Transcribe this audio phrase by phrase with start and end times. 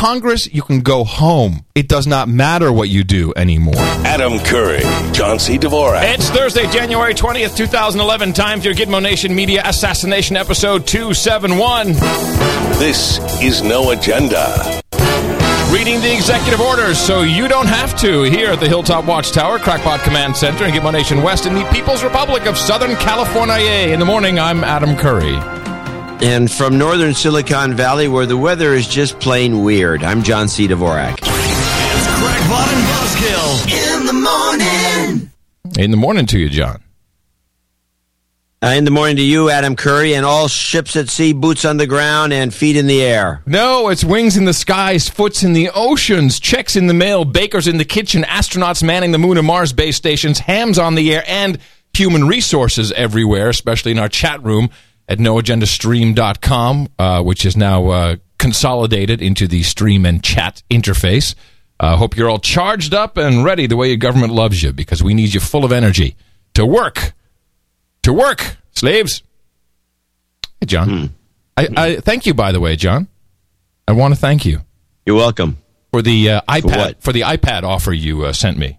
[0.00, 1.62] Congress, you can go home.
[1.74, 3.74] It does not matter what you do anymore.
[3.76, 4.80] Adam Curry,
[5.12, 5.58] John C.
[5.58, 6.14] Dvorak.
[6.14, 8.32] It's Thursday, January 20th, 2011.
[8.32, 11.88] Time for your Gitmo Nation Media Assassination Episode 271.
[12.78, 14.80] This is No Agenda.
[15.70, 20.00] Reading the executive orders so you don't have to here at the Hilltop Watchtower, Crackpot
[20.00, 23.92] Command Center in Gitmo Nation West in the People's Republic of Southern California.
[23.92, 25.59] In the morning, I'm Adam Curry.
[26.22, 30.68] And from northern Silicon Valley, where the weather is just plain weird, I'm John C.
[30.68, 31.18] Dvorak.
[31.22, 35.30] It's Crackpot and Buzzkill in the morning.
[35.78, 36.82] In the morning to you, John.
[38.62, 41.78] Uh, in the morning to you, Adam Curry, and all ships at sea, boots on
[41.78, 43.42] the ground, and feet in the air.
[43.46, 47.66] No, it's wings in the skies, foots in the oceans, checks in the mail, bakers
[47.66, 51.24] in the kitchen, astronauts manning the moon and Mars base stations, hams on the air,
[51.26, 51.58] and
[51.94, 54.68] human resources everywhere, especially in our chat room
[55.10, 61.34] at noagendastream.com, uh, which is now uh, consolidated into the stream and chat interface.
[61.80, 64.72] I uh, hope you're all charged up and ready the way your government loves you
[64.72, 66.14] because we need you full of energy
[66.54, 67.12] to work.
[68.04, 69.22] To work, slaves.
[70.60, 70.88] Hey, John.
[70.88, 71.06] Hmm.
[71.56, 73.08] I, I thank you, by the way, John.
[73.88, 74.60] I want to thank you
[75.04, 75.58] You're welcome.
[75.90, 77.02] for the uh, iPad what?
[77.02, 78.78] for, the iPad offer you uh, sent me.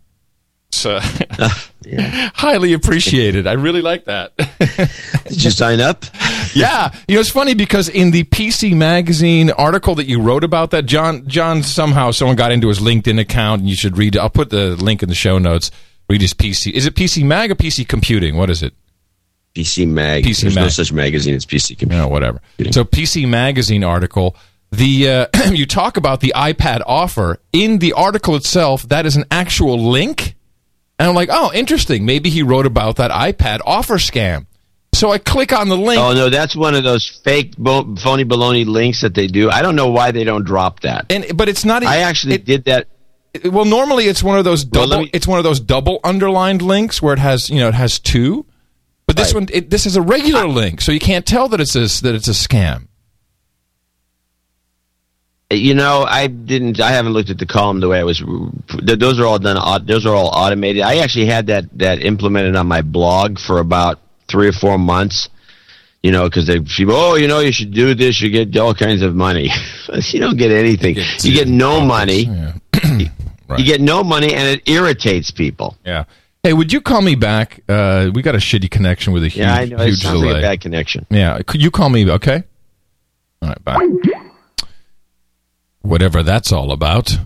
[0.85, 1.01] Uh,
[1.83, 2.29] Yeah.
[2.35, 3.47] highly appreciated.
[3.47, 4.35] I really like that.
[5.27, 6.05] Did you sign up?
[6.53, 10.71] yeah, you know it's funny because in the PC Magazine article that you wrote about
[10.71, 14.15] that, John John somehow someone got into his LinkedIn account, and you should read.
[14.15, 15.71] I'll put the link in the show notes.
[16.09, 16.71] Read his PC.
[16.73, 18.35] Is it PC Mag or PC Computing?
[18.35, 18.73] What is it?
[19.55, 20.23] PC Mag.
[20.23, 22.03] PC There's no such magazine as PC Computer.
[22.03, 22.41] No, whatever.
[22.71, 24.35] So PC Magazine article.
[24.71, 28.83] The uh, you talk about the iPad offer in the article itself.
[28.83, 30.35] That is an actual link,
[31.01, 32.05] and I'm like, oh, interesting.
[32.05, 34.45] Maybe he wrote about that iPad offer scam.
[34.93, 35.99] So I click on the link.
[35.99, 39.49] Oh no, that's one of those fake bo- phony baloney links that they do.
[39.49, 41.05] I don't know why they don't drop that.
[41.11, 41.83] and but it's not.
[41.83, 42.87] I actually it- did that.
[43.33, 44.87] it- well, normally it's one of those double.
[44.87, 47.73] let me- it's one of those double underlined links where it has you know it
[47.73, 48.45] has two.
[49.07, 49.41] But this Right.
[49.41, 52.15] one, it, this is a regular link, so you can't tell that it's a, that
[52.15, 52.87] it's a scam.
[55.51, 56.79] You know, I didn't.
[56.79, 58.23] I haven't looked at the column the way I was.
[58.81, 59.85] Those are all done.
[59.85, 60.81] Those are all automated.
[60.81, 65.29] I actually had that that implemented on my blog for about three or four months.
[66.01, 68.21] You know, because they people, oh, you know, you should do this.
[68.21, 69.49] You get all kinds of money.
[69.93, 70.95] you don't get anything.
[70.95, 72.23] You get get, no money.
[72.23, 72.53] Yeah.
[73.51, 73.59] Right.
[73.59, 75.75] You get no money, and it irritates people.
[75.85, 76.05] Yeah.
[76.41, 77.61] Hey, would you call me back?
[77.67, 79.75] Uh, we got a shitty connection with a huge, Yeah, I know.
[79.75, 81.05] It huge sounds like a bad connection.
[81.09, 82.09] Yeah, could you call me?
[82.09, 82.43] Okay.
[83.41, 83.63] All right.
[83.65, 84.17] Bye.
[85.81, 87.17] Whatever that's all about.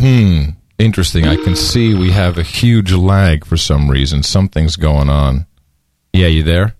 [0.00, 0.50] Hmm.
[0.78, 1.26] Interesting.
[1.26, 4.22] I can see we have a huge lag for some reason.
[4.22, 5.46] Something's going on.
[6.12, 6.76] Yeah, you there?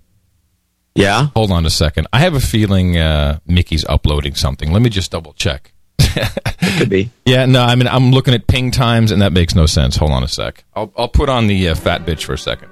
[0.95, 1.29] Yeah.
[1.35, 2.07] Hold on a second.
[2.13, 4.71] I have a feeling uh, Mickey's uploading something.
[4.71, 5.73] Let me just double check.
[5.99, 7.11] it Could be.
[7.27, 9.97] Yeah, no, I mean I'm looking at ping times and that makes no sense.
[9.97, 10.65] Hold on a sec.
[10.75, 12.69] I'll I'll put on the uh, fat bitch for a second.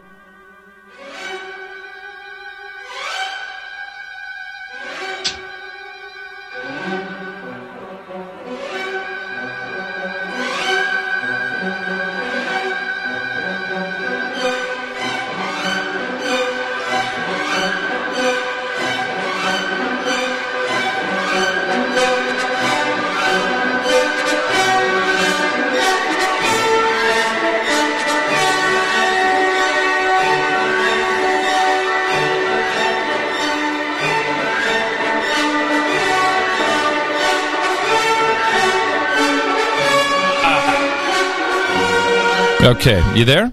[42.75, 43.53] Okay, you there?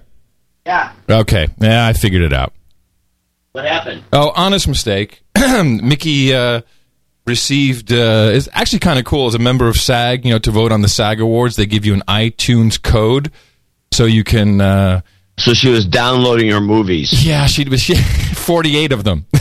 [0.66, 0.92] Yeah.
[1.08, 2.52] Okay, yeah, I figured it out.
[3.52, 4.02] What happened?
[4.12, 5.22] Oh, honest mistake.
[5.36, 6.62] Mickey uh,
[7.26, 7.92] received.
[7.92, 10.24] Uh, it's actually kind of cool as a member of SAG.
[10.24, 13.30] You know, to vote on the SAG awards, they give you an iTunes code,
[13.92, 14.60] so you can.
[14.60, 15.00] Uh,
[15.38, 17.24] So she was downloading her movies.
[17.24, 19.26] yeah, she was she, forty-eight of them.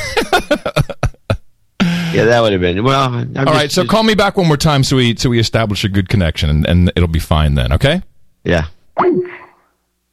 [2.14, 3.06] Yeah, that would have been well.
[3.14, 5.40] I'm All just- right, so call me back one more time so we so we
[5.40, 7.72] establish a good connection, and, and it'll be fine then.
[7.74, 8.02] Okay.
[8.44, 8.66] Yeah.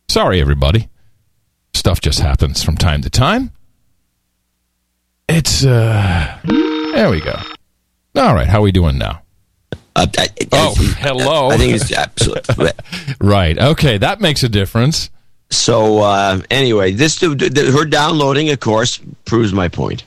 [0.09, 0.89] Sorry, everybody.
[1.75, 3.51] Stuff just happens from time to time.
[5.29, 7.37] It's uh, there we go.
[8.17, 9.21] All right, how are we doing now?
[9.95, 11.51] Uh, I, I, Oh, I- hello.
[11.51, 12.71] I think it's absolutely.
[13.21, 13.59] Right.
[13.59, 15.11] Okay, that makes a difference.
[15.51, 20.05] So uh, anyway, this her downloading, of course, proves my point.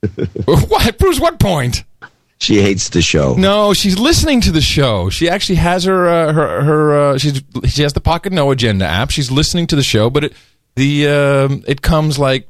[0.44, 1.84] what proves what point?
[2.40, 3.34] She hates the show.
[3.34, 5.10] No, she's listening to the show.
[5.10, 6.98] She actually has her uh, her her.
[6.98, 9.10] Uh, she's she has the Pocket No Agenda app.
[9.10, 10.32] She's listening to the show, but it
[10.76, 12.46] the um, it comes like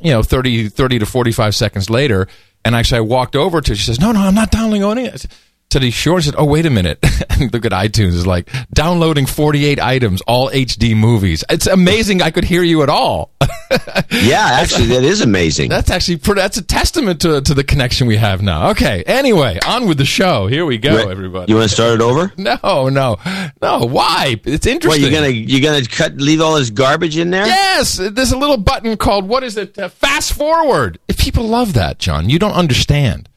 [0.00, 2.28] you know 30, 30 to forty five seconds later.
[2.64, 3.70] And actually, I walked over to.
[3.72, 3.76] her.
[3.76, 5.26] She says, "No, no, I'm not downloading it."
[5.66, 6.98] I said, Said he sure said, "Oh, wait a minute."
[7.52, 11.44] Look at iTunes is like downloading 48 items, all HD movies.
[11.50, 13.32] It's amazing I could hear you at all.
[14.10, 15.68] yeah, actually, that is amazing.
[15.68, 18.70] That's actually pretty, that's a testament to to the connection we have now.
[18.70, 20.46] Okay, anyway, on with the show.
[20.46, 21.50] Here we go, everybody.
[21.50, 22.32] You want to start it over?
[22.46, 23.16] No, no,
[23.60, 23.86] no.
[23.86, 24.40] Why?
[24.44, 25.02] It's interesting.
[25.02, 27.46] What you gonna you gonna cut leave all this garbage in there?
[27.46, 29.76] Yes, there's a little button called what is it?
[29.76, 30.98] Uh, fast forward.
[31.08, 33.28] If people love that, John, you don't understand.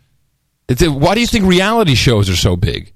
[0.70, 2.94] It's, why do you think reality shows are so big?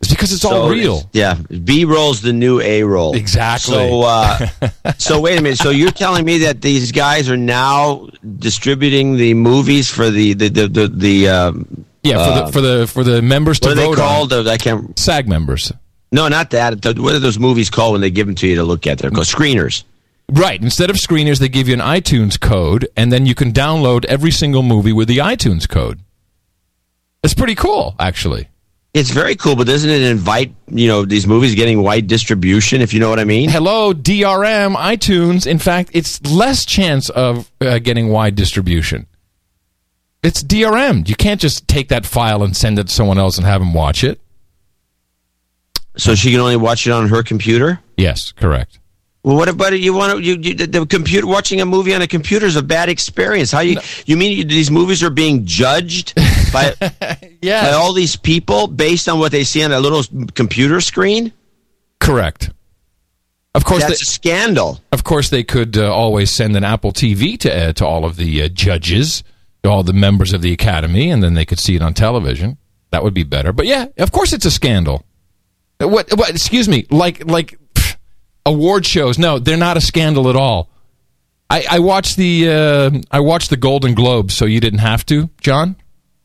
[0.00, 1.10] It's because it's So all real.
[1.12, 1.34] Yeah,
[1.64, 3.16] B roll's the new A roll.
[3.16, 3.74] Exactly.
[3.74, 4.46] So, uh,
[4.98, 5.58] so wait a minute.
[5.58, 8.08] So you're telling me that these guys are now
[8.38, 12.86] distributing the movies for the the the the, the um, Yeah, for the for the
[12.86, 14.32] for the members to what are they vote called?
[14.32, 14.46] on.
[14.46, 14.96] Uh, I can't.
[14.96, 15.72] SAG members.
[16.12, 16.84] No, not that.
[16.96, 18.98] What are those movies called when they give them to you to look at?
[18.98, 19.82] They're called screeners.
[20.30, 20.62] Right.
[20.62, 24.30] Instead of screeners, they give you an iTunes code, and then you can download every
[24.30, 26.00] single movie with the iTunes code.
[27.22, 28.48] It's pretty cool, actually.
[28.94, 32.80] It's very cool, but doesn't it invite you know these movies getting wide distribution?
[32.80, 33.48] If you know what I mean.
[33.50, 35.46] Hello, DRM, iTunes.
[35.46, 39.06] In fact, it's less chance of uh, getting wide distribution.
[40.22, 41.08] It's DRM.
[41.08, 43.74] You can't just take that file and send it to someone else and have them
[43.74, 44.20] watch it.
[45.96, 47.80] So she can only watch it on her computer.
[47.96, 48.78] Yes, correct.
[49.22, 49.80] Well, what about it?
[49.80, 52.56] You want to, you, you the, the computer watching a movie on a computer is
[52.56, 53.50] a bad experience.
[53.52, 56.14] How you you mean these movies are being judged
[56.52, 60.02] by by all these people based on what they see on a little
[60.34, 61.32] computer screen?
[62.00, 62.50] correct.
[63.54, 64.78] Of course, That's they, a scandal.
[64.92, 68.16] of course, they could uh, always send an Apple TV to uh, to all of
[68.16, 69.24] the uh, judges,
[69.64, 72.56] to all the members of the Academy, and then they could see it on television.
[72.92, 73.52] That would be better.
[73.52, 75.02] But yeah, of course, it's a scandal.
[75.82, 76.08] Uh, What?
[76.16, 76.30] What?
[76.30, 76.86] Excuse me.
[76.90, 77.96] Like like pff,
[78.46, 79.18] award shows?
[79.18, 80.68] No, they're not a scandal at all.
[81.50, 85.30] I, I watched the uh, I watched the Golden Globes, so you didn't have to,
[85.40, 85.74] John.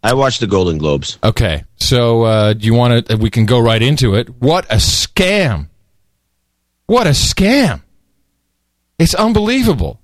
[0.04, 1.18] I watched the Golden Globes.
[1.24, 3.16] Okay, so uh, do you want to?
[3.18, 4.28] We can go right into it.
[4.42, 5.70] What a scam!
[6.88, 7.82] What a scam!
[9.00, 10.00] It's unbelievable.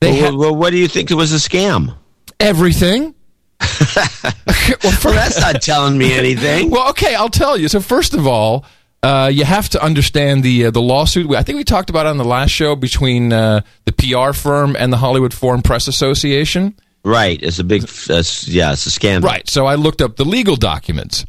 [0.00, 1.96] They Well, had well, what do you think it was a scam?
[2.40, 3.14] everything.
[3.60, 6.70] well, for, Well, that's not telling me anything.
[6.74, 7.68] well, okay, I'll tell you.
[7.68, 8.64] So first of all,
[9.02, 11.30] uh, you have to understand the uh, the lawsuit.
[11.34, 14.74] I think we talked about it on the last show between uh, the PR firm
[14.78, 16.74] and the Hollywood Foreign Press Association.
[17.04, 19.28] Right, it's a big, uh, yeah, it's a scandal.
[19.28, 19.48] Right.
[19.48, 21.24] So I looked up the legal documents.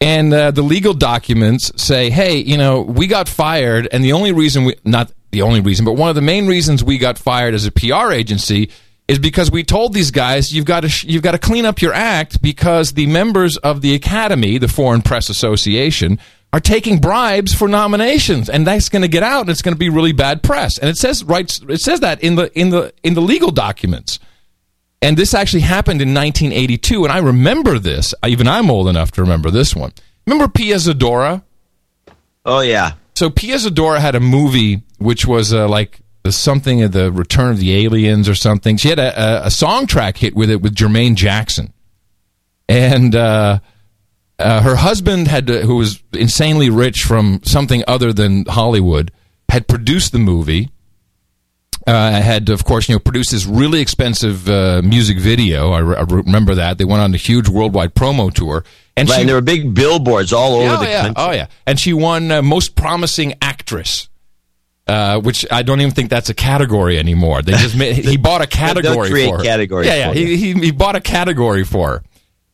[0.00, 4.30] And uh, the legal documents say, hey, you know, we got fired, and the only
[4.30, 7.52] reason we, not the only reason, but one of the main reasons we got fired
[7.52, 8.70] as a PR agency
[9.08, 11.82] is because we told these guys you've got to sh- you've got to clean up
[11.82, 16.20] your act because the members of the Academy, the Foreign Press Association,
[16.52, 19.78] are taking bribes for nominations, and that's going to get out, and it's going to
[19.78, 20.78] be really bad press.
[20.78, 24.18] And it says right, it says that in the in the in the legal documents.
[25.00, 28.14] And this actually happened in 1982, and I remember this.
[28.26, 29.92] Even I'm old enough to remember this one.
[30.26, 31.42] Remember Pia Zadora?
[32.44, 32.94] Oh yeah.
[33.14, 37.52] So Pia Zadora had a movie which was uh, like the something of the Return
[37.52, 38.76] of the Aliens or something.
[38.76, 41.72] She had a, a, a song track hit with it with Jermaine Jackson,
[42.68, 43.60] and uh,
[44.38, 49.10] uh, her husband had, to, who was insanely rich from something other than Hollywood,
[49.48, 50.70] had produced the movie.
[51.88, 55.70] Uh, had of course you know produced this really expensive uh, music video.
[55.70, 58.62] I, re- I remember that they went on a huge worldwide promo tour,
[58.94, 61.00] and Right, she and there were big billboards all over oh, the yeah.
[61.00, 61.24] country.
[61.24, 64.10] Oh yeah, and she won uh, most promising actress.
[64.86, 67.42] Uh, which I don't even think that's a category anymore.
[67.42, 69.44] They just made, he bought a category create for her.
[69.44, 70.12] categories Yeah, yeah.
[70.14, 72.02] He, he he bought a category for her,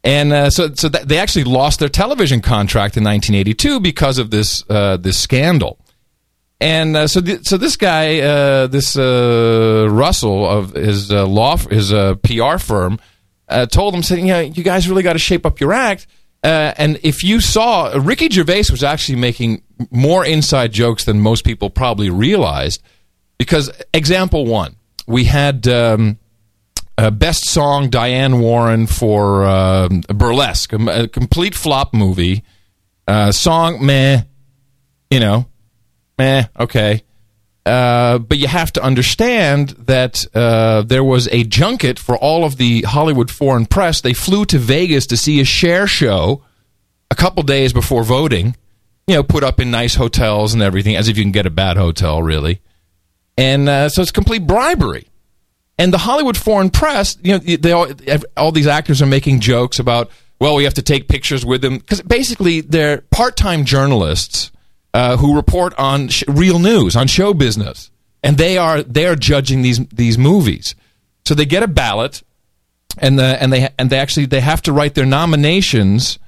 [0.05, 4.31] and uh, so so that they actually lost their television contract in 1982 because of
[4.31, 5.79] this uh, this scandal.
[6.61, 11.57] And uh, so, th- so this guy, uh, this uh, Russell of his uh, law,
[11.57, 12.99] his uh, PR firm,
[13.49, 16.07] uh, told him, saying, "Yeah, you guys really got to shape up your act."
[16.43, 21.71] And if you saw, Ricky Gervais was actually making more inside jokes than most people
[21.71, 22.83] probably realized.
[23.39, 26.19] Because example one, we had um,
[27.13, 32.45] best song Diane Warren for uh, Burlesque, a, complete flop movie.
[33.31, 34.23] Song meh,
[35.11, 35.47] you know,
[36.19, 37.03] eh, okay.
[37.67, 42.59] Uh, but you have to understand that uh, there was a junket for all of
[42.59, 44.03] the Hollywood foreign press.
[44.03, 46.43] They flew to Vegas to see a Cher show
[47.11, 48.57] a couple days before voting.
[49.07, 51.51] You know, put up in nice hotels and everything, as if you can get a
[51.51, 52.61] bad hotel, really.
[53.37, 55.09] And uh, so it's complete bribery.
[55.79, 57.89] And the Hollywood foreign press, you know, they all,
[58.37, 61.79] all these actors are making jokes about, well, we have to take pictures with them
[61.79, 64.53] because basically they're part-time journalists
[64.95, 67.91] uh, who report on sh- real news, on show business,
[68.23, 70.75] and they are they are judging these these movies.
[71.27, 72.23] So they get a ballot,
[72.99, 76.19] and the and they and they actually they have to write their nominations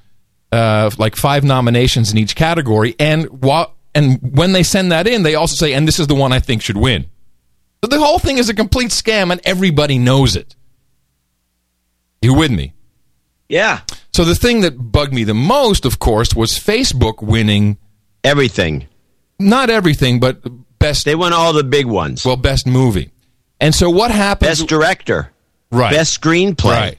[0.52, 5.22] uh, like five nominations in each category, and wa- and when they send that in,
[5.22, 7.06] they also say, and this is the one I think should win.
[7.84, 10.56] So the whole thing is a complete scam, and everybody knows it.
[12.20, 12.72] You with me?
[13.48, 13.80] Yeah.
[14.12, 17.78] So the thing that bugged me the most, of course, was Facebook winning
[18.24, 18.86] Everything.
[19.38, 20.40] not everything, but
[20.78, 22.24] best They won all the big ones.
[22.24, 23.10] well best movie.
[23.60, 24.48] And so what happens?
[24.60, 25.30] Best director.
[25.70, 26.64] right, Best screenplay.
[26.64, 26.98] right.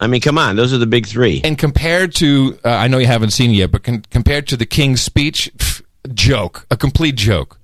[0.00, 0.54] I mean, come on.
[0.56, 1.40] Those are the big three.
[1.42, 4.56] And compared to, uh, I know you haven't seen it yet, but con- compared to
[4.56, 5.82] the King's Speech, pff,
[6.14, 7.58] joke, a complete joke.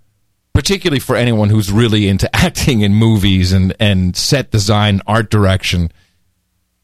[0.53, 5.93] Particularly for anyone who's really into acting in movies and, and set design, art direction.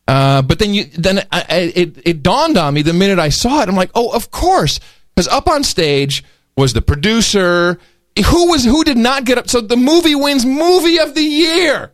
[0.07, 3.28] Uh, but then you, then I, I, it, it dawned on me the minute I
[3.28, 3.69] saw it.
[3.69, 4.78] I'm like, oh, of course,
[5.14, 6.25] because up on stage
[6.57, 7.79] was the producer.
[8.26, 9.49] Who was who did not get up?
[9.49, 11.93] So the movie wins movie of the year.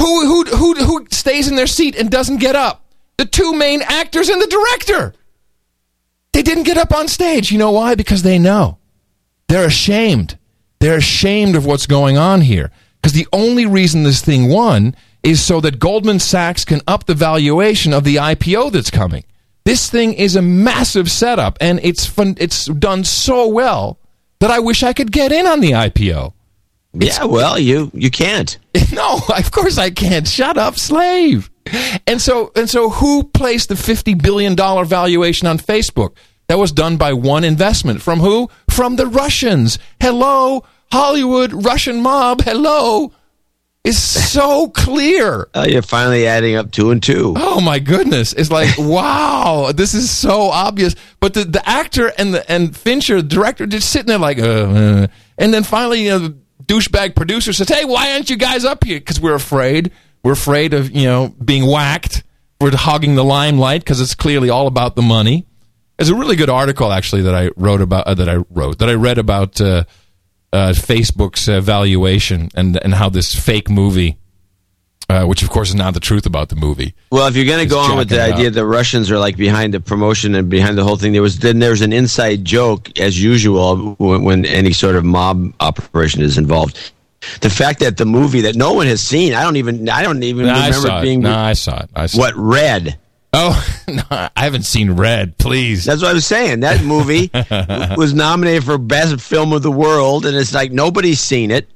[0.00, 2.84] Who who who who stays in their seat and doesn't get up?
[3.18, 5.14] The two main actors and the director.
[6.32, 7.52] They didn't get up on stage.
[7.52, 7.94] You know why?
[7.94, 8.78] Because they know.
[9.48, 10.38] They're ashamed.
[10.80, 12.72] They're ashamed of what's going on here.
[13.00, 17.14] Because the only reason this thing won is so that Goldman Sachs can up the
[17.14, 19.24] valuation of the IPO that's coming.
[19.64, 23.98] This thing is a massive setup, and it's fun, it's done so well
[24.40, 26.32] that I wish I could get in on the IPO.
[26.94, 28.58] yeah, well, you you can't.
[28.92, 30.28] No, of course I can't.
[30.28, 31.50] Shut up, slave.
[32.06, 36.16] And so and so who placed the 50 billion dollar valuation on Facebook?
[36.48, 38.50] That was done by one investment from who?
[38.68, 39.78] From the Russians.
[40.00, 42.42] Hello, Hollywood Russian mob.
[42.42, 43.12] Hello.
[43.84, 45.48] Is so clear.
[45.54, 47.34] Oh, you're finally adding up two and two.
[47.36, 48.32] Oh my goodness!
[48.32, 50.94] It's like wow, this is so obvious.
[51.20, 54.42] But the, the actor and the and Fincher, the director, just sitting there like, uh,
[54.42, 55.06] uh.
[55.36, 58.84] and then finally, you know, the douchebag producer says, "Hey, why aren't you guys up
[58.84, 58.98] here?
[58.98, 59.90] Because we're afraid.
[60.22, 62.22] We're afraid of you know being whacked.
[62.60, 65.46] We're hogging the limelight because it's clearly all about the money."
[65.98, 68.88] There's a really good article actually that I wrote about uh, that I wrote that
[68.88, 69.60] I read about
[70.52, 74.16] uh, Facebook's uh, valuation and and how this fake movie.
[75.10, 76.94] Uh, which of course is not the truth about the movie.
[77.10, 79.36] Well, if you're going to go on with the idea that the Russians are like
[79.36, 82.98] behind the promotion and behind the whole thing, there was then there's an inside joke
[82.98, 86.92] as usual when, when any sort of mob operation is involved.
[87.42, 90.22] The fact that the movie that no one has seen, I don't even I don't
[90.22, 91.02] even No, I remember saw it it.
[91.02, 91.90] being No, I saw it.
[91.94, 92.98] I saw what Red.
[93.32, 95.38] Oh, no, I haven't seen Red.
[95.38, 95.84] Please.
[95.84, 96.60] That's what I was saying.
[96.60, 97.30] That movie
[97.96, 101.70] was nominated for best film of the world, and it's like nobody's seen it.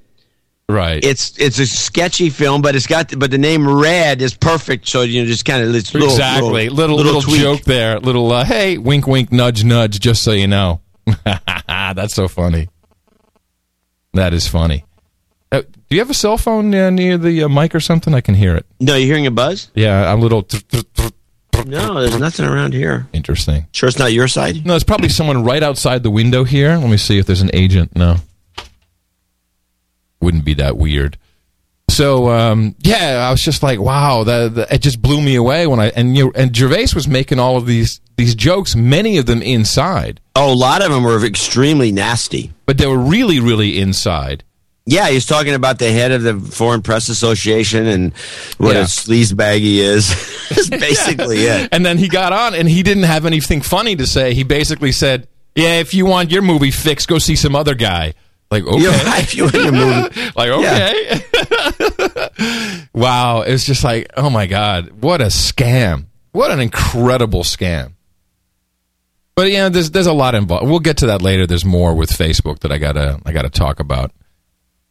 [0.69, 1.03] right.
[1.03, 4.87] It's it's a sketchy film, but it's got but the name Red is perfect.
[4.89, 6.69] So you know, just kind of it's little, exactly.
[6.69, 7.41] Little little, tweak.
[7.41, 7.99] joke there.
[8.01, 9.99] Little uh, hey, wink, wink, nudge, nudge.
[9.99, 10.81] Just so you know.
[11.69, 12.69] That's so funny.
[14.13, 14.85] That is funny.
[15.53, 18.13] Uh, do you have a cell phone uh, near the uh, mic or something?
[18.13, 18.67] I can hear it.
[18.81, 19.71] No, you're hearing a buzz?
[19.75, 20.47] Yeah, a little.
[21.65, 23.07] No, there's nothing around here.
[23.13, 23.67] Interesting.
[23.73, 24.65] Sure, it's not your side.
[24.67, 26.77] No, it's probably someone right outside the window here.
[26.77, 27.95] Let me see if there's an agent.
[27.97, 28.17] No.
[30.21, 31.19] Wouldn't be that weird.
[31.89, 35.67] So um, yeah, I was just like, wow, that, that- it just blew me away
[35.67, 39.27] when I and you and Gervais was making all of these these jokes, many of
[39.27, 42.53] them inside, Oh, a lot of them were extremely nasty.
[42.65, 44.43] but they were really really inside.
[44.89, 48.13] Yeah, he's talking about the head of the Foreign Press Association and
[48.59, 48.83] what Yeah.
[48.83, 50.09] a sleazebag he is.
[50.49, 51.71] That's basically it.
[51.73, 54.33] And then he got on, and he didn't have anything funny to say.
[54.33, 55.27] He basically said,
[55.57, 58.15] "Yeah, if you want your movie fixed, go see some other guy."
[58.49, 60.31] Like okay, You're if you want your movie.
[60.37, 61.21] like okay.
[62.95, 66.07] wow, it's just like, oh my god, what a scam!
[66.31, 67.95] What an incredible scam.
[69.35, 70.69] But yeah, there's there's a lot involved.
[70.69, 71.45] We'll get to that later.
[71.45, 74.13] There's more with Facebook that I gotta I gotta talk about.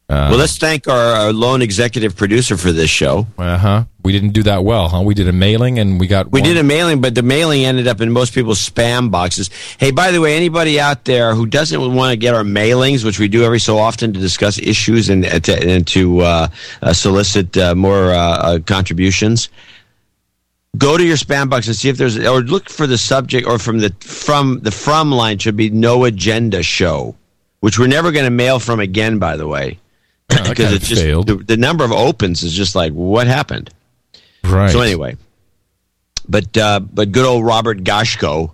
[0.08, 3.26] Well, let's thank our, our lone executive producer for this show.
[3.38, 3.84] Uh huh.
[4.04, 5.02] We didn't do that well, huh?
[5.02, 7.66] We did a mailing and we got We one- did a mailing, but the mailing
[7.66, 9.50] ended up in most people's spam boxes.
[9.80, 13.18] Hey, by the way, anybody out there who doesn't want to get our mailings, which
[13.20, 16.48] we do every so often to discuss issues and, and to, and to uh,
[16.84, 19.50] uh, solicit uh, more uh, uh, contributions,
[20.78, 23.58] go to your spam box and see if there's or look for the subject or
[23.58, 27.16] from the from the from line should be no agenda show,
[27.62, 29.18] which we're never going to mail from again.
[29.18, 29.80] By the way,
[30.28, 31.28] because kind it's just failed.
[31.28, 33.70] the, the number of opens is just like what happened.
[34.44, 34.72] right.
[34.72, 35.18] So anyway,
[36.28, 38.54] but uh, but good old Robert Gashko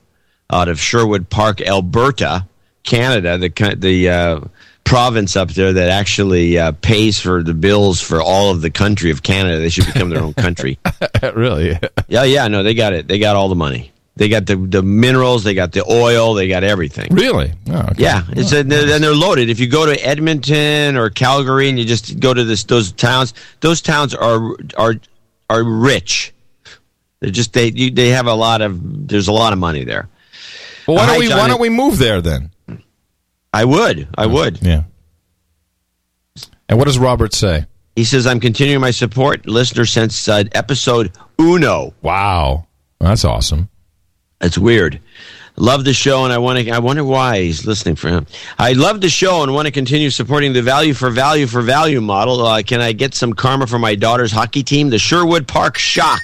[0.50, 2.48] out of Sherwood Park, Alberta,
[2.84, 4.42] Canada, the the uh,
[4.84, 9.12] province up there that actually uh, pays for the bills for all of the country
[9.12, 9.60] of Canada.
[9.60, 10.80] They should become their own country.
[11.36, 11.78] really.
[12.08, 13.08] Yeah, yeah, no, they got it.
[13.08, 13.92] They got all the money.
[14.16, 15.44] They got the the minerals.
[15.44, 16.34] They got the oil.
[16.34, 17.08] They got everything.
[17.16, 17.54] Really?
[17.70, 18.04] Oh, okay.
[18.04, 19.50] Yeah, it's a, they're, and they're loaded.
[19.50, 23.34] If you go to Edmonton or Calgary and you just go to this those towns,
[23.62, 24.96] those towns are are
[25.50, 26.34] are rich.
[27.22, 30.10] They're just they you, they have a lot of there's a lot of money there.
[30.88, 32.52] Well, why don't we why don't we move there then?
[33.54, 34.62] I would, I would.
[34.62, 34.84] Yeah.
[36.70, 37.66] And what does Robert say?
[37.96, 42.68] He says, "I'm continuing my support, listener, since uh, episode uno." Wow,
[43.00, 43.70] that's awesome.
[44.42, 45.00] That's weird.
[45.58, 46.72] Love the show, and I want to.
[46.72, 48.26] I wonder why he's listening for him.
[48.58, 52.02] I love the show and want to continue supporting the value for value for value
[52.02, 52.42] model.
[52.42, 56.22] Uh, can I get some karma for my daughter's hockey team, the Sherwood Park Shock,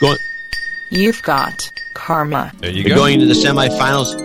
[0.00, 0.16] going
[0.90, 1.52] You've got
[1.94, 2.52] karma.
[2.58, 4.16] There you They're going to the semifinals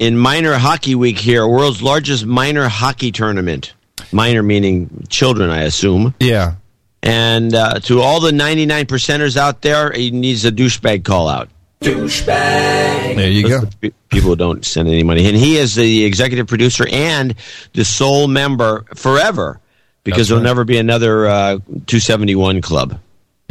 [0.00, 3.74] in minor hockey week here, world's largest minor hockey tournament.
[4.12, 6.14] Minor meaning children, I assume.
[6.20, 6.54] Yeah.
[7.02, 11.50] And uh, to all the 99 percenters out there, he needs a douchebag call out.
[11.84, 13.62] There you go.
[13.80, 15.26] Pe- People don't send any money.
[15.26, 17.34] And he is the executive producer and
[17.72, 19.60] the sole member forever
[20.02, 20.48] because That's there'll right.
[20.48, 21.54] never be another uh,
[21.86, 22.98] 271 club.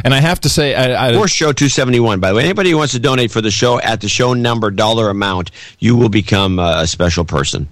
[0.04, 2.44] And I have to say, I, I Or show 271, by the way.
[2.44, 5.96] Anybody who wants to donate for the show at the show number dollar amount, you
[5.96, 7.68] will become uh, a special person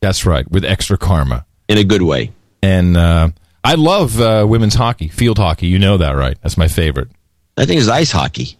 [0.00, 1.44] that's right with extra karma.
[1.68, 2.32] in a good way.
[2.62, 3.28] And uh,
[3.64, 5.66] I love uh, women's hockey, field hockey.
[5.68, 6.36] You know that, right?
[6.42, 7.08] That's my favorite.
[7.56, 8.56] I think it's ice hockey.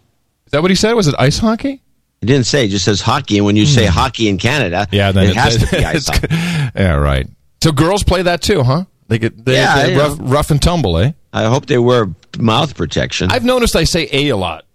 [0.51, 0.93] Is that what he said?
[0.93, 1.81] Was it ice hockey?
[2.21, 3.37] It didn't say, it just says hockey.
[3.37, 4.95] And when you say hockey in Canada, Hmm.
[4.95, 6.27] Yeah, then it has to be ice hockey.
[6.29, 7.27] Yeah, right.
[7.63, 8.83] So girls play that too, huh?
[9.07, 10.25] They get they, Yeah, they rough, know.
[10.25, 11.13] rough and tumble, eh?
[11.31, 13.31] I hope they wear mouth protection.
[13.31, 14.65] I've noticed I say a a lot,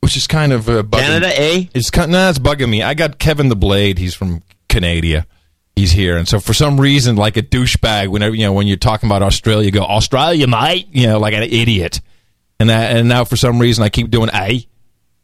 [0.00, 1.00] which is kind of uh, bugging.
[1.00, 1.64] Canada, eh?
[1.74, 2.82] It's kind, nah, it's bugging me.
[2.82, 3.98] I got Kevin the Blade.
[3.98, 5.26] He's from Canada.
[5.76, 8.76] He's here, and so for some reason, like a douchebag, whenever you know when you're
[8.76, 10.88] talking about Australia, you go Australia, mate.
[10.92, 12.00] You know, like an idiot.
[12.58, 14.66] And that, and now for some reason, I keep doing a.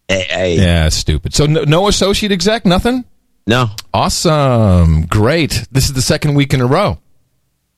[0.08, 0.56] Eh.
[0.58, 1.34] Yeah, stupid.
[1.34, 3.04] So no, no associate exec, nothing.
[3.46, 3.70] No.
[3.94, 5.66] Awesome, great.
[5.70, 6.98] This is the second week in a row.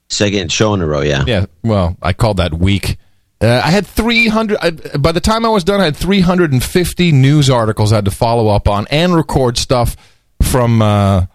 [0.09, 1.25] Second show in a row, yeah.
[1.27, 2.97] Yeah, well, I called that week.
[3.41, 4.59] Uh, I had 300.
[4.61, 8.11] I, by the time I was done, I had 350 news articles I had to
[8.11, 9.97] follow up on and record stuff
[10.43, 11.27] from uh,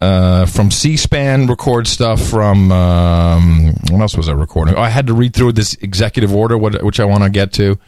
[0.00, 4.74] uh, from C-SPAN, record stuff from um, what else was I recording?
[4.74, 7.52] Oh, I had to read through this executive order, what, which I want to get
[7.54, 7.78] to.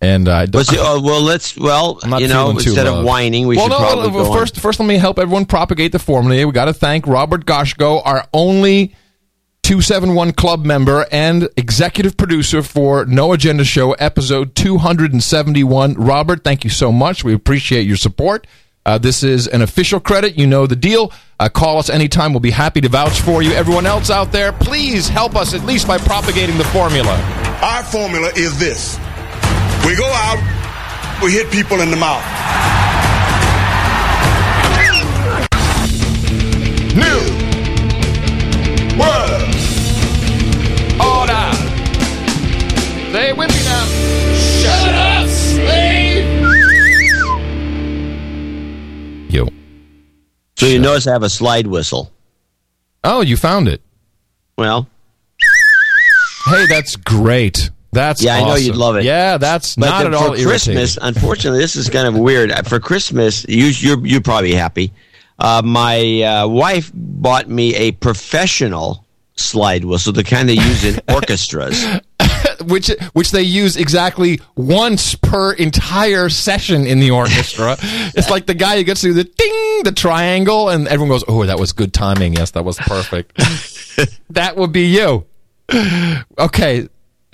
[0.00, 3.56] And I But see, oh, well, let's well, not you know, instead of whining, we
[3.56, 6.46] well, should no, probably well, go first, first, let me help everyone propagate the formula.
[6.46, 8.94] We got to thank Robert Goshko, our only
[9.64, 15.94] 271 club member and executive producer for No Agenda Show, episode 271.
[15.94, 17.24] Robert, thank you so much.
[17.24, 18.46] We appreciate your support.
[18.86, 20.38] Uh, this is an official credit.
[20.38, 21.12] You know the deal.
[21.38, 22.32] Uh, call us anytime.
[22.32, 23.52] We'll be happy to vouch for you.
[23.52, 27.16] Everyone else out there, please help us at least by propagating the formula.
[27.60, 28.98] Our formula is this.
[29.86, 30.38] We go out,
[31.22, 32.24] we hit people in the mouth.
[36.94, 37.20] New
[38.98, 39.54] World
[41.00, 41.46] Order!
[43.12, 43.84] Say it with me now.
[44.60, 46.26] Shut up, slave!
[49.30, 49.48] Yo.
[50.56, 52.10] So you notice I have a slide whistle.
[53.04, 53.80] Oh, you found it.
[54.56, 54.88] Well,
[56.46, 57.70] Hey, that's great.
[57.92, 59.04] That's Yeah, I know you'd love it.
[59.04, 62.50] Yeah, that's but not then at all for Christmas, unfortunately, this is kind of weird.
[62.50, 64.92] Uh, For Christmas, you you're you're probably happy.
[65.38, 71.00] Uh, my uh, wife bought me a professional slide whistle, the kind they use in
[71.14, 71.84] orchestras.
[72.66, 77.76] which which they use exactly once per entire session in the orchestra.
[78.14, 81.44] it's like the guy who gets to the ding, the triangle, and everyone goes, "Oh,
[81.46, 82.34] that was good timing.
[82.34, 83.36] Yes, that was perfect."
[84.30, 85.24] that would be you.
[86.38, 86.88] Okay.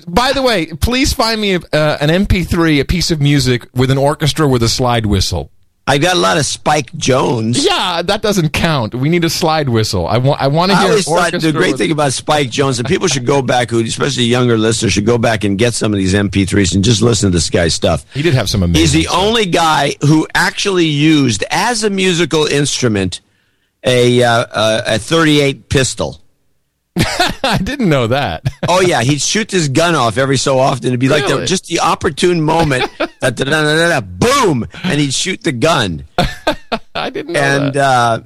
[0.07, 3.99] By the way, please find me uh, an MP3, a piece of music with an
[3.99, 5.51] orchestra with a slide whistle.
[5.87, 7.63] I got a lot of Spike Jones.
[7.63, 8.95] Yeah, that doesn't count.
[8.95, 10.07] We need a slide whistle.
[10.07, 10.41] I want.
[10.41, 10.89] I want to I hear.
[10.91, 14.25] always thought the great thing about Spike Jones, and people should go back, who especially
[14.25, 17.37] younger listeners should go back and get some of these MP3s and just listen to
[17.37, 18.07] this guy's stuff.
[18.15, 18.81] He did have some amazing.
[18.81, 19.23] He's the stuff.
[19.23, 23.21] only guy who actually used as a musical instrument
[23.85, 26.24] a uh, uh, a 38 pistol.
[27.43, 28.43] I didn't know that.
[28.69, 30.89] Oh yeah, he'd shoot his gun off every so often.
[30.89, 34.67] It'd be like the, just the opportune moment, da, da, da, da, da, da, boom,
[34.85, 36.05] and he'd shoot the gun.
[36.95, 37.77] I didn't know And that.
[37.77, 38.21] uh,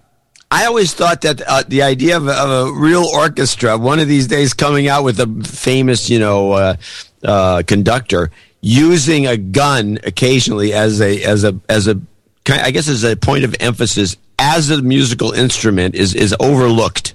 [0.50, 4.08] I always thought that uh, the idea of a, of a real orchestra, one of
[4.08, 6.76] these days coming out with a famous, you know, uh,
[7.24, 12.00] uh, conductor using a gun occasionally as a as a as a
[12.48, 17.14] I guess as a point of emphasis as a musical instrument is is overlooked.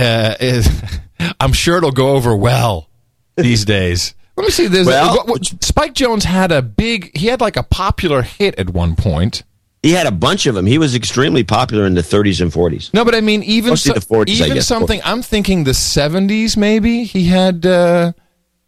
[0.00, 0.68] Uh, is,
[1.40, 2.88] I'm sure it'll go over well
[3.36, 4.14] these days.
[4.36, 4.66] Let me see.
[4.68, 7.16] There's Well- what- what- Spike Jones had a big.
[7.16, 9.42] He had like a popular hit at one point.
[9.82, 10.66] He had a bunch of them.
[10.66, 12.92] He was extremely popular in the 30s and 40s.
[12.92, 14.66] No, but I mean, even Mostly the 40s, I even guess.
[14.66, 15.00] something.
[15.06, 16.54] I'm thinking the 70s.
[16.56, 18.12] Maybe he had uh,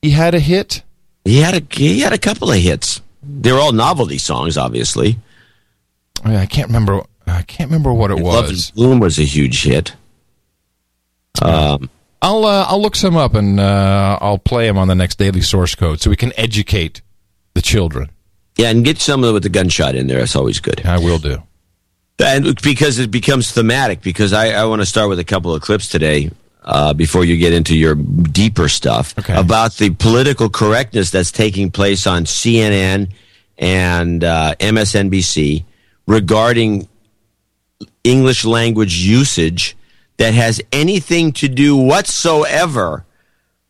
[0.01, 0.83] he had a hit.
[1.27, 3.03] He had a he had a couple of hits.
[3.23, 5.19] They were all novelty songs, obviously.
[6.25, 7.03] I, I can't remember.
[7.27, 8.69] I can't remember what it Love was.
[8.71, 9.95] and Bloom was a huge hit.
[11.41, 11.89] Um,
[12.21, 15.41] I'll uh, I'll look some up and uh, I'll play them on the next daily
[15.41, 17.01] source code so we can educate
[17.55, 18.11] the children.
[18.57, 20.19] yeah, and get some of it with the gunshot in there.
[20.19, 20.85] That's always good.
[20.87, 21.43] I will do.
[22.25, 25.61] And because it becomes thematic, because I, I want to start with a couple of
[25.63, 26.31] clips today
[26.63, 29.35] uh, before you get into your deeper stuff Okay.
[29.35, 33.09] about the political correctness that's taking place on CNN
[33.59, 35.65] and uh, MSNBC
[36.07, 36.87] regarding
[38.05, 39.77] English language usage
[40.19, 43.05] that has anything to do whatsoever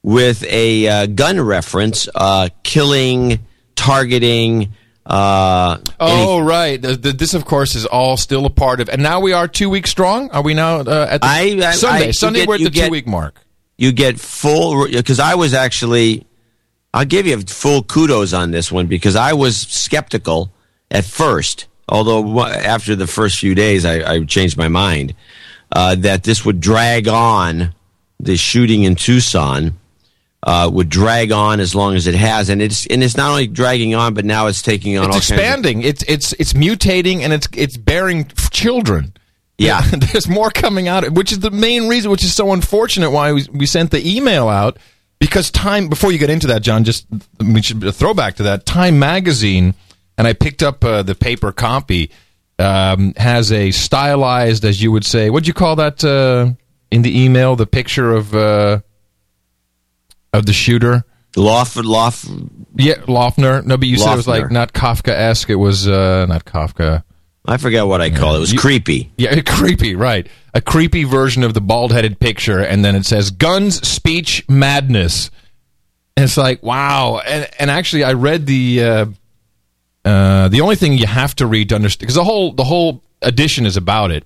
[0.02, 3.40] with a uh, gun reference, uh, killing,
[3.74, 4.72] targeting.
[5.04, 8.88] Uh, Oh right, the, the, this of course is all still a part of.
[8.88, 10.30] And now we are two weeks strong.
[10.30, 12.08] Are we now uh, at the I- I- Sunday?
[12.08, 13.40] I- Sunday get- we're at the get- two week mark.
[13.76, 16.26] you get full because I was actually
[16.94, 20.52] I'll give you full kudos on this one because I was skeptical
[20.90, 25.14] at first, although after the first few days I, I changed my mind
[25.72, 27.74] uh, that this would drag on
[28.20, 29.78] the shooting in Tucson.
[30.44, 33.46] Uh, would drag on as long as it has, and it's and it's not only
[33.46, 35.82] dragging on, but now it's taking on It's all kinds of expanding.
[35.82, 39.14] It's it's it's mutating and it's it's bearing children.
[39.56, 39.80] Yeah.
[39.92, 43.46] there's more coming out, which is the main reason, which is so unfortunate why we,
[43.52, 44.78] we sent the email out
[45.18, 45.88] because time.
[45.88, 47.06] Before you get into that, John, just
[47.38, 49.74] we should a throwback to that Time magazine,
[50.18, 52.10] and I picked up uh, the paper copy.
[52.58, 56.52] Um, has a stylized, as you would say, what'd you call that uh,
[56.90, 57.56] in the email?
[57.56, 58.80] The picture of uh,
[60.32, 61.04] of the shooter.
[61.34, 62.26] Loft, loft,
[62.76, 63.64] Yeah, Loughner.
[63.64, 65.48] No, but you said it was like not Kafka esque.
[65.48, 67.04] It was uh, not Kafka.
[67.44, 68.36] I forget what I call it.
[68.36, 69.10] It was You- creepy.
[69.16, 70.26] Yeah, creepy, right.
[70.54, 75.30] A creepy version of the bald headed picture, and then it says guns, speech, madness.
[76.16, 77.20] And it's like, wow.
[77.26, 78.82] And, and actually, I read the.
[80.04, 83.02] Uh, the only thing you have to read to understand because the whole the whole
[83.22, 84.24] edition is about it.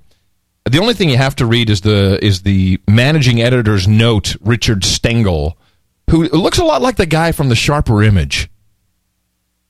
[0.65, 4.85] The only thing you have to read is the is the managing editor's note, Richard
[4.85, 5.57] Stengel,
[6.11, 8.49] who looks a lot like the guy from the Sharper Image.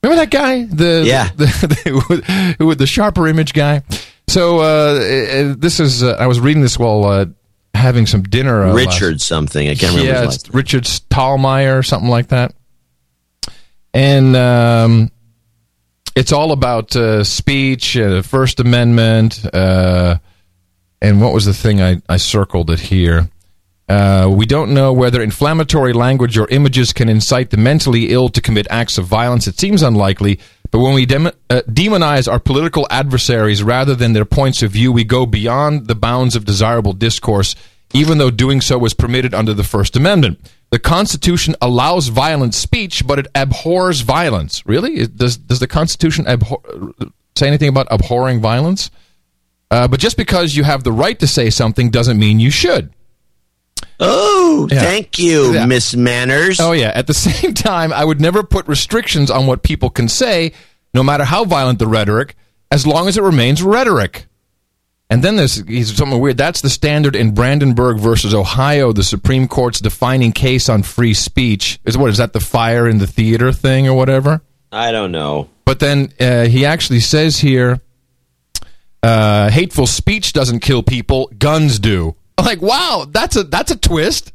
[0.02, 0.64] Remember that guy?
[0.64, 1.28] The Yeah.
[1.36, 3.82] the, the, who was the Sharper Image guy.
[4.28, 7.26] So uh, uh, this is uh, I was reading this while uh,
[7.74, 8.64] having some dinner.
[8.64, 9.68] Uh, last- Richard something.
[9.68, 12.54] I can't remember yeah, Richard Stallmeyer or something like that.
[13.92, 15.10] And um,
[16.16, 20.16] it's all about uh, speech, uh, First Amendment, uh,
[21.02, 23.29] and what was the thing I, I circled it here?
[23.88, 28.40] Uh, we don't know whether inflammatory language or images can incite the mentally ill to
[28.40, 29.46] commit acts of violence.
[29.46, 34.24] It seems unlikely, but when we dem- uh, demonize our political adversaries rather than their
[34.24, 37.55] points of view, we go beyond the bounds of desirable discourse,
[37.92, 40.40] even though doing so is permitted under the First Amendment.
[40.70, 44.66] The Constitution allows violent speech, but it abhors violence.
[44.66, 45.07] Really?
[45.07, 46.61] Does, does the Constitution abhor-
[47.37, 48.90] say anything about abhorring violence?
[49.70, 52.92] Uh, but just because you have the right to say something doesn't mean you should.
[53.98, 54.81] Oh, Yeah.
[54.81, 55.66] thank you, Yeah.
[55.66, 56.61] Miss Manners.
[56.61, 56.92] Oh yeah.
[56.94, 60.52] At the same time, I would never put restrictions on what people can say,
[60.92, 62.37] no matter how violent the rhetoric,
[62.70, 64.26] as long as it remains rhetoric.
[65.08, 66.36] And then there's he's something weird.
[66.36, 71.78] That's the standard in Brandenburg versus Ohio, the Supreme Court's defining case on free speech.
[71.84, 74.42] Is what is that the fire in the theater thing or whatever?
[74.72, 75.48] I don't know.
[75.64, 77.80] But then uh, he actually says here,
[79.02, 82.16] uh, hateful speech doesn't kill people, guns do.
[82.36, 84.32] I'm like, wow, that's a that's a twist.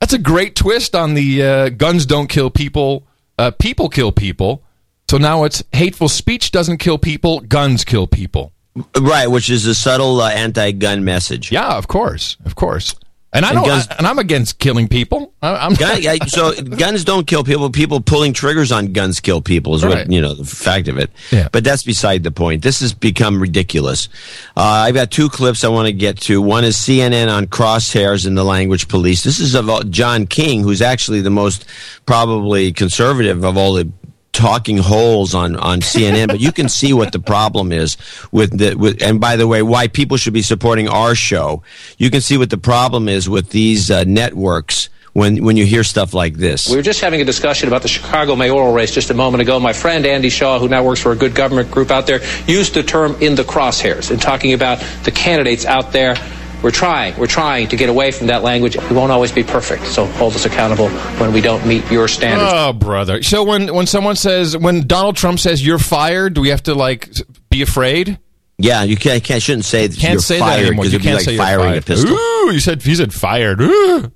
[0.00, 3.06] That's a great twist on the uh, guns don't kill people,
[3.38, 4.62] uh, people kill people.
[5.10, 8.52] So now it's hateful speech doesn't kill people, guns kill people.
[9.00, 11.50] Right, which is a subtle uh, anti-gun message.
[11.52, 12.94] Yeah, of course, of course.
[13.32, 15.34] And I And don't, guns- and I'm against killing people.
[15.42, 17.68] I, I'm Gun, so guns don't kill people.
[17.70, 19.96] People pulling triggers on guns kill people is Right.
[20.06, 21.10] what you know the fact of it.
[21.30, 21.48] Yeah.
[21.52, 22.62] But that's beside the point.
[22.62, 24.08] This has become ridiculous.
[24.56, 26.40] Uh, I've got two clips I want to get to.
[26.40, 29.22] One is CNN on crosshairs and the language police.
[29.22, 31.66] This is of John King, who's actually the most
[32.06, 33.90] probably conservative of all the
[34.36, 37.96] talking holes on on CNN, but you can see what the problem is
[38.30, 41.62] with the with, and by the way, why people should be supporting our show.
[41.96, 45.82] You can see what the problem is with these uh, networks when when you hear
[45.82, 46.68] stuff like this.
[46.68, 49.58] We were just having a discussion about the Chicago mayoral race just a moment ago.
[49.58, 52.74] My friend Andy Shaw, who now works for a good government group out there, used
[52.74, 56.16] the term in the crosshairs in talking about the candidates out there.
[56.62, 58.76] We're trying, we're trying to get away from that language.
[58.76, 60.88] We won't always be perfect, so hold us accountable
[61.18, 62.50] when we don't meet your standards.
[62.52, 63.22] Oh, brother.
[63.22, 66.74] So when when someone says when Donald Trump says you're fired, do we have to
[66.74, 67.10] like
[67.50, 68.18] be afraid?
[68.58, 70.84] Yeah, you can't, can't shouldn't say that Can't you're say fired that anymore.
[70.84, 71.82] because You it'd be can't like say you're firing fired.
[71.82, 72.12] a pistol.
[72.16, 73.60] Ooh, you said you said fired.
[73.60, 74.10] Ooh.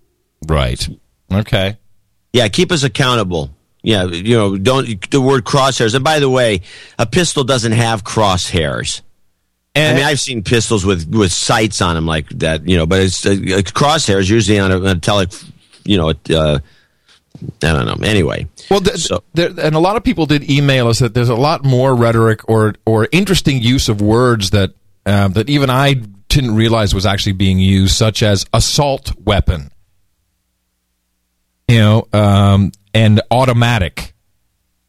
[0.48, 0.88] Right.
[1.30, 1.76] Okay.
[2.32, 3.50] Yeah, keep us accountable.
[3.82, 5.94] Yeah, you know, don't the word crosshairs.
[5.94, 6.62] And by the way,
[6.98, 9.02] a pistol doesn't have crosshairs.
[9.74, 12.86] And I mean, I've seen pistols with with sights on them like that, you know,
[12.86, 15.26] but it's, uh, crosshairs usually on a, on a tele,
[15.84, 16.58] you know, uh,
[17.62, 18.06] I don't know.
[18.06, 21.28] Anyway, well, th- so- there, and a lot of people did email us that there's
[21.28, 24.70] a lot more rhetoric or or interesting use of words that
[25.06, 25.94] uh, that even I
[26.28, 29.70] didn't realize was actually being used, such as assault weapon,
[31.68, 34.14] you know, um, and automatic.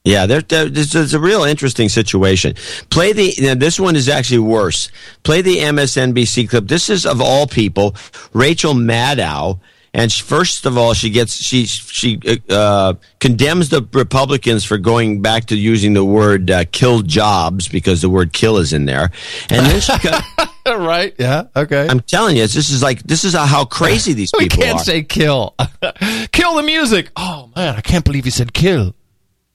[0.03, 2.55] Yeah, there, there, this is a real interesting situation.
[2.89, 3.35] Play the.
[3.39, 4.89] Now this one is actually worse.
[5.21, 6.67] Play the MSNBC clip.
[6.67, 7.95] This is of all people,
[8.33, 9.59] Rachel Maddow,
[9.93, 15.21] and she, first of all, she gets she she uh, condemns the Republicans for going
[15.21, 19.11] back to using the word uh, "kill jobs" because the word "kill" is in there,
[19.51, 19.93] and then she.
[19.99, 20.19] co-
[20.77, 21.13] right?
[21.19, 21.43] Yeah.
[21.55, 21.87] Okay.
[21.87, 24.39] I'm telling you, this is like this is how crazy these people.
[24.45, 24.83] we people can't are.
[24.83, 25.53] say kill.
[26.31, 27.09] kill the music.
[27.15, 28.95] Oh man, I can't believe he said kill.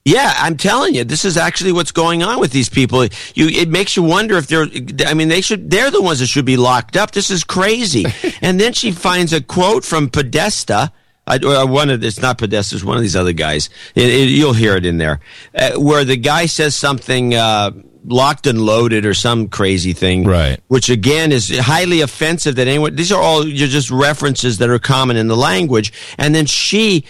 [0.07, 3.03] Yeah, I'm telling you, this is actually what's going on with these people.
[3.35, 4.69] You, it makes you wonder if they're.
[5.05, 5.69] I mean, they should.
[5.69, 7.11] They're the ones that should be locked up.
[7.11, 8.05] This is crazy.
[8.41, 10.93] and then she finds a quote from Podesta.
[11.27, 13.69] I, or one of it's not Podesta, it's one of these other guys.
[13.97, 15.19] It, it, you'll hear it in there,
[15.57, 17.35] uh, where the guy says something.
[17.35, 17.73] Uh,
[18.09, 20.61] locked and loaded or some crazy thing Right.
[20.69, 24.79] which again is highly offensive that anyone these are all you're just references that are
[24.79, 27.05] common in the language and then she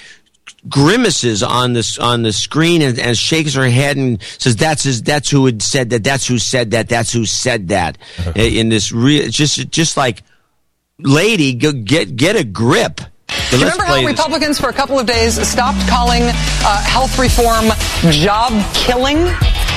[0.69, 5.03] grimaces on this on the screen and, and shakes her head and says that's his,
[5.03, 7.99] that's who had said that that's who said that that's who said that
[8.35, 10.23] in this real just just like
[10.99, 13.05] lady go, get get a grip So
[13.51, 14.11] Do you let's remember how play this.
[14.13, 17.67] Republicans for a couple of days stopped calling uh, health reform
[18.11, 19.29] job killing?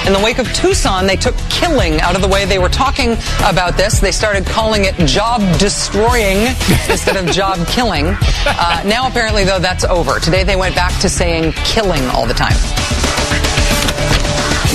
[0.07, 3.13] In the wake of Tucson, they took killing out of the way they were talking
[3.45, 3.99] about this.
[3.99, 6.37] They started calling it job destroying
[6.89, 8.15] instead of job killing.
[8.45, 10.19] Uh, now, apparently, though, that's over.
[10.19, 12.55] Today, they went back to saying killing all the time.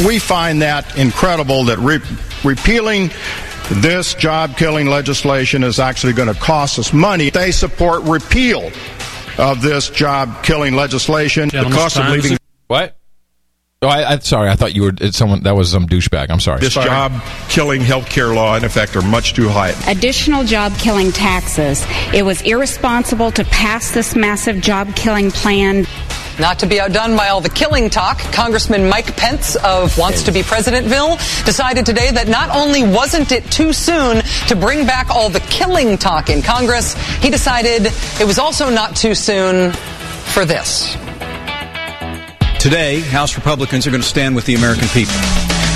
[0.06, 2.00] We find that incredible that re-
[2.44, 3.10] repealing
[3.70, 7.30] this job killing legislation is actually going to cost us money.
[7.30, 8.70] They support repeal
[9.38, 11.48] of this job killing legislation.
[11.48, 12.96] the cost of leaving What?
[13.84, 14.48] Oh, I, I sorry.
[14.48, 16.30] I thought you were it's someone that was some douchebag.
[16.30, 16.60] I'm sorry.
[16.60, 17.12] this job
[17.48, 19.74] killing healthcare law in effect are much too high.
[19.86, 21.84] additional job killing taxes.
[22.14, 25.86] It was irresponsible to pass this massive job killing plan.
[26.40, 30.32] Not to be outdone by all the killing talk, Congressman Mike Pence of Wants to
[30.32, 35.28] Be Presidentville decided today that not only wasn't it too soon to bring back all
[35.28, 37.86] the killing talk in Congress, he decided
[38.20, 39.72] it was also not too soon
[40.32, 40.96] for this.
[42.64, 45.12] Today, House Republicans are going to stand with the American people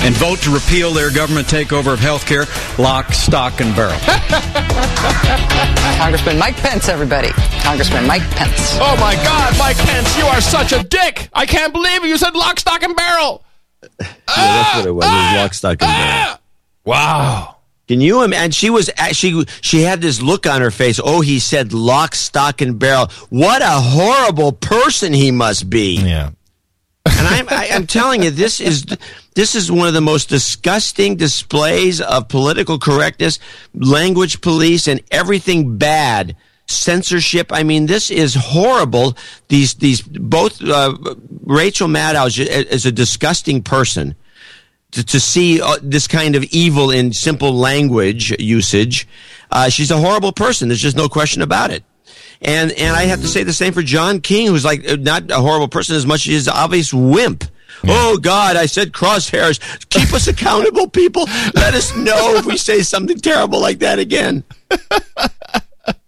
[0.01, 2.45] and vote to repeal their government takeover of health care,
[2.79, 3.99] lock, stock, and barrel.
[5.99, 7.27] Congressman Mike Pence, everybody.
[7.61, 8.75] Congressman Mike Pence.
[8.81, 11.29] Oh my God, Mike Pence, you are such a dick!
[11.31, 13.43] I can't believe you said lock, stock, and barrel.
[13.83, 15.05] yeah, that's what it was.
[15.05, 15.33] It was ah!
[15.43, 15.91] lock, stock, and barrel.
[15.91, 16.39] Ah!
[16.85, 17.55] Wow.
[17.87, 18.45] Can you imagine?
[18.45, 20.99] And she was she she had this look on her face.
[21.03, 23.11] Oh, he said lock, stock, and barrel.
[23.29, 25.97] What a horrible person he must be.
[25.97, 26.31] Yeah.
[27.05, 28.85] And I'm I, I'm telling you, this is
[29.35, 33.39] this is one of the most disgusting displays of political correctness,
[33.73, 36.35] language police, and everything bad.
[36.67, 37.51] Censorship.
[37.51, 39.17] I mean, this is horrible.
[39.47, 40.95] These these both uh,
[41.41, 44.13] Rachel Maddow is, is a disgusting person
[44.91, 49.07] to, to see uh, this kind of evil in simple language usage.
[49.51, 50.67] Uh, she's a horrible person.
[50.67, 51.83] There's just no question about it.
[52.41, 55.29] And and I have to say the same for John King, who's like uh, not
[55.29, 57.43] a horrible person as much as he's an obvious wimp.
[57.85, 59.59] Oh God, I said crosshairs.
[59.89, 61.25] Keep us accountable, people.
[61.53, 64.43] Let us know if we say something terrible like that again.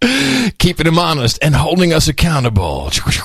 [0.57, 2.85] Keeping him honest and holding us accountable.
[2.85, 3.19] Because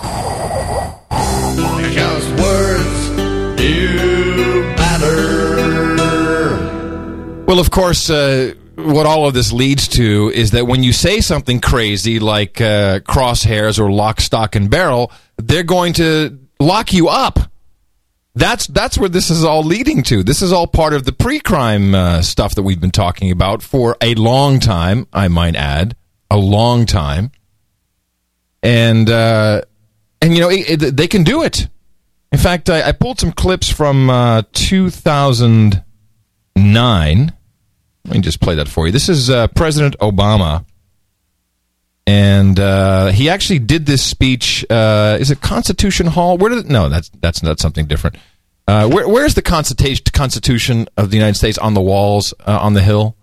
[2.40, 3.09] words
[3.57, 5.57] do matter.
[7.47, 11.21] Well, of course, uh, what all of this leads to is that when you say
[11.21, 17.09] something crazy like uh, crosshairs or lock, stock, and barrel, they're going to lock you
[17.09, 17.39] up.
[18.35, 20.23] That's that's where this is all leading to.
[20.23, 23.97] This is all part of the pre-crime uh, stuff that we've been talking about for
[24.03, 25.07] a long time.
[25.11, 25.97] I might add,
[26.31, 27.33] a long time.
[28.62, 29.62] And uh,
[30.21, 31.67] and you know it, it, they can do it.
[32.31, 37.36] In fact, I, I pulled some clips from uh, 2009.
[38.07, 38.92] Let me just play that for you.
[38.92, 40.64] This is uh, President Obama,
[42.07, 44.64] and uh, he actually did this speech.
[44.71, 46.38] Uh, is it Constitution Hall?
[46.38, 46.88] Where did it, no?
[46.88, 48.16] That's that's that's something different.
[48.69, 52.83] Uh, where, where's the Constitution of the United States on the walls uh, on the
[52.83, 53.16] hill?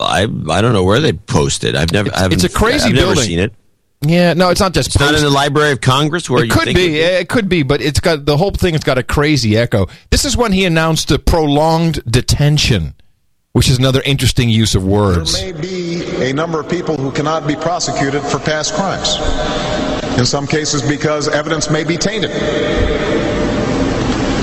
[0.00, 1.74] I I don't know where they posted.
[1.74, 1.76] It.
[1.76, 2.10] I've never.
[2.12, 3.14] It's, it's a crazy I've building.
[3.16, 3.54] Never seen it.
[4.00, 4.88] Yeah, no, it's not just.
[4.88, 7.00] It's not in the Library of Congress where it could be.
[7.00, 8.74] it It could be, but it's got the whole thing.
[8.74, 9.88] has got a crazy echo.
[10.10, 12.94] This is when he announced a prolonged detention,
[13.58, 15.32] which is another interesting use of words.
[15.32, 19.16] There may be a number of people who cannot be prosecuted for past crimes.
[20.16, 22.30] In some cases, because evidence may be tainted,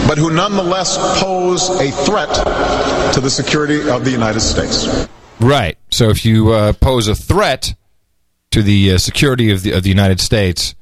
[0.06, 2.28] but who nonetheless pose a threat
[3.14, 5.08] to the security of the United States.
[5.40, 5.78] Right.
[5.92, 7.74] So if you uh, pose a threat
[8.52, 10.76] to the uh, security of the of the United States,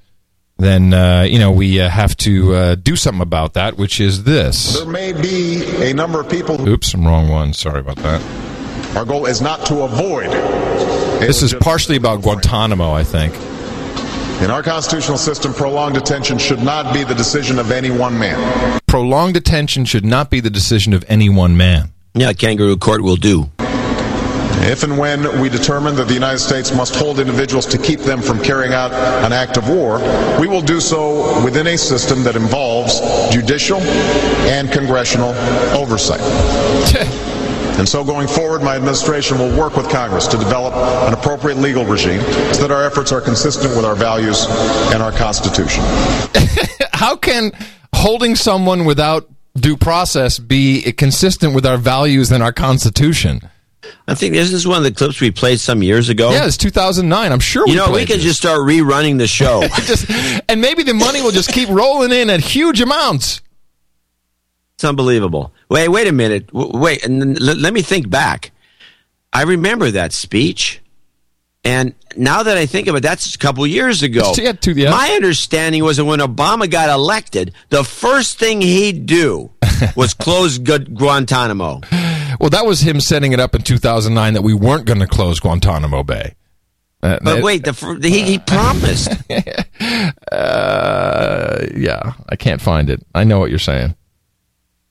[0.58, 4.24] then uh, you know we uh, have to uh, do something about that, which is
[4.24, 4.78] this.
[4.78, 6.68] There may be a number of people.
[6.68, 7.54] Oops, I'm wrong one.
[7.54, 8.22] Sorry about that.
[8.96, 10.32] Our goal is not to avoid.
[11.20, 13.34] This is partially about Guantanamo, I think.
[14.44, 18.80] In our constitutional system, prolonged detention should not be the decision of any one man.
[18.88, 21.92] Prolonged detention should not be the decision of any one man.
[22.14, 23.50] Yeah, kangaroo court will do.
[24.66, 28.22] If and when we determine that the United States must hold individuals to keep them
[28.22, 30.00] from carrying out an act of war,
[30.40, 33.00] we will do so within a system that involves
[33.32, 35.30] judicial and congressional
[35.76, 36.22] oversight.
[37.76, 40.76] And so going forward, my administration will work with Congress to develop
[41.08, 42.22] an appropriate legal regime
[42.54, 44.46] so that our efforts are consistent with our values
[44.94, 45.84] and our Constitution.
[46.94, 47.52] How can
[47.92, 53.42] holding someone without due process be consistent with our values and our Constitution?
[54.08, 56.32] I think this is one of the clips we played some years ago.
[56.32, 57.32] Yeah, it's 2009.
[57.32, 57.66] I'm sure.
[57.68, 58.24] You we know, we could this.
[58.24, 59.62] just start rerunning the show.
[59.86, 60.10] Just-
[60.50, 63.42] and maybe the money will just keep rolling in at huge amounts.
[64.76, 65.54] It's unbelievable.
[65.70, 66.50] Wait, wait a minute.
[66.54, 68.52] Wait, and l- let me think back.
[69.32, 70.82] I remember that speech,
[71.64, 74.34] and now that I think of it, that's a couple years ago.
[74.38, 74.92] Yeah, two- yeah.
[74.92, 79.52] My understanding was that when Obama got elected, the first thing he'd do
[79.96, 81.82] was close Guantanamo.
[82.40, 85.40] Well, that was him setting it up in 2009 that we weren't going to close
[85.40, 86.36] Guantanamo Bay.
[87.02, 89.10] Uh, But that- wait, the, fir- he, he promised.
[90.32, 93.06] uh, yeah, I can't find it.
[93.14, 93.96] I know what you're saying.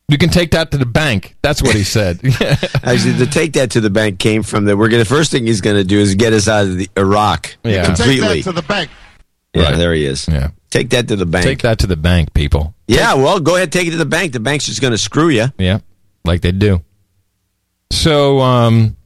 [0.08, 1.36] You can take that to the bank.
[1.40, 2.20] That's what he said.
[2.82, 4.76] Actually, to take that to the bank came from the.
[4.76, 5.06] We're gonna.
[5.06, 7.86] First thing he's going to do is get us out of the Iraq Yeah.
[7.86, 8.42] completely.
[8.42, 8.90] To the bank.
[9.54, 9.76] yeah, Right.
[9.78, 10.28] there he is.
[10.28, 10.50] Yeah.
[10.68, 11.44] Take that to the bank.
[11.44, 12.74] Take that to the bank, people.
[12.88, 14.32] Yeah, well, go ahead, take it to the bank.
[14.32, 15.46] The bank's just going to screw you.
[15.58, 15.78] Yeah,
[16.26, 16.82] like they do.
[17.92, 18.96] So, um,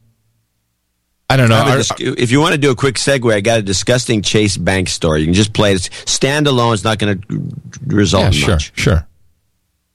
[1.29, 1.55] I don't know.
[1.55, 3.59] I have a Are- dis- if you want to do a quick segue, I got
[3.59, 5.19] a disgusting Chase Bank story.
[5.19, 5.89] You can just play it.
[6.05, 6.73] Stand alone.
[6.73, 7.49] It's not going to
[7.85, 8.79] result yeah, in sure, much.
[8.79, 9.07] sure.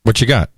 [0.02, 0.50] What you got?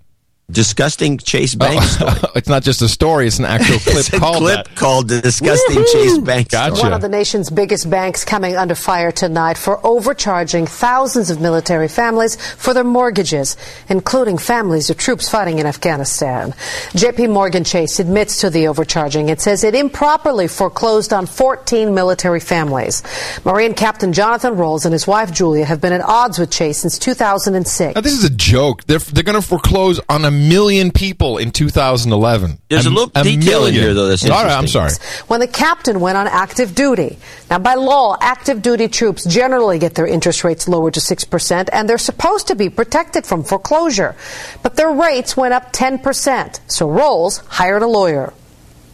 [0.51, 2.33] Disgusting Chase Bank oh, story.
[2.37, 4.77] it's not just a story; it's an actual clip it's a called clip that.
[4.77, 6.77] called the Disgusting Chase Bank Gotcha.
[6.77, 6.91] story.
[6.91, 11.89] One of the nation's biggest banks coming under fire tonight for overcharging thousands of military
[11.89, 13.57] families for their mortgages,
[13.89, 16.53] including families of troops fighting in Afghanistan.
[16.93, 19.31] JP Morgan Chase admits to the overcharging.
[19.31, 23.03] It says it improperly foreclosed on 14 military families.
[23.47, 26.99] Marine Captain Jonathan Rowles and his wife Julia have been at odds with Chase since
[26.99, 27.95] 2006.
[27.95, 28.85] Now, this is a joke.
[28.85, 32.59] They're they're going to foreclose on a million people in 2011.
[32.69, 33.75] There's a little detail in million.
[33.75, 34.53] here, though, that's all right.
[34.53, 34.93] I'm sorry.
[35.29, 37.19] when the captain went on active duty.
[37.51, 41.89] Now, by law, active duty troops generally get their interest rates lowered to 6%, and
[41.89, 44.17] they're supposed to be protected from foreclosure.
[44.63, 48.33] But their rates went up 10%, so Rowles hired a lawyer.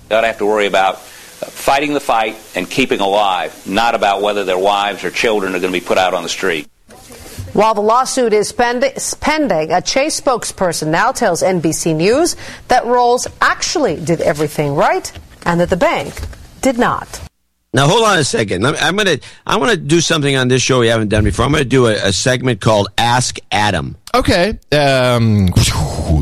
[0.08, 0.98] Don't have to worry about uh,
[1.46, 5.72] fighting the fight and keeping alive, not about whether their wives or children are going
[5.72, 6.68] to be put out on the street.
[7.52, 12.36] While the lawsuit is pending, a Chase spokesperson now tells NBC News
[12.68, 15.10] that Rowles actually did everything right
[15.44, 16.14] and that the bank
[16.62, 17.29] did not.
[17.72, 18.66] Now hold on a second.
[18.66, 21.44] I'm, I'm gonna I want to do something on this show we haven't done before.
[21.44, 23.96] I'm gonna do a, a segment called Ask Adam.
[24.12, 24.58] Okay.
[24.72, 25.46] Um,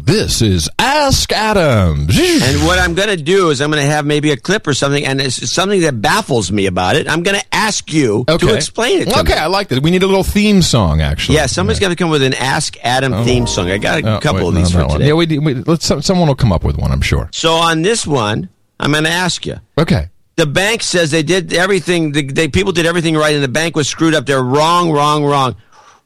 [0.04, 2.00] this is Ask Adam.
[2.10, 4.74] And what I'm going to do is I'm going to have maybe a clip or
[4.74, 7.08] something, and it's something that baffles me about it.
[7.08, 8.46] I'm going to ask you Okay.
[8.46, 9.38] to explain it to okay, me.
[9.40, 9.82] I like that.
[9.82, 11.36] We need a little theme song, actually.
[11.36, 13.70] Yeah, somebody's to come with an Ask Adam theme song.
[13.70, 15.06] I got a Oh, couple wait, of these that for today.
[15.08, 15.86] Yeah, we, we let's.
[16.04, 16.92] Someone will come up with one.
[16.92, 17.30] I'm sure.
[17.32, 19.56] So on this one, I'm going to ask you.
[19.78, 20.08] Okay.
[20.38, 22.12] The bank says they did everything.
[22.12, 24.24] The, they people did everything right, and the bank was screwed up.
[24.24, 25.56] They're wrong, wrong, wrong.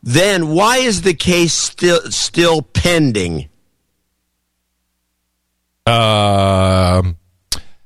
[0.02, 3.50] Then why is the case still still pending?
[5.84, 7.18] Um,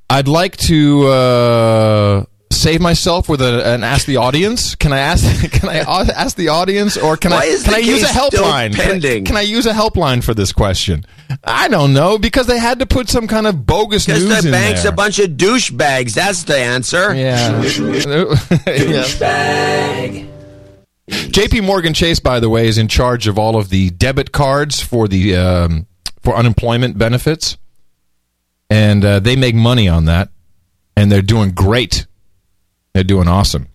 [0.08, 4.74] I'd like to uh, save myself with a, an ask the audience.
[4.74, 5.50] Can I ask?
[5.60, 7.58] Can I ask the audience, or can Why I?
[7.62, 8.74] Can I use a helpline?
[8.74, 9.20] Can I-?
[9.22, 11.04] Can I, use a helpline for this question?
[11.44, 14.50] I don't know because they had to put some kind of bogus Because news the
[14.50, 14.92] bank's there.
[14.92, 16.14] a bunch of douchebags.
[16.14, 17.14] That's the answer.
[17.14, 17.62] Yeah.
[18.66, 20.32] Douchebag.
[21.08, 24.80] JP Morgan Chase, by the way, is in charge of all of the debit cards
[24.80, 25.86] for the um,
[26.22, 27.56] for unemployment benefits,
[28.68, 30.30] and uh, they make money on that,
[30.96, 32.06] and they're doing great.
[32.96, 33.68] They're doing awesome.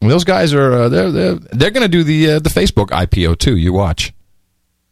[0.00, 3.38] Those guys are uh, they're they're, they're going to do the uh, the Facebook IPO
[3.38, 3.56] too.
[3.56, 4.12] You watch.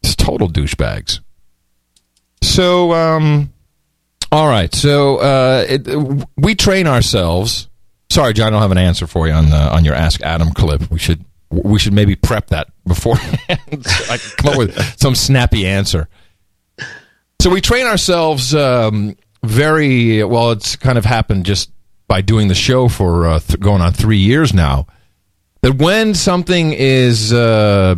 [0.05, 1.19] It's total douchebags.
[2.41, 3.53] So, um,
[4.31, 4.73] all right.
[4.73, 7.69] So uh, it, we train ourselves.
[8.09, 10.53] Sorry, John, I don't have an answer for you on the, on your Ask Adam
[10.53, 10.89] clip.
[10.89, 13.41] We should we should maybe prep that beforehand.
[13.85, 16.09] so I can come up with some snappy answer.
[17.41, 20.53] So we train ourselves um, very well.
[20.53, 21.72] It's kind of happened just
[22.13, 24.87] by doing the show for uh, th- going on three years now.
[25.63, 27.95] That when something is uh,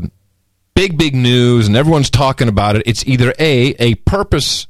[0.77, 4.69] big, big news and everyone's talking about it, it's either a a purpose.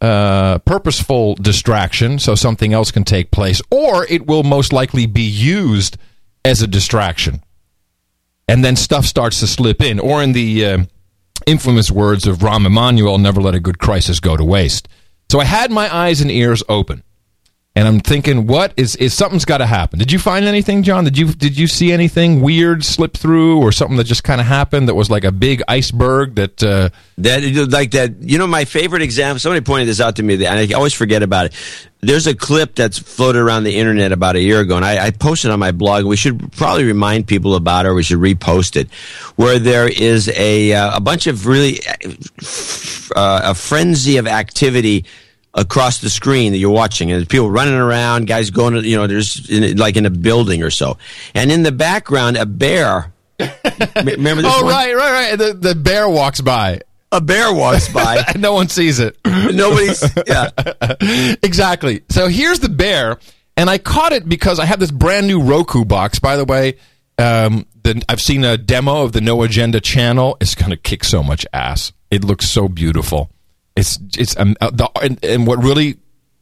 [0.00, 5.22] Uh, purposeful distraction, so something else can take place, or it will most likely be
[5.22, 5.98] used
[6.44, 7.42] as a distraction
[8.48, 9.98] and then stuff starts to slip in.
[9.98, 10.78] Or in the uh,
[11.46, 14.88] infamous words of Rahm Emanuel, never let a good crisis go to waste.
[15.30, 17.02] So I had my eyes and ears open.
[17.78, 20.00] And I'm thinking, what is is something's got to happen?
[20.00, 21.04] Did you find anything, John?
[21.04, 24.48] Did you did you see anything weird slip through, or something that just kind of
[24.48, 28.20] happened that was like a big iceberg that uh, that like that?
[28.20, 29.38] You know, my favorite example.
[29.38, 31.52] Somebody pointed this out to me, and I always forget about it.
[32.00, 35.10] There's a clip that's floated around the internet about a year ago, and I, I
[35.12, 36.04] posted on my blog.
[36.04, 38.90] We should probably remind people about it, or we should repost it,
[39.36, 41.78] where there is a uh, a bunch of really
[43.14, 45.04] uh, a frenzy of activity
[45.54, 48.96] across the screen that you're watching, and there's people running around, guys going to, you
[48.96, 50.98] know, there's in, like in a building or so,
[51.34, 53.12] and in the background, a bear.
[53.96, 54.52] remember this?
[54.54, 54.72] oh, one?
[54.72, 55.36] right, right, right.
[55.38, 56.80] The, the bear walks by.
[57.12, 58.24] A bear walks by.
[58.36, 59.16] no one sees it.
[59.24, 60.04] Nobody's.
[60.26, 60.50] Yeah.
[61.42, 62.02] exactly.
[62.08, 63.18] So here's the bear,
[63.56, 66.18] and I caught it because I have this brand new Roku box.
[66.18, 66.78] By the way,
[67.18, 70.36] um, the, I've seen a demo of the No Agenda channel.
[70.40, 71.92] It's going to kick so much ass.
[72.10, 73.30] It looks so beautiful.
[73.78, 75.98] It's it's um, uh, the and, and what really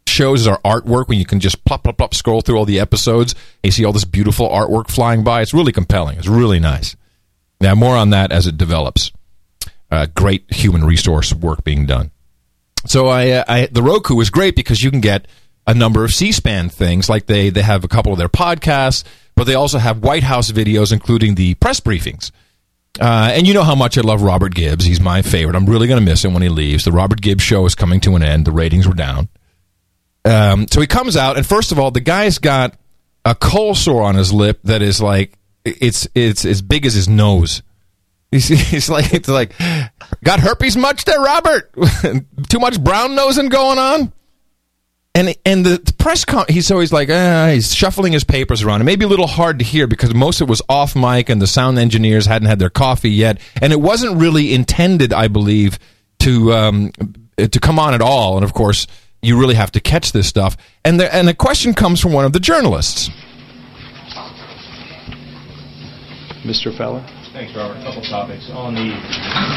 [0.06, 2.80] shows is our artwork when you can just plop plop plop scroll through all the
[2.80, 5.42] episodes and you see all this beautiful artwork flying by.
[5.42, 6.16] It's really compelling.
[6.16, 6.96] It's really nice.
[7.60, 9.12] Now more on that as it develops.
[9.90, 12.10] Uh, great human resource work being done.
[12.86, 15.26] So I, uh, I the Roku is great because you can get
[15.66, 17.10] a number of C-SPAN things.
[17.10, 20.50] Like they they have a couple of their podcasts, but they also have White House
[20.50, 22.30] videos, including the press briefings.
[23.00, 24.84] Uh, and you know how much I love Robert Gibbs.
[24.84, 25.54] He's my favorite.
[25.54, 26.84] I'm really going to miss him when he leaves.
[26.84, 28.46] The Robert Gibbs show is coming to an end.
[28.46, 29.28] The ratings were down.
[30.24, 32.76] Um, so he comes out, and first of all, the guy's got
[33.24, 37.08] a cold sore on his lip that is like it's it's as big as his
[37.08, 37.62] nose.
[38.32, 39.52] He's, he's like it's like
[40.24, 41.72] got herpes much there, Robert?
[42.48, 44.12] Too much brown nosing going on.
[45.16, 48.82] And and the, the press con he's always like uh, he's shuffling his papers around.
[48.82, 51.30] It may be a little hard to hear because most of it was off mic
[51.30, 55.28] and the sound engineers hadn't had their coffee yet, and it wasn't really intended, I
[55.28, 55.78] believe,
[56.18, 56.92] to um,
[57.38, 58.36] to come on at all.
[58.36, 58.86] And of course,
[59.22, 60.54] you really have to catch this stuff.
[60.84, 63.08] And the and the question comes from one of the journalists.
[66.44, 66.76] Mr.
[66.76, 67.04] Feller.
[67.32, 67.80] Thanks, Robert.
[67.80, 68.92] A couple topics on the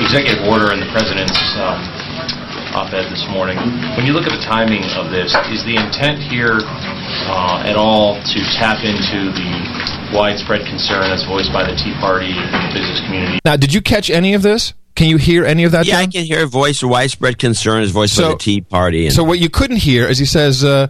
[0.04, 1.80] executive order and the president's um,
[2.74, 3.58] op-ed this morning.
[3.98, 8.16] When you look at the timing of this, is the intent here uh, at all
[8.16, 9.52] to tap into the
[10.14, 13.40] widespread concern that's voiced by the Tea Party and the business community?
[13.46, 14.74] Now, did you catch any of this?
[14.96, 15.86] Can you hear any of that?
[15.86, 16.02] Yeah, John?
[16.02, 19.06] I can hear a voice widespread concern is voiced by the Tea Party.
[19.06, 20.88] And So what you couldn't hear is he says uh,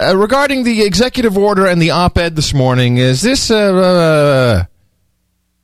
[0.00, 2.96] uh, regarding the executive order and the op-ed this morning.
[2.96, 3.50] Is this?
[3.50, 4.64] Uh, uh,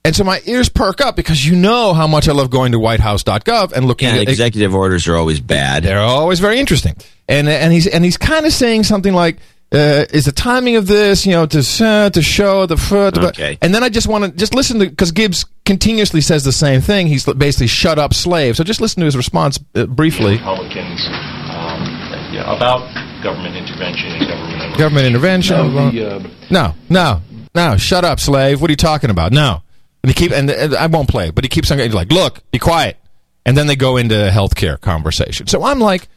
[0.05, 2.79] and so my ears perk up because you know how much I love going to
[2.79, 5.83] WhiteHouse.gov and looking yeah, at executive orders are always bad.
[5.83, 6.95] They're always very interesting.
[7.27, 9.37] And and he's and he's kind of saying something like.
[9.71, 13.55] Uh, is the timing of this, you know, to uh, to show the foot, Okay.
[13.61, 16.81] and then I just want to just listen to because Gibbs continuously says the same
[16.81, 17.05] thing.
[17.05, 18.57] He's basically shut up, slave.
[18.57, 20.37] So just listen to his response uh, briefly.
[20.37, 21.85] Republicans um,
[22.33, 22.81] yeah, about
[23.21, 25.57] government intervention and government Government intervention.
[25.75, 27.21] No, the, uh, No, no,
[27.53, 27.77] no.
[27.77, 28.61] Shut up, slave.
[28.61, 29.33] What are you talking about?
[29.33, 29.61] No.
[30.03, 32.39] And he keep and, and I won't play, but he keeps on he's like, look,
[32.51, 32.97] be quiet.
[33.45, 35.47] And then they go into healthcare conversation.
[35.47, 36.07] So I'm like,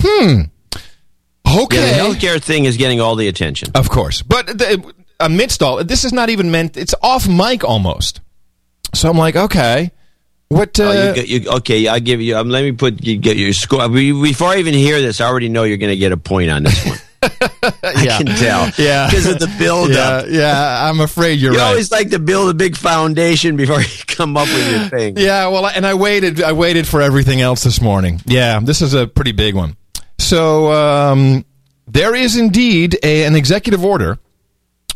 [0.00, 0.42] hmm,
[1.46, 1.76] okay.
[1.76, 3.70] Yeah, the healthcare thing is getting all the attention.
[3.74, 6.76] Of course, but the, amidst all, this is not even meant.
[6.76, 8.20] It's off mic almost.
[8.94, 9.92] So I'm like, okay,
[10.48, 10.78] what?
[10.78, 12.36] Uh, Oh, you, you, okay, I'll give you.
[12.36, 13.88] Um, let me put you get your score.
[13.88, 16.64] Before I even hear this, I already know you're going to get a point on
[16.64, 16.98] this one.
[17.62, 18.18] I yeah.
[18.18, 18.70] can tell.
[18.78, 20.26] Yeah, because of the build up.
[20.26, 21.68] Yeah, yeah, I'm afraid you're you right.
[21.68, 25.16] always like to build a big foundation before you come up with your thing.
[25.16, 26.42] Yeah, well, and I waited.
[26.42, 28.20] I waited for everything else this morning.
[28.26, 29.76] Yeah, this is a pretty big one.
[30.18, 31.44] So um,
[31.86, 34.18] there is indeed a, an executive order,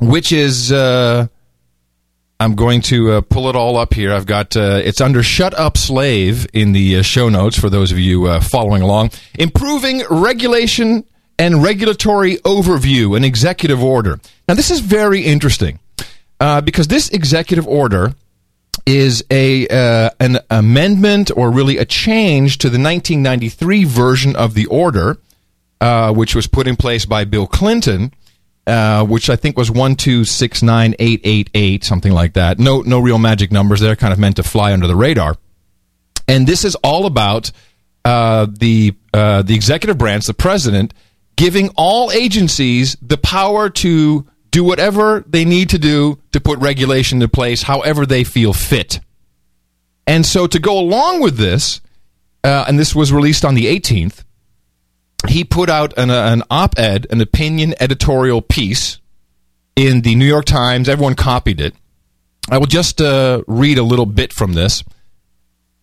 [0.01, 0.72] which is.
[0.72, 1.29] Uh,
[2.39, 4.12] I'm going to uh, pull it all up here.
[4.12, 7.93] I've got uh, it's under "Shut Up, Slave" in the uh, show notes for those
[7.93, 9.11] of you uh, following along.
[9.39, 11.05] Improving regulation
[11.39, 14.18] and regulatory overview, an executive order.
[14.49, 15.78] Now, this is very interesting.
[16.41, 18.14] uh, because this executive order
[18.84, 24.66] is a uh, an amendment or really a change to the 1993 version of the
[24.66, 25.16] order,
[25.80, 28.12] uh, which was put in place by Bill Clinton,
[28.66, 32.59] uh, which I think was one two six nine eight eight eight something like that.
[32.59, 33.80] No no real magic numbers.
[33.80, 35.37] They're kind of meant to fly under the radar.
[36.28, 37.51] And this is all about
[38.05, 40.93] uh, the uh, the executive branch, the president,
[41.37, 47.20] giving all agencies the power to do whatever they need to do to put regulation
[47.20, 49.01] in place, however they feel fit.
[50.07, 51.80] And so, to go along with this,
[52.45, 54.24] uh, and this was released on the 18th,
[55.28, 58.99] he put out an, uh, an op ed, an opinion editorial piece
[59.74, 60.89] in the New York Times.
[60.89, 61.74] Everyone copied it.
[62.49, 64.84] I will just uh, read a little bit from this.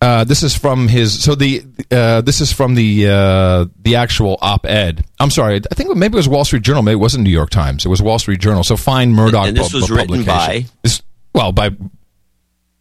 [0.04, 1.22] Uh, this is from his.
[1.24, 5.02] So the uh, this is from the uh, the actual op-ed.
[5.18, 5.56] I'm sorry.
[5.56, 6.82] I think maybe it was Wall Street Journal.
[6.82, 7.86] Maybe it wasn't New York Times.
[7.86, 8.64] It was Wall Street Journal.
[8.64, 9.46] So fine, Murdoch.
[9.46, 10.66] And this was written by.
[10.82, 11.00] This,
[11.34, 11.70] well, by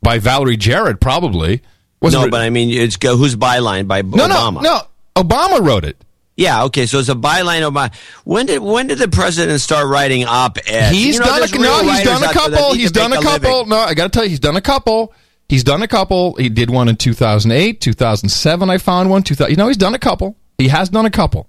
[0.01, 1.61] by Valerie Jarrett, probably.
[2.01, 4.61] Wasn't no, written- but I mean, it's go, whose byline by no, Obama?
[4.61, 4.81] no, no.
[5.15, 5.95] Obama wrote it.
[6.35, 7.93] Yeah, okay, so it's a byline Obama.
[8.25, 10.89] When did when did the president start writing op-eds?
[10.93, 11.89] He's You know, done a, no.
[11.89, 12.73] He's done a out there that couple.
[12.73, 13.51] He's done a couple.
[13.59, 13.69] living.
[13.69, 15.13] No, I got to tell you, he's done a couple.
[15.53, 16.33] He's done a couple.
[16.33, 18.69] He did one in 2008, 2007.
[18.71, 19.21] I found one.
[19.21, 19.51] 2000.
[19.51, 20.35] You know, he's done a couple.
[20.57, 21.47] He has done a couple.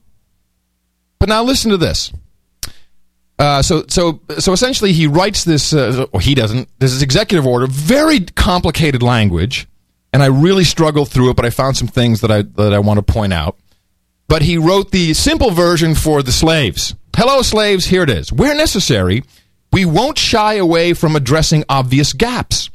[1.19, 2.13] But now listen to this.
[3.39, 5.73] Uh, so, so, so essentially, he writes this.
[5.73, 6.69] Uh, he doesn't.
[6.79, 7.67] This is executive order.
[7.67, 9.67] Very complicated language,
[10.13, 11.37] and I really struggled through it.
[11.37, 13.57] But I found some things that I that I want to point out.
[14.29, 16.95] But he wrote the simple version for the slaves.
[17.17, 17.87] Hello, slaves.
[17.87, 18.31] Here it is.
[18.31, 19.25] Where necessary,
[19.73, 22.69] we won't shy away from addressing obvious gaps.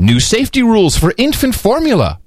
[0.00, 2.20] New safety rules for infant formula,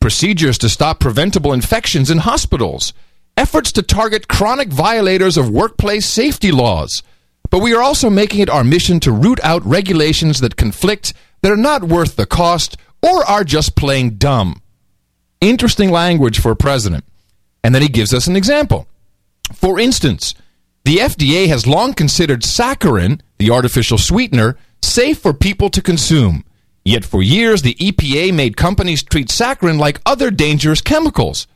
[0.00, 2.94] procedures to stop preventable infections in hospitals,
[3.36, 7.02] efforts to target chronic violators of workplace safety laws.
[7.50, 11.12] But we are also making it our mission to root out regulations that conflict,
[11.42, 14.62] that are not worth the cost, or are just plain dumb.
[15.42, 17.04] Interesting language for a president.
[17.62, 18.88] And then he gives us an example.
[19.52, 20.34] For instance,
[20.86, 26.44] the FDA has long considered saccharin, the artificial sweetener, safe for people to consume.
[26.88, 31.46] Yet for years, the EPA made companies treat saccharin like other dangerous chemicals.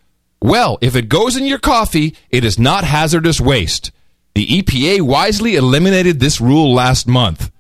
[0.42, 3.92] Well, if it goes in your coffee, it is not hazardous waste.
[4.34, 7.50] The EPA wisely eliminated this rule last month.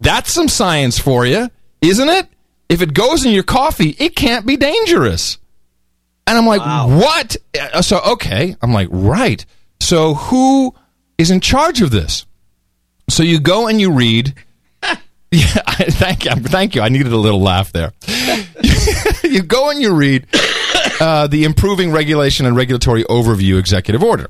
[0.00, 1.50] That's some science for you,
[1.82, 2.28] isn't it?
[2.70, 5.36] If it goes in your coffee, it can't be dangerous.
[6.26, 6.62] And I'm like,
[6.98, 7.36] what?
[7.74, 8.56] Uh, So, okay.
[8.62, 9.44] I'm like, right.
[9.80, 10.74] So, who
[11.18, 12.24] is in charge of this?
[13.10, 14.32] So, you go and you read.
[15.40, 16.30] yeah, I- thank you.
[16.32, 16.82] Thank you.
[16.82, 17.92] I needed a little laugh there.
[19.24, 20.26] you go and you read
[21.00, 24.28] uh, the Improving Regulation and Regulatory Overview Executive Order.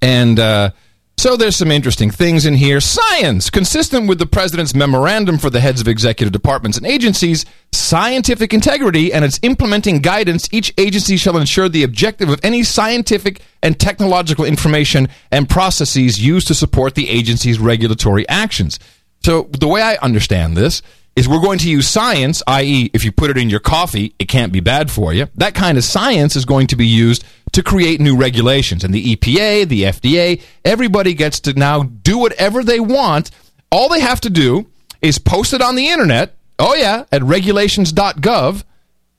[0.00, 0.70] And uh,
[1.18, 2.80] so there's some interesting things in here.
[2.80, 8.54] Science, consistent with the president's memorandum for the heads of executive departments and agencies, scientific
[8.54, 13.80] integrity and its implementing guidance, each agency shall ensure the objective of any scientific and
[13.80, 18.78] technological information and processes used to support the agency's regulatory actions.
[19.26, 20.82] So the way I understand this
[21.16, 24.28] is we're going to use science, i.e., if you put it in your coffee, it
[24.28, 25.26] can't be bad for you.
[25.34, 28.84] That kind of science is going to be used to create new regulations.
[28.84, 33.32] And the EPA, the FDA, everybody gets to now do whatever they want.
[33.72, 34.70] All they have to do
[35.02, 36.36] is post it on the internet.
[36.60, 38.62] Oh, yeah, at regulations.gov.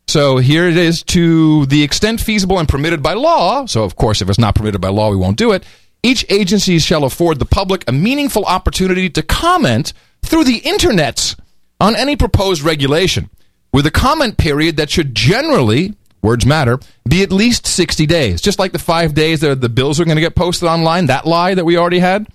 [0.08, 3.66] So here it is to the extent feasible and permitted by law.
[3.66, 5.66] So, of course, if it's not permitted by law, we won't do it.
[6.04, 9.94] Each agency shall afford the public a meaningful opportunity to comment
[10.24, 11.40] through the internets
[11.80, 13.30] on any proposed regulation,
[13.72, 18.42] with a comment period that should generally, words matter, be at least 60 days.
[18.42, 21.26] Just like the five days that the bills are going to get posted online, that
[21.26, 22.28] lie that we already had.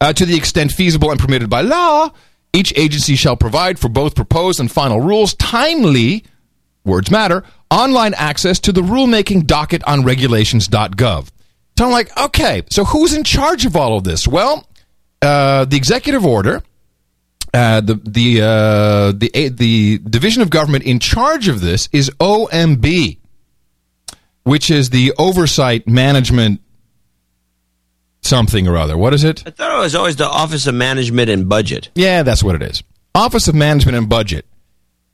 [0.00, 2.10] Uh, to the extent feasible and permitted by law,
[2.52, 6.24] each agency shall provide for both proposed and final rules timely,
[6.84, 11.28] words matter, online access to the rulemaking docket on regulations.gov.
[11.78, 14.28] So I'm like, okay, so who's in charge of all of this?
[14.28, 14.68] Well,
[15.22, 16.62] uh, the executive order,
[17.54, 23.18] uh, the the uh, the the division of government in charge of this is OMB,
[24.44, 26.60] which is the oversight management
[28.22, 28.96] something or other.
[28.96, 29.42] What is it?
[29.46, 31.90] I thought it was always the Office of Management and Budget.
[31.94, 32.82] Yeah, that's what it is.
[33.14, 34.46] Office of Management and Budget.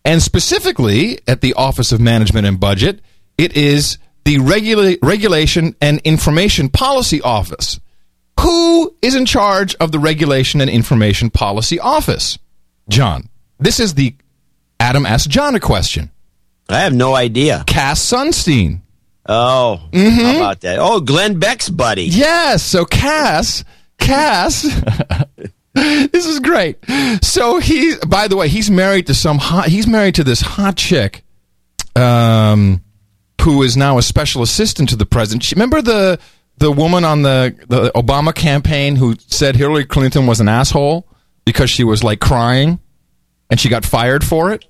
[0.05, 3.01] And specifically at the Office of Management and Budget,
[3.39, 7.79] it is the Regula- Regulation and Information Policy Office.
[8.41, 12.37] Who is in charge of the Regulation and Information Policy Office?
[12.89, 13.29] John.
[13.61, 14.15] This is the
[14.81, 16.11] Adam asked John a question.
[16.69, 17.63] I have no idea.
[17.69, 18.81] Cass Sunstein.
[19.29, 20.79] Oh, how about that?
[20.81, 22.05] Oh, Glenn Beck's buddy.
[22.05, 22.65] Yes.
[22.65, 23.63] So Cass,
[23.99, 24.63] Cass,
[25.75, 26.79] this is great.
[27.23, 29.69] So he, by the way, he's married to some hot.
[29.69, 31.25] He's married to this hot chick,
[31.95, 32.83] um,
[33.47, 35.45] who is now a special assistant to the president.
[35.45, 36.19] She, remember the
[36.59, 41.07] the woman on the the Obama campaign who said Hillary Clinton was an asshole
[41.45, 42.81] because she was like crying,
[43.49, 44.65] and she got fired for it.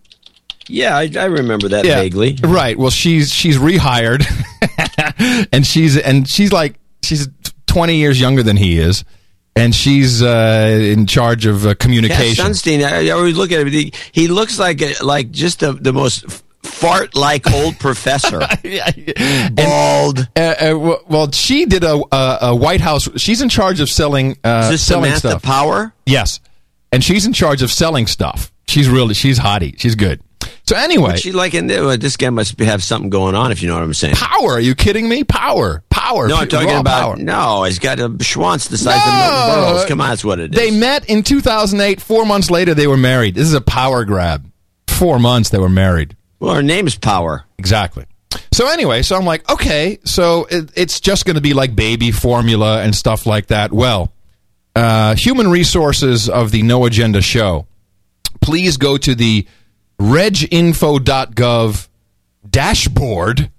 [0.69, 2.39] Yeah, I, I remember that vaguely.
[2.43, 2.77] Right.
[2.79, 4.27] Well, she's she's rehired,
[5.53, 7.29] and she's and she's like she's
[7.67, 9.05] twenty years younger than he is,
[9.55, 12.45] and she's uh, in charge of uh, Yeah, communication.
[12.45, 12.85] Sunstein.
[12.85, 13.69] I, I always look at him.
[13.69, 18.41] He, he looks like a, like just the, the most fart like old professor.
[19.53, 20.29] Bald.
[20.37, 23.09] Uh, uh, well, she did a, a, a White House.
[23.17, 25.43] She's in charge of selling uh, Is this selling Samantha stuff.
[25.43, 25.93] Power?
[26.05, 26.41] Yes,
[26.93, 28.53] and she's in charge of selling stuff.
[28.69, 29.79] She's really she's hottie.
[29.79, 30.21] She's good.
[30.65, 31.85] So anyway, What's she like in there?
[31.85, 34.17] Well, this guy must have something going on, if you know what I'm saying.
[34.17, 34.53] power.
[34.55, 35.23] Are you kidding me?
[35.23, 36.27] Power, power.
[36.27, 37.17] No, I'm talking about power.
[37.17, 37.63] no.
[37.65, 39.13] He's got a schwanz the size No!
[39.13, 39.85] of Burroughs.
[39.89, 40.61] Come on, that's what it is.
[40.61, 42.01] They met in 2008.
[42.01, 43.37] Four months later, they were married.
[43.37, 44.51] This is a power grab.
[44.89, 46.17] Four months they were married.
[46.39, 47.45] Well, her name is Power.
[47.59, 48.07] Exactly.
[48.53, 52.11] So anyway, so I'm like, okay, so it, it's just going to be like baby
[52.11, 53.73] formula and stuff like that.
[53.73, 54.13] Well,
[54.75, 57.67] uh, human resources of the No Agenda show.
[58.41, 59.47] Please go to the
[59.99, 61.89] reginfo.gov
[62.49, 63.51] dashboard,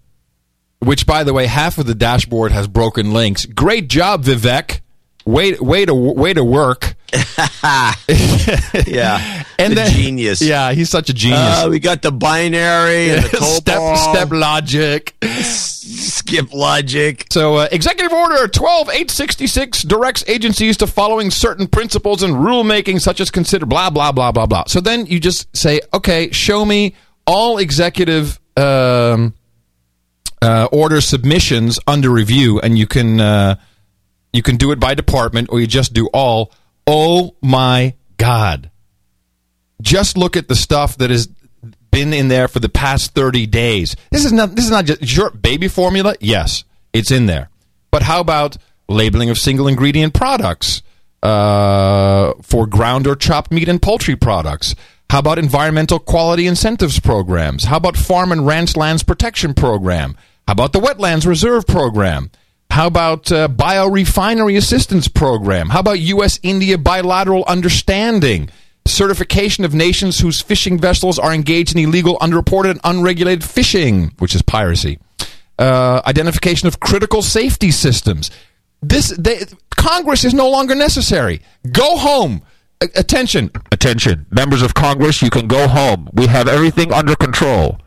[0.80, 3.46] which, by the way, half of the dashboard has broken links.
[3.46, 4.82] Great job, Vivek.
[5.28, 6.96] Way, way to way to work.
[8.88, 10.42] Yeah, And the then- genius.
[10.42, 11.40] Yeah, he's such a genius.
[11.40, 15.16] Uh, we got the binary and the step step logic.
[15.24, 17.26] skip logic.
[17.32, 23.30] So, uh, Executive Order 12866 directs agencies to following certain principles and rulemaking, such as
[23.30, 24.64] consider blah, blah, blah, blah, blah.
[24.68, 29.34] So then you just say, okay, show me all executive um,
[30.42, 33.56] uh, order submissions under review, and you can uh,
[34.34, 36.52] you can do it by department, or you just do all.
[36.86, 38.72] Oh my God!
[39.82, 41.28] Just look at the stuff that has
[41.92, 43.96] been in there for the past thirty days.
[44.12, 46.16] This is not this is not just your baby formula.
[46.20, 46.64] Yes,
[46.94, 47.50] it's in there,
[47.92, 48.58] but how about
[48.88, 50.82] labeling of single ingredient products
[51.24, 54.76] uh, for ground or chopped meat and poultry products?
[55.10, 57.64] How about environmental quality incentives programs?
[57.64, 60.18] How about farm and ranch lands protection program?
[60.48, 62.30] How about the wetlands reserve program?
[62.70, 65.70] How about uh, biorefinery assistance program?
[65.70, 66.40] How about U.S.
[66.44, 68.50] India bilateral understanding?
[68.86, 74.34] Certification of nations whose fishing vessels are engaged in illegal, unreported, and unregulated fishing, which
[74.36, 75.00] is piracy.
[75.60, 78.32] Uh, identification of critical safety systems.
[78.82, 79.42] This they,
[79.72, 81.42] Congress is no longer necessary.
[81.72, 82.44] Go home.
[82.80, 85.22] A- attention, attention, members of Congress.
[85.22, 86.10] You can go home.
[86.14, 87.80] We have everything under control.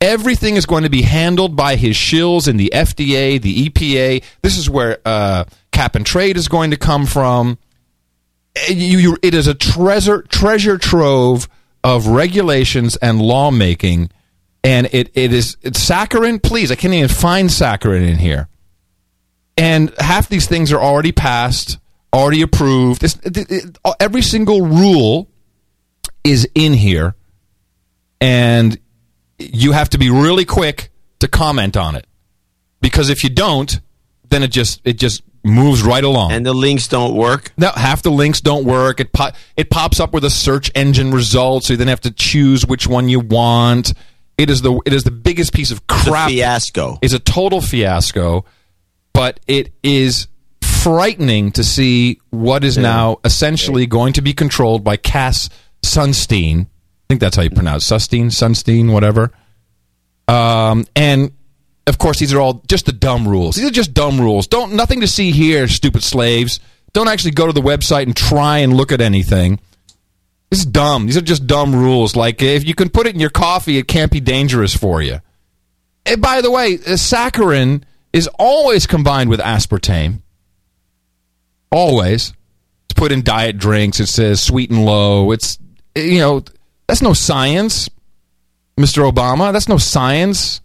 [0.00, 4.22] Everything is going to be handled by his shills in the FDA, the EPA.
[4.42, 7.58] This is where uh, cap and trade is going to come from.
[8.56, 11.48] Uh, You, you, it is a treasure treasure trove
[11.82, 14.10] of regulations and lawmaking,
[14.62, 16.40] and it, it is it's saccharin.
[16.40, 18.48] Please, I can't even find saccharin in here.
[19.56, 21.78] And half these things are already passed,
[22.12, 23.00] already approved.
[23.00, 25.28] This, it, it, every single rule
[26.22, 27.16] is in here,
[28.20, 28.78] and
[29.38, 32.06] you have to be really quick to comment on it
[32.80, 33.80] because if you don't,
[34.30, 36.32] then it just it just moves right along.
[36.32, 37.52] And the links don't work.
[37.56, 39.00] No, half the links don't work.
[39.00, 42.10] It po- it pops up with a search engine result, so you then have to
[42.10, 43.94] choose which one you want.
[44.36, 46.28] It is the it is the biggest piece of crap.
[46.28, 46.98] fiasco.
[47.02, 48.44] Is a total fiasco,
[49.12, 50.28] but it is
[50.62, 55.48] frightening to see what is now essentially going to be controlled by Cass
[55.84, 56.66] Sunstein.
[57.08, 59.32] I think that's how you pronounce Susstein, Sunstein, whatever.
[60.28, 61.32] Um, and
[61.86, 63.56] of course, these are all just the dumb rules.
[63.56, 64.46] These are just dumb rules.
[64.46, 66.60] Don't nothing to see here, stupid slaves.
[66.92, 69.58] Don't actually go to the website and try and look at anything.
[70.50, 71.06] It's dumb.
[71.06, 72.14] These are just dumb rules.
[72.14, 75.20] Like if you can put it in your coffee, it can't be dangerous for you.
[76.04, 80.20] And by the way, uh, saccharin is always combined with aspartame.
[81.72, 82.34] Always.
[82.84, 83.98] It's put in diet drinks.
[83.98, 85.32] It says sweet and low.
[85.32, 85.58] It's
[85.94, 86.42] you know
[86.88, 87.88] that's no science,
[88.78, 89.08] Mr.
[89.08, 89.52] Obama.
[89.52, 90.60] That's no science.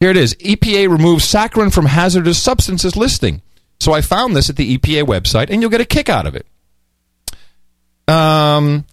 [0.00, 0.34] Here it is.
[0.36, 3.42] EPA removes saccharin from hazardous substances listing.
[3.80, 6.36] So I found this at the EPA website, and you'll get a kick out of
[6.36, 6.46] it.
[8.06, 8.84] Um,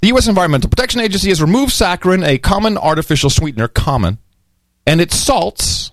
[0.00, 0.26] the U.S.
[0.26, 4.18] Environmental Protection Agency has removed saccharin, a common artificial sweetener, common,
[4.86, 5.92] and its salts.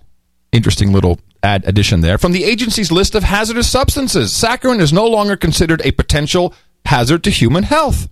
[0.52, 4.32] Interesting little add addition there from the agency's list of hazardous substances.
[4.32, 6.54] Saccharin is no longer considered a potential
[6.86, 8.10] hazard to human health.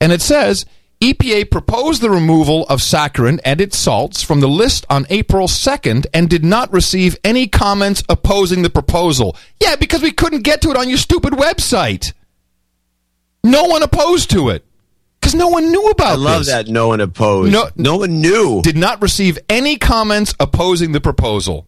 [0.00, 0.66] And it says
[1.02, 6.06] EPA proposed the removal of saccharin and its salts from the list on April 2nd
[6.14, 9.36] and did not receive any comments opposing the proposal.
[9.60, 12.12] Yeah, because we couldn't get to it on your stupid website.
[13.42, 14.64] No one opposed to it
[15.20, 16.10] because no one knew about.
[16.10, 16.20] It.
[16.20, 16.48] I love this.
[16.48, 17.52] that no one opposed.
[17.52, 18.62] No, no one knew.
[18.62, 21.66] Did not receive any comments opposing the proposal.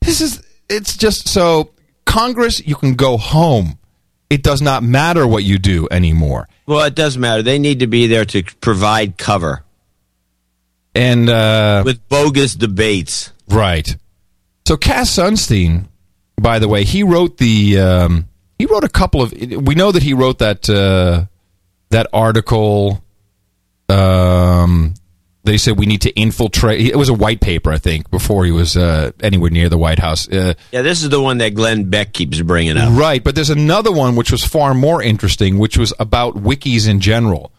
[0.00, 0.42] This is.
[0.70, 1.72] It's just so
[2.06, 2.66] Congress.
[2.66, 3.78] You can go home.
[4.32, 6.48] It does not matter what you do anymore.
[6.64, 7.42] Well, it does matter.
[7.42, 9.62] They need to be there to provide cover.
[10.94, 13.94] And uh, with bogus debates, right?
[14.66, 15.88] So Cass Sunstein,
[16.40, 17.78] by the way, he wrote the.
[17.78, 18.28] Um,
[18.58, 19.32] he wrote a couple of.
[19.32, 21.26] We know that he wrote that uh,
[21.90, 23.04] that article.
[23.90, 24.94] Um,
[25.44, 26.80] they said we need to infiltrate.
[26.86, 29.98] It was a white paper, I think, before he was uh, anywhere near the White
[29.98, 30.28] House.
[30.28, 32.96] Uh, yeah, this is the one that Glenn Beck keeps bringing up.
[32.96, 37.00] Right, but there's another one which was far more interesting, which was about wikis in
[37.00, 37.52] general,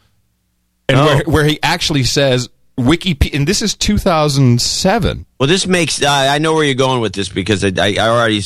[0.88, 1.06] and Oh.
[1.06, 5.26] where, where he actually says Wikipedia, and this is 2007.
[5.40, 6.02] Well, this makes.
[6.02, 8.42] Uh, I know where you're going with this because I, I I already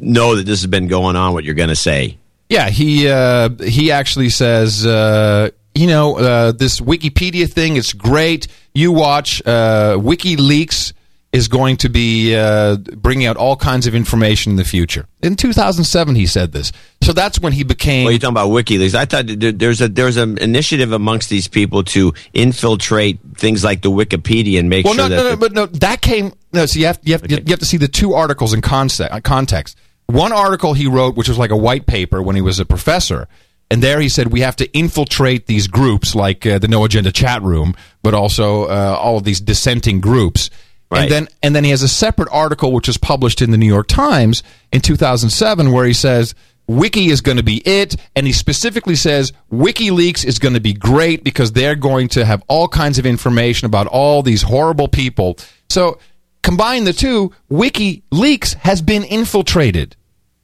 [0.00, 1.32] know that this has been going on.
[1.32, 2.18] What you're going to say?
[2.48, 8.46] Yeah, he uh, he actually says, uh, you know, uh, this Wikipedia thing, it's great.
[8.74, 10.92] You watch uh, WikiLeaks
[11.34, 15.06] is going to be uh, bringing out all kinds of information in the future.
[15.20, 16.70] In 2007, he said this.
[17.02, 18.04] So that's when he became.
[18.04, 18.94] Well, you're talking about WikiLeaks.
[18.94, 19.24] I thought
[19.58, 24.68] there's a there's an initiative amongst these people to infiltrate things like the Wikipedia and
[24.68, 25.22] make well, sure no, that.
[25.22, 26.32] no, no, but no, that came.
[26.52, 29.76] No, so you have you have, you have to see the two articles in Context.
[30.06, 33.26] One article he wrote, which was like a white paper when he was a professor,
[33.74, 37.10] and there he said we have to infiltrate these groups like uh, the No Agenda
[37.10, 40.48] chat room, but also uh, all of these dissenting groups.
[40.92, 43.66] And then and then he has a separate article which was published in the New
[43.66, 46.36] York Times in 2007 where he says
[46.68, 50.72] Wiki is going to be it, and he specifically says WikiLeaks is going to be
[50.72, 55.36] great because they're going to have all kinds of information about all these horrible people.
[55.68, 55.98] So
[56.44, 59.96] combine the two, WikiLeaks has been infiltrated,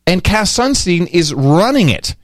[0.04, 2.16] and Cass Sunstein is running it.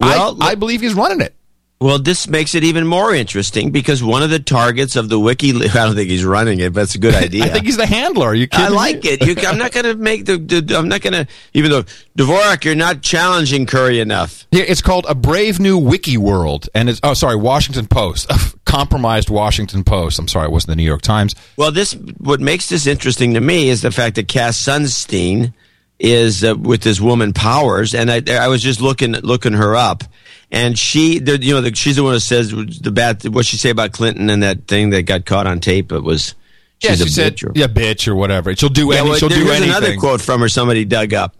[0.00, 1.34] Well, I, I believe he's running it.
[1.80, 5.50] Well, this makes it even more interesting because one of the targets of the wiki.
[5.54, 7.44] I don't think he's running it, but it's a good idea.
[7.44, 8.28] I think he's the handler.
[8.28, 8.76] Are you kidding I me?
[8.76, 9.26] like it.
[9.26, 10.78] You, I'm not going to make the, the.
[10.78, 11.26] I'm not going to.
[11.52, 11.82] Even though
[12.16, 14.46] Dvorak, you're not challenging Curry enough.
[14.50, 18.30] Yeah, it's called a brave new wiki world, and it's oh sorry, Washington Post,
[18.64, 20.18] compromised Washington Post.
[20.18, 21.34] I'm sorry, it wasn't the New York Times.
[21.58, 25.52] Well, this what makes this interesting to me is the fact that Cass Sunstein
[25.98, 30.04] is uh, with this woman Powers, and I, I was just looking looking her up,
[30.50, 33.56] and she, the, you know, the, she's the one who says the bad what she
[33.56, 35.92] say about Clinton and that thing that got caught on tape.
[35.92, 36.34] It was
[36.80, 38.54] Yeah, she a said, bitch or- yeah, bitch or whatever.
[38.56, 39.10] She'll do Yeah, any.
[39.10, 39.70] well, she'll there- do anything.
[39.70, 41.34] another quote from her somebody dug up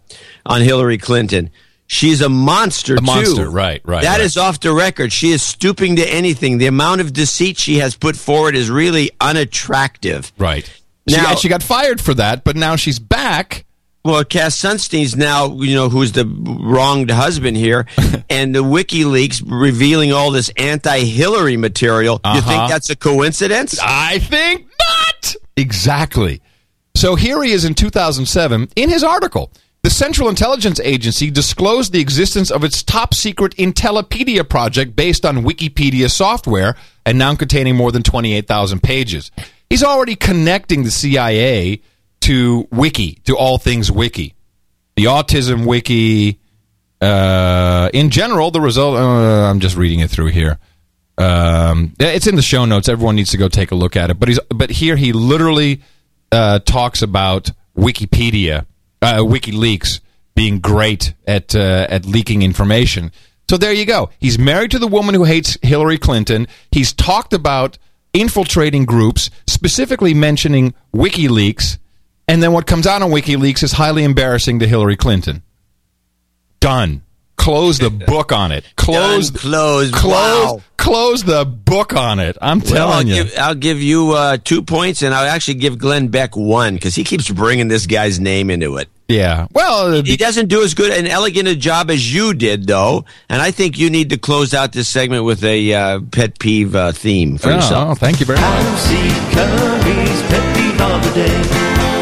[0.46, 1.50] on Hillary Clinton.
[1.86, 3.02] She's a monster A too.
[3.04, 4.20] monster, right, right, That right.
[4.22, 5.12] is off the record.
[5.12, 6.56] She is stooping to anything.
[6.56, 10.32] The amount of deceit she has put forward is really unattractive.
[10.38, 10.64] Right.
[11.08, 13.64] She, Now- and she got fired for that, but now she's back.
[14.04, 17.86] Well, Cass Sunstein's now, you know, who's the wronged husband here,
[18.30, 22.20] and the WikiLeaks revealing all this anti-Hillary material.
[22.24, 22.40] You Uh-huh.
[22.50, 23.78] think that's a coincidence?
[23.82, 25.34] I think not.
[25.56, 26.42] Exactly.
[26.94, 29.50] So here he is in 2007 in his article.
[29.82, 35.44] The Central Intelligence Agency disclosed the existence of its top secret Intellipedia project based on
[35.44, 36.76] Wikipedia software
[37.06, 39.30] and now containing more than 28,000 pages.
[39.70, 41.80] He's already connecting the CIA
[42.24, 44.34] to Wiki, to all things Wiki.
[44.96, 46.40] The Autism Wiki,
[47.00, 50.58] uh, in general, the result, uh, I'm just reading it through here.
[51.18, 52.88] Um, it's in the show notes.
[52.88, 54.18] Everyone needs to go take a look at it.
[54.18, 55.82] But he's but here he literally
[56.32, 58.66] uh, talks about Wikipedia,
[59.02, 60.00] uh, WikiLeaks
[60.34, 63.12] being great at uh, at leaking information.
[63.48, 64.10] So there you go.
[64.18, 66.48] He's married to the woman who hates Hillary Clinton.
[66.72, 67.78] He's talked about
[68.14, 71.78] infiltrating groups, specifically mentioning WikiLeaks,
[72.28, 75.42] and then what comes out on WikiLeaks is highly embarrassing to Hillary Clinton.
[76.60, 77.02] Done.
[77.36, 78.64] Close the book on it.
[78.76, 79.30] Close.
[79.30, 79.94] Done, closed.
[79.94, 80.12] Close.
[80.12, 80.60] Wow.
[80.78, 82.36] Close the book on it.
[82.40, 83.24] I'm Well, I'll telling you.
[83.24, 86.94] give, I'll give you uh, two points, and I'll actually give Glenn Beck one because
[86.94, 88.88] he keeps bringing this guy's name into it.
[89.08, 89.46] yeah.
[89.52, 93.04] Well, He doesn't do as good and elegant a job as you did, though.
[93.28, 96.74] And I think you need to close out this segment with a uh, pet peeve
[96.74, 97.98] uh, theme for oh, yourself.
[97.98, 98.54] thank you very much.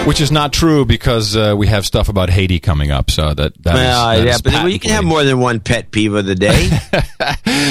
[0.04, 0.08] Curry's pet peeve of the day.
[0.08, 3.10] Which is not true because uh, we have stuff about Haiti coming up.
[3.10, 5.38] So that that is- Well, that yeah, is but well, you can have more than
[5.38, 6.68] one pet peeve of the day.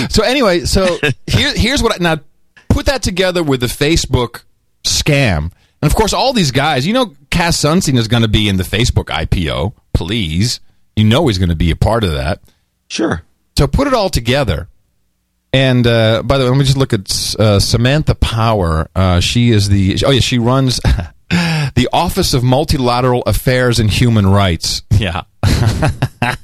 [0.09, 2.21] so anyway, so here, here's what I, now
[2.69, 4.43] put that together with the Facebook
[4.83, 5.51] scam,
[5.81, 6.87] and of course all these guys.
[6.87, 9.73] You know, Cass Sunstein is going to be in the Facebook IPO.
[9.93, 10.59] Please,
[10.95, 12.39] you know he's going to be a part of that.
[12.87, 13.23] Sure.
[13.57, 14.67] So put it all together.
[15.53, 18.89] And uh, by the way, let me just look at uh, Samantha Power.
[18.95, 20.79] Uh, she is the oh yeah, she runs
[21.75, 24.83] the Office of Multilateral Affairs and Human Rights.
[24.91, 25.93] Yeah, I'm,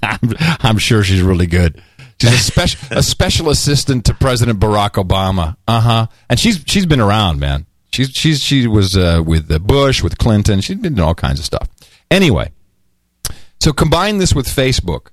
[0.61, 1.81] I'm sure she's really good.
[2.21, 5.57] She's a special a special assistant to President Barack Obama.
[5.67, 6.07] Uh huh.
[6.29, 7.65] And she's she's been around, man.
[7.91, 10.61] She's she's she was uh, with uh, Bush, with Clinton.
[10.61, 11.67] She's been doing all kinds of stuff.
[12.09, 12.51] Anyway,
[13.59, 15.07] so combine this with Facebook,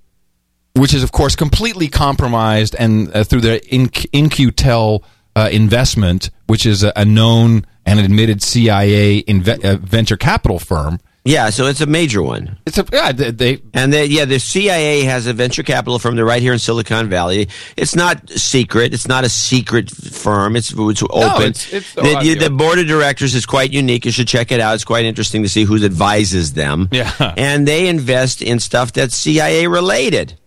[0.76, 5.02] which is of course completely compromised, and uh, through their In- In-Q-Tel
[5.34, 11.00] uh, investment, which is a, a known and admitted CIA inve- uh, venture capital firm.
[11.26, 12.58] Yeah, so it's a major one.
[12.66, 13.10] It's a yeah.
[13.10, 16.16] They, they and they, yeah, the CIA has a venture capital firm.
[16.16, 17.48] They're right here in Silicon Valley.
[17.78, 18.92] It's not secret.
[18.92, 20.54] It's not a secret firm.
[20.54, 21.42] It's it's open.
[21.48, 24.04] it's- it's- the, you- the board of directors is quite unique.
[24.04, 24.74] You should check it out.
[24.74, 26.90] It's quite interesting to see who advises them.
[26.92, 27.10] Yeah.
[27.38, 30.38] and they invest in stuff that's CIA related.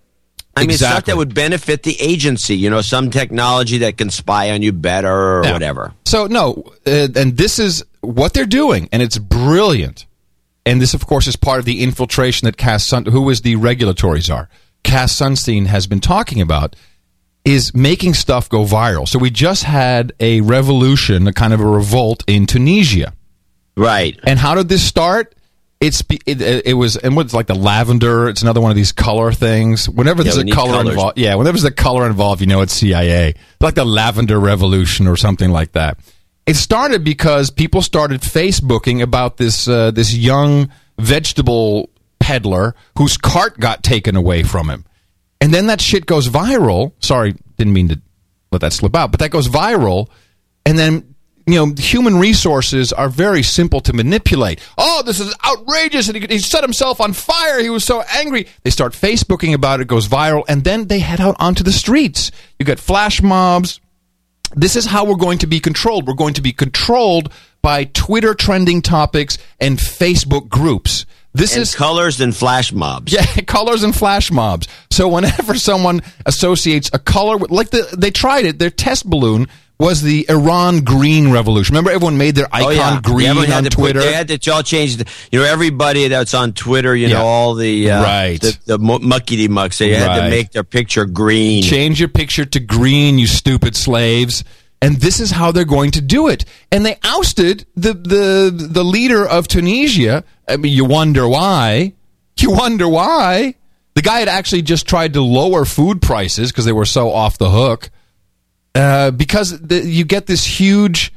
[0.64, 2.56] I mean, stuff that would benefit the agency.
[2.58, 5.54] You know, some technology that can spy on you better or Yeah.
[5.54, 5.94] whatever.
[6.06, 10.06] So no, uh, and this is what they're doing, and it's brilliant.
[10.66, 13.56] And this, of course, is part of the infiltration that Cass Sun, who is the
[13.56, 14.50] regulatory czar,
[14.84, 16.76] Cass Sunstein has been talking about,
[17.46, 19.08] is making stuff go viral.
[19.08, 23.14] So we just had a revolution, a kind of a revolt in Tunisia.
[23.78, 24.20] Right.
[24.26, 25.34] And how did this start?
[25.80, 28.28] It's it, it was and what's like the lavender.
[28.30, 29.88] It's another one of these color things.
[29.88, 30.90] Whenever Yeah, there's a color colors.
[30.90, 31.36] involved, yeah.
[31.36, 33.36] Whenever there's a color involved, you know it's CIA.
[33.62, 36.00] Like the lavender revolution or something like that.
[36.48, 43.60] It started because people started Facebooking about this uh, this young vegetable peddler whose cart
[43.60, 44.84] got taken away from him,
[45.42, 46.94] and then that shit goes viral.
[47.04, 48.02] Sorry, didn't mean to
[48.52, 50.10] let that slip out, but that goes viral,
[50.66, 51.16] and then
[51.48, 54.60] you know human resources are very simple to manipulate.
[54.78, 57.60] Oh, this is outrageous, and he, he set himself on fire.
[57.60, 58.48] He was so angry.
[58.64, 61.72] They start Facebooking about it, it goes viral, and then they head out onto the
[61.72, 62.32] streets.
[62.60, 63.80] You get flash mobs.
[64.56, 66.08] This is how we're going to be controlled.
[66.08, 67.32] We're going to be controlled
[67.62, 71.06] by Twitter trending topics and Facebook groups.
[71.34, 73.12] This And is colors and flash mobs.
[73.12, 74.68] yeah, colors and flash mobs.
[74.90, 79.48] So whenever someone associates a color with, like the, they tried it, their test balloon
[79.80, 81.74] was the Iran green revolution.
[81.74, 83.00] Remember, everyone made their icon Oh, yeah.
[83.02, 84.00] green on to put- Twitter.
[84.00, 84.98] they had to all change.
[84.98, 86.96] The, you know, everybody that's on Twitter.
[86.96, 87.14] You Yeah.
[87.20, 88.42] know, all the uh, Right.
[88.42, 89.78] the, the mu- muckety mucks.
[89.78, 90.22] They had Right.
[90.24, 91.62] to make their picture green.
[91.62, 94.44] Change your picture to green, you stupid slaves.
[94.82, 96.46] And this is how they're going to do it.
[96.72, 100.24] And they ousted the the the leader of Tunisia.
[100.48, 101.94] I mean, you wonder why.
[102.40, 103.56] You wonder why.
[103.96, 107.38] The guy had actually just tried to lower food prices because they were so off
[107.40, 107.90] the hook.
[108.78, 111.12] Uh, because the, you get this huge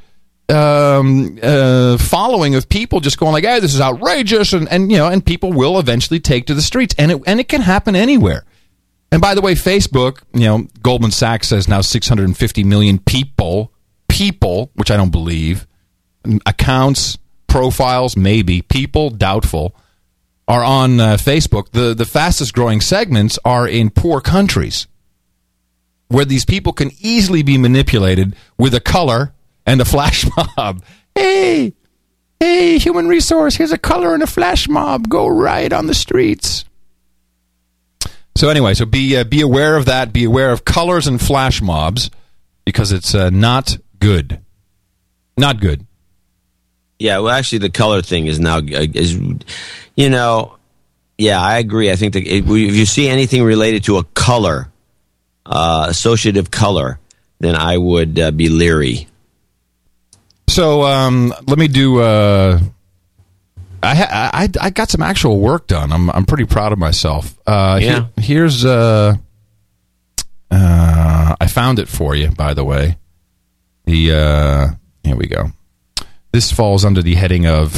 [0.49, 4.97] um, uh, following of people just going like, "Hey, this is outrageous," and, and you
[4.97, 7.95] know, and people will eventually take to the streets, and it and it can happen
[7.95, 8.45] anywhere.
[9.11, 13.71] And by the way, Facebook, you know, Goldman Sachs says now 650 million people,
[14.07, 15.67] people, which I don't believe,
[16.47, 19.75] accounts, profiles, maybe people, doubtful,
[20.47, 21.73] are on uh, Facebook.
[21.73, 24.87] The the fastest growing segments are in poor countries
[26.11, 29.33] where these people can easily be manipulated with a color
[29.65, 30.25] and a flash
[30.57, 30.83] mob.
[31.15, 31.73] Hey,
[32.39, 35.09] hey, human resource, here's a color and a flash mob.
[35.09, 36.65] Go riot on the streets.
[38.35, 40.13] So anyway, so be uh, be aware of that.
[40.13, 42.09] Be aware of colors and flash mobs
[42.65, 44.41] because it's uh, not good.
[45.37, 45.85] Not good.
[46.97, 48.61] Yeah, well, actually, the color thing is now uh,
[48.93, 49.15] is,
[49.95, 50.57] you know,
[51.17, 51.91] yeah, I agree.
[51.91, 54.70] I think that if you see anything related to a color,
[55.51, 56.97] uh, associative color,
[57.39, 59.07] then I would uh, be leery.
[60.47, 61.99] So um, let me do.
[62.01, 62.59] Uh,
[63.83, 65.91] I, ha- I I got some actual work done.
[65.91, 67.37] I'm I'm pretty proud of myself.
[67.47, 67.89] Uh, Yeah.
[67.89, 69.15] here- here's uh,
[70.51, 72.29] uh, I found it for you.
[72.29, 72.97] By the way,
[73.85, 74.67] the uh,
[75.03, 75.51] here we go.
[76.31, 77.73] This falls under the heading of.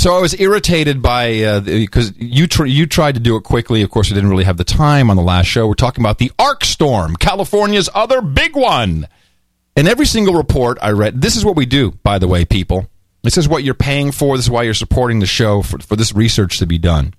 [0.00, 3.82] So I was irritated by uh, because you tr- you tried to do it quickly.
[3.82, 5.66] Of course, we didn't really have the time on the last show.
[5.66, 9.08] We're talking about the ARkStorm, California's other big one.
[9.76, 12.88] And every single report I read, this is what we do, by the way, people.
[13.22, 14.36] This is what you're paying for.
[14.36, 17.14] This is why you're supporting the show for, for this research to be done.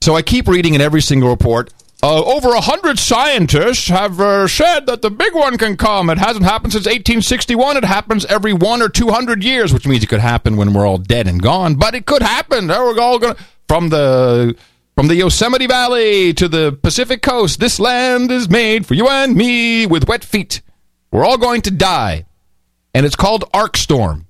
[0.00, 1.72] So I keep reading in every single report.
[2.04, 6.10] Uh, over a hundred scientists have uh, said that the big one can come.
[6.10, 7.76] It hasn't happened since 1861.
[7.76, 10.86] It happens every one or two hundred years, which means it could happen when we're
[10.86, 11.76] all dead and gone.
[11.76, 12.66] But it could happen.
[12.66, 13.36] We're all going
[13.68, 14.56] from the
[14.96, 17.60] from the Yosemite Valley to the Pacific Coast.
[17.60, 20.60] This land is made for you and me with wet feet.
[21.12, 22.26] We're all going to die,
[22.94, 24.24] and it's called ARkStorm.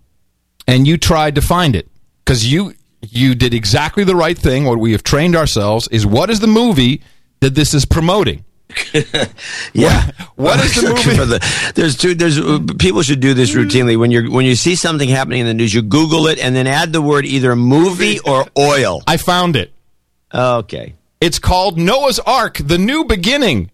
[0.66, 1.88] And you tried to find it
[2.22, 4.66] because you you did exactly the right thing.
[4.66, 7.00] What we have trained ourselves is what is the movie
[7.42, 8.44] that this is promoting.
[9.74, 10.10] yeah.
[10.36, 11.16] What is the movie?
[11.16, 12.14] For the, there's two.
[12.14, 13.64] There's uh, people should do this mm.
[13.64, 15.74] routinely when you're when you see something happening in the news.
[15.74, 19.02] You Google it and then add the word either movie or oil.
[19.06, 19.72] I found it.
[20.32, 20.94] Okay.
[21.20, 23.70] It's called Noah's Ark: The New Beginning.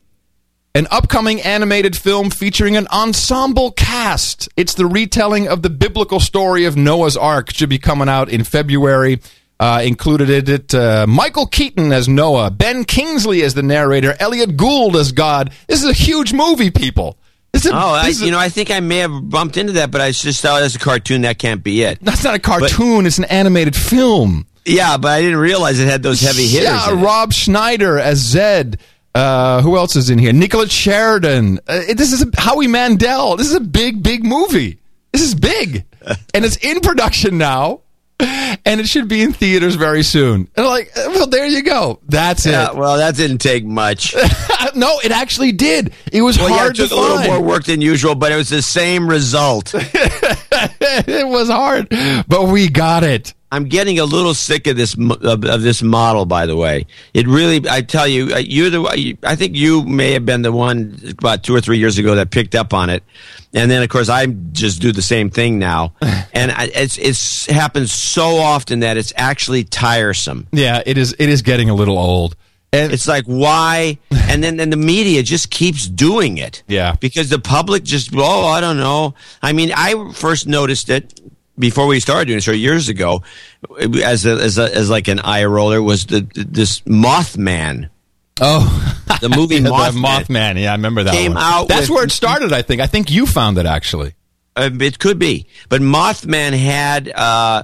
[0.75, 4.49] An upcoming animated film featuring an ensemble cast.
[4.57, 7.53] It's the retelling of the biblical story of Noah's Ark.
[7.53, 9.21] Should be coming out in February.
[9.61, 14.56] Uh, included in it uh, Michael Keaton as Noah, Ben Kingsley as the narrator, Elliott
[14.56, 15.52] Gould as God.
[15.66, 17.18] This is a huge movie, people.
[17.52, 19.90] This is Oh, I, is you know, I think I may have bumped into that,
[19.90, 21.98] but I just thought as a cartoon that can't be it.
[22.00, 23.04] that's not a cartoon.
[23.04, 24.46] it's an animated film.
[24.64, 26.68] Yeah, but I didn't realize it had those heavy hitters.
[26.68, 27.02] Yeah.
[27.02, 28.78] Rob Schneider as Zed.
[29.14, 30.32] Uh, who else is in here?
[30.32, 31.59] Nicholas Sheridan.
[31.66, 33.36] Uh, this is a, Howie Mandel.
[33.36, 34.78] This is a big, big movie.
[35.12, 35.84] This is big,
[36.34, 37.80] and it's in production now,
[38.21, 40.49] and it should be in theaters very soon.
[40.57, 42.01] And I'm like, well, there you go.
[42.09, 42.77] That's Yeah, it.
[42.77, 44.14] well, that didn't take much.
[44.75, 45.93] no, it actually did.
[46.12, 48.33] It was well, yeah, hard it took to a little more work than usual, but
[48.33, 49.75] it was the same result.
[51.07, 51.89] it was hard,
[52.28, 53.34] but we got it.
[53.51, 56.26] I'm getting a little sick of this of, of this model.
[56.26, 57.68] By the way, it really.
[57.68, 59.16] I tell you, uh, you're the.
[59.22, 62.30] I think you may have been the one about two or three years ago that
[62.30, 63.03] picked up on it,
[63.55, 65.95] and then of course I just do the same thing now,
[66.32, 70.47] and I, it's it's happens so often that it's actually tiresome.
[70.53, 71.14] Yeah, it is.
[71.18, 72.36] It is getting a little old.
[72.73, 76.62] And It's like why, and then and the media just keeps doing it.
[76.69, 76.97] Yeah.
[77.01, 79.14] because the public just oh I don't know.
[79.43, 81.19] I mean, I first noticed it
[81.59, 83.23] before we started doing the show years ago,
[84.05, 87.89] as a, as a, as like an eye roller was the this Mothman.
[88.41, 88.62] Oh,
[89.21, 90.25] The movie the Mothman.
[90.27, 90.61] Mothman.
[90.61, 91.14] Yeah, I remember that.
[91.14, 91.43] Came one.
[91.43, 92.53] out That's with- where it started.
[92.53, 92.81] I think.
[92.83, 94.14] I think you found it actually.
[94.55, 97.62] Uh, it could be, but Mothman had uh,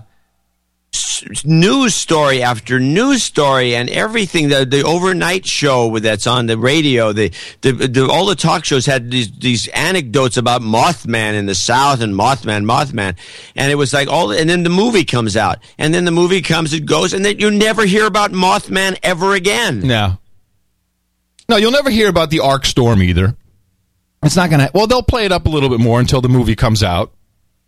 [1.45, 4.49] news story after news story and everything.
[4.49, 8.86] The the overnight show that's on the radio, the, the, the all the talk shows
[8.86, 13.16] had these these anecdotes about Mothman in the South and Mothman, Mothman,
[13.57, 14.32] and it was like all.
[14.32, 17.38] And then the movie comes out, and then the movie comes, it goes, and then
[17.38, 19.80] you never hear about Mothman ever again.
[19.80, 20.18] No.
[21.49, 23.36] No, you'll never hear about the ARkStorm either.
[24.22, 24.70] It's not gonna.
[24.74, 27.14] Well, they'll play it up a little bit more until the movie comes out.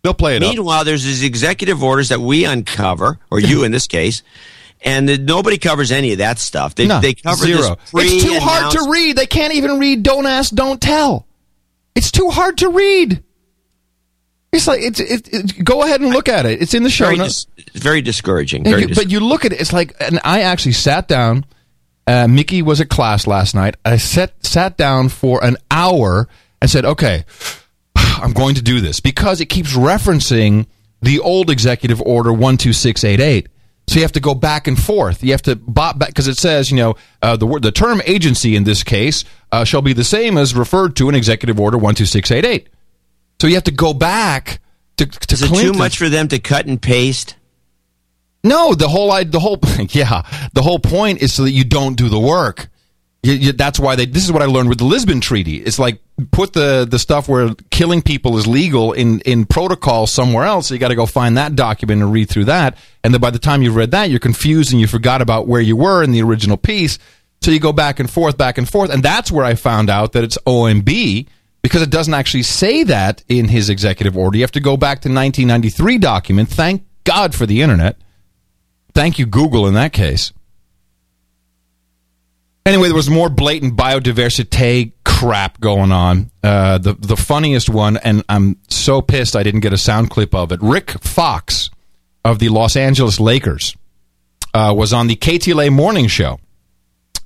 [0.03, 0.49] They'll play it up.
[0.53, 4.23] Meanwhile, there's these executive orders that we uncover, or you in this case,
[4.81, 6.75] and that nobody covers any of that stuff.
[6.75, 7.77] They, No, they cover zero.
[7.95, 9.15] It's too hard to read.
[9.17, 10.03] They can't even read.
[10.03, 11.25] Don't ask, don't tell.
[11.95, 13.23] It's too hard to read.
[14.53, 14.99] It's like it's.
[14.99, 16.61] It, it, go ahead and look at it.
[16.61, 17.45] It's in the show Very, notes.
[17.45, 18.63] dis- it's very discouraging.
[18.63, 21.45] Very you- but you look at it, it's like, and I actually sat down.
[22.05, 23.75] Uh, Mickey was at class last night.
[23.83, 26.29] I sat sat down for an hour
[26.61, 27.25] and said, "Okay,
[28.21, 30.67] I'm going to do this because it keeps referencing
[31.01, 33.47] the old executive order one two six eight eight.
[33.87, 35.23] So you have to go back and forth.
[35.23, 38.01] You have to bop back because it says, you know, uh, the word, the term
[38.05, 41.77] agency in this case uh, shall be the same as referred to in executive order
[41.77, 42.67] one two six eight eight.
[43.39, 44.59] So you have to go back
[44.97, 47.35] to to Is it too much for them to cut and paste?
[48.43, 49.59] No, the whole I- the whole
[49.89, 52.67] yeah, the whole point is so that you don't do the work.
[53.27, 54.05] You, you, that's why they.
[54.05, 55.57] This is what I learned with the Lisbon Treaty.
[55.57, 55.99] It's like
[56.31, 60.67] put the the stuff where killing people is legal in in protocol somewhere else.
[60.67, 62.77] So you got to go find that document and read through that.
[63.03, 65.59] And then by the time you've read that, you're confused and you forgot about where
[65.59, 66.99] you were in the original piece.
[67.41, 70.13] So you go back and forth, back and forth, and that's where I found out
[70.13, 71.27] that it's OMB
[71.61, 74.37] because it doesn't actually say that in his executive order.
[74.37, 76.47] You have to go back to 1993 document.
[76.47, 77.97] Thank God for the internet.
[78.93, 80.31] Thank you, Google, in that case.
[82.67, 86.29] Anyway, there was more blatant biodiversity crap going on.
[86.43, 90.35] Uh, the the funniest one, and I'm so pissed I didn't get a sound clip
[90.35, 90.59] of it.
[90.61, 91.69] Rick Fox
[92.25, 93.73] of the Los Angeles Lakers
[94.53, 96.41] uh, was on the KTLA morning show,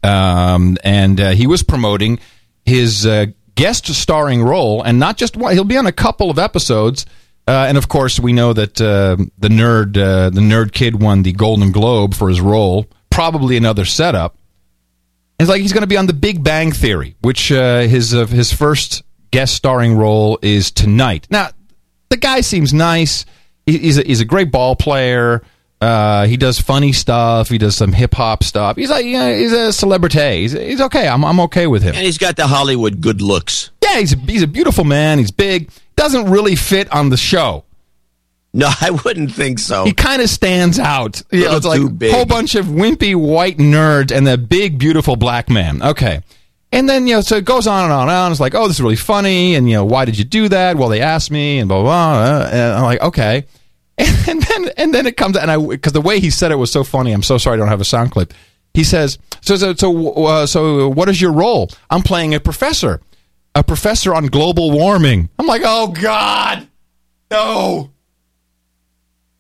[0.04, 2.20] um, and uh, he was promoting
[2.64, 3.26] his uh,
[3.56, 5.54] guest starring role, and not just one.
[5.54, 7.08] He'll be on a couple of episodes.
[7.48, 11.24] Uh, and of course, we know that uh, the nerd, uh, the nerd kid, won
[11.24, 12.86] the Golden Globe for his role.
[13.10, 14.38] Probably another setup.
[15.42, 18.28] It's like he's going to be on The Big Bang Theory, which uh, his uh,
[18.28, 21.26] his first guest starring role is tonight.
[21.32, 21.50] Now,
[22.10, 23.26] the guy seems nice.
[23.66, 25.42] He's a, he's a great ball player.
[25.80, 27.50] Uh, he does funny stuff.
[27.50, 28.76] He does some hip hop stuff.
[28.76, 30.42] He's like, you know, he's a celebrity.
[30.42, 31.08] He's, he's okay.
[31.08, 31.96] I'm I'm okay with him.
[31.96, 33.72] And he's got the Hollywood good looks.
[33.84, 35.18] Yeah, he's a, he's a beautiful man.
[35.18, 35.72] He's big.
[35.96, 37.66] Doesn't really fit on the show.
[38.54, 39.86] No, I wouldn't think so.
[39.86, 41.22] He kind of stands out.
[41.32, 45.16] You know, it's like a whole bunch of wimpy white nerds and the big, beautiful
[45.16, 45.82] black man.
[45.82, 46.22] Okay.
[46.74, 48.32] And then, you know, so it goes on and on and on.
[48.32, 49.56] It's like, oh, this is really funny.
[49.56, 50.78] And, you know, why did you do that?
[50.78, 52.50] Well, they asked me and blah, blah, blah.
[52.50, 53.46] And I'm like, okay.
[54.28, 56.72] And then, and then it comes, and I, because the way he said it was
[56.72, 58.34] so funny, I'm so sorry I don't have a sound clip.
[58.74, 61.70] He says, "So, so, so, uh, so, what is your role?
[61.90, 63.02] I'm playing a professor,
[63.54, 66.68] a professor on global warming." I'm like, "Oh God,
[67.30, 67.92] no!"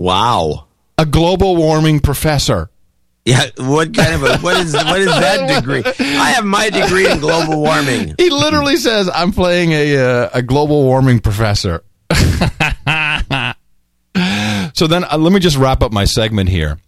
[0.02, 0.66] Wow.
[0.98, 2.72] A global warming professor.
[3.24, 5.84] Yeah, what kind of a what is what is that degree?
[5.86, 8.16] I have my degree in global warming.
[8.18, 12.18] He literally says, "I'm playing a uh, a global warming professor." so
[14.88, 16.80] then, uh, let me just wrap up my segment here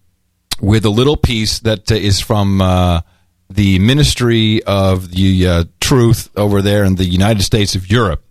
[0.60, 3.02] with a little piece that uh, is from uh,
[3.48, 8.24] the Ministry of the uh, Truth over there in the United States of Europe.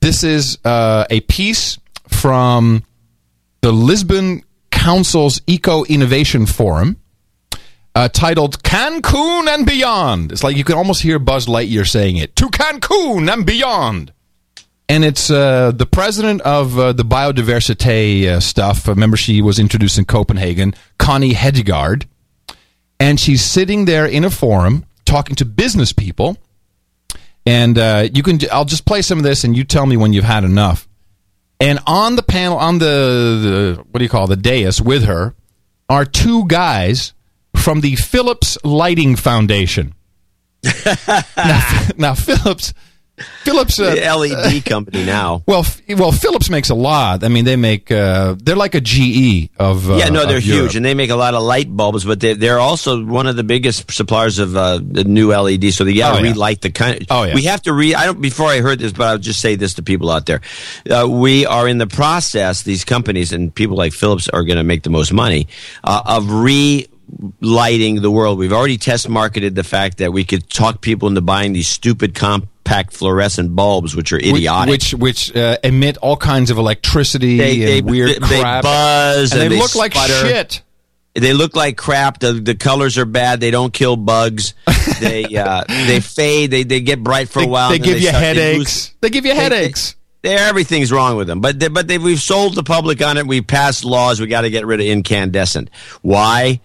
[0.00, 2.84] This is uh, a piece from
[3.66, 7.00] the Lisbon Council's Eco Innovation Forum.
[7.96, 10.30] Uh, titled Cancun and Beyond.
[10.30, 12.36] It's like you can almost hear Buzz Lightyear saying it.
[12.36, 14.12] To Cancun and Beyond.
[14.88, 18.86] And it's uh, the president of uh, the biodiversity uh, stuff.
[18.86, 22.04] Remember, she was introduced in Copenhagen, Connie Hedegaard.
[23.00, 26.36] And she's sitting there in a forum talking to business people.
[27.44, 30.12] And uh, you can, I'll just play some of this, and you tell me when
[30.12, 30.86] you've had enough.
[31.58, 32.84] And on the panel, on the,
[33.76, 35.34] the what do you call it, the dais with her,
[35.88, 37.14] are two guys
[37.54, 39.94] from the Philips Lighting Foundation.
[41.36, 42.74] now, now, Philips,
[43.44, 45.42] Philips, uh, the LED company now.
[45.46, 47.24] Well, well, Philips makes a lot.
[47.24, 50.54] I mean, they make uh, they're like a GE of uh, yeah, no, they're huge,
[50.54, 50.74] Europe.
[50.74, 52.04] and they make a lot of light bulbs.
[52.04, 55.72] But they're, they're also one of the biggest suppliers of uh, the new LED.
[55.72, 56.30] So they got to Oh, yeah.
[56.32, 57.06] relight the kind.
[57.10, 57.34] Oh, yeah.
[57.34, 57.94] We have to re.
[57.94, 58.20] I don't.
[58.20, 60.40] Before I heard this, but I'll just say this to people out there:
[60.90, 62.62] uh, we are in the process.
[62.64, 65.48] These companies and people like Philips are going to make the most money
[65.84, 66.86] uh, of re.
[67.40, 68.38] Lighting the world.
[68.38, 72.14] We've already test marketed the fact that we could talk people into buying these stupid
[72.14, 74.70] compact fluorescent bulbs, which are idiotic.
[74.72, 78.64] which which uh, emit all kinds of electricity They- they- weird they crap.
[78.64, 80.12] buzz and, and they, they look like sputter.
[80.28, 80.62] shit.
[81.14, 82.18] They look like crap.
[82.18, 83.40] The the colors are bad.
[83.40, 84.54] They don't kill bugs.
[85.00, 86.50] They uh, they fade.
[86.50, 87.68] They they get bright for They, a while.
[87.68, 88.94] they and give you start- headaches.
[89.00, 89.94] They give you headaches.
[90.24, 91.40] everything's wrong with them.
[91.40, 93.26] But they, but they, we've sold the public on it.
[93.26, 94.20] We've passed laws.
[94.20, 95.70] We got to get rid of incandescent.
[96.02, 96.60] Why?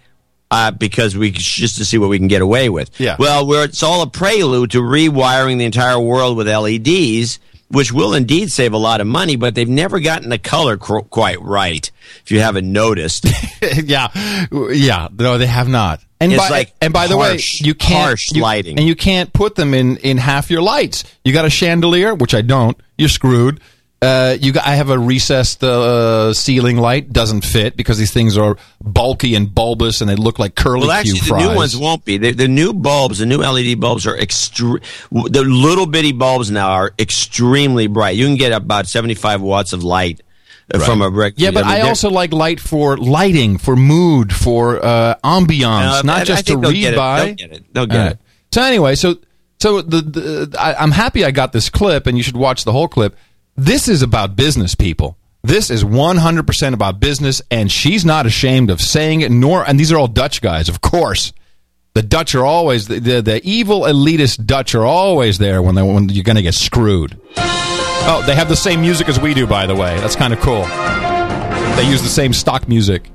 [0.51, 2.99] Uh, because we just to see what we can get away with.
[2.99, 3.15] Yeah.
[3.17, 7.39] Well, we're, it's all a prelude to rewiring the entire world with LEDs,
[7.69, 9.37] which will indeed save a lot of money.
[9.37, 11.89] But they've never gotten the color cr- quite right.
[12.25, 13.25] If you haven't noticed.
[13.81, 14.09] yeah,
[14.51, 15.07] yeah.
[15.17, 16.01] No, they have not.
[16.19, 18.77] And It's by, like and by the way, you can't harsh you- lighting.
[18.77, 21.05] and you can't put them in in half your lights.
[21.23, 22.77] You got a chandelier, which I don't.
[22.97, 23.61] You're screwed.
[24.03, 27.13] Uh, you got, I have a recessed uh, ceiling light.
[27.13, 30.91] Doesn't fit because these things are bulky and bulbous, and they look like curly Well,
[30.91, 32.17] actually, Q the new ones won't be.
[32.17, 34.79] The, the new bulbs, the new LED bulbs are extreme.
[35.11, 38.15] The little bitty bulbs now are extremely bright.
[38.15, 40.21] You can get about seventy-five watts of light
[40.73, 44.33] uh, from a reg- yeah, but mean, I also like light for lighting, for mood,
[44.33, 47.25] for uh, ambiance, Uh, not I- I just to think they'll read by.
[47.25, 47.65] They'll get it.
[47.73, 48.19] They'll get All it.
[48.51, 49.17] So anyway, so
[49.61, 52.71] so the, the I, I'm happy I got this clip, and you should watch the
[52.71, 53.15] whole clip.
[53.55, 55.17] This is about business, people.
[55.43, 59.31] This is 100% about business, and she's not ashamed of saying it.
[59.31, 61.33] Nor, and these are all Dutch guys, of course.
[61.93, 65.81] The Dutch are always the the, the evil elitist Dutch are always there when they,
[65.81, 67.19] when you're going to get screwed.
[68.03, 69.99] Oh, they have the same music as we do, by the way.
[69.99, 70.63] That's kind of cool.
[71.75, 73.11] They use the same stock music.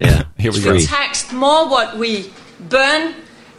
[0.00, 0.78] Yeah, here we go.
[0.80, 3.14] taxed more what we burn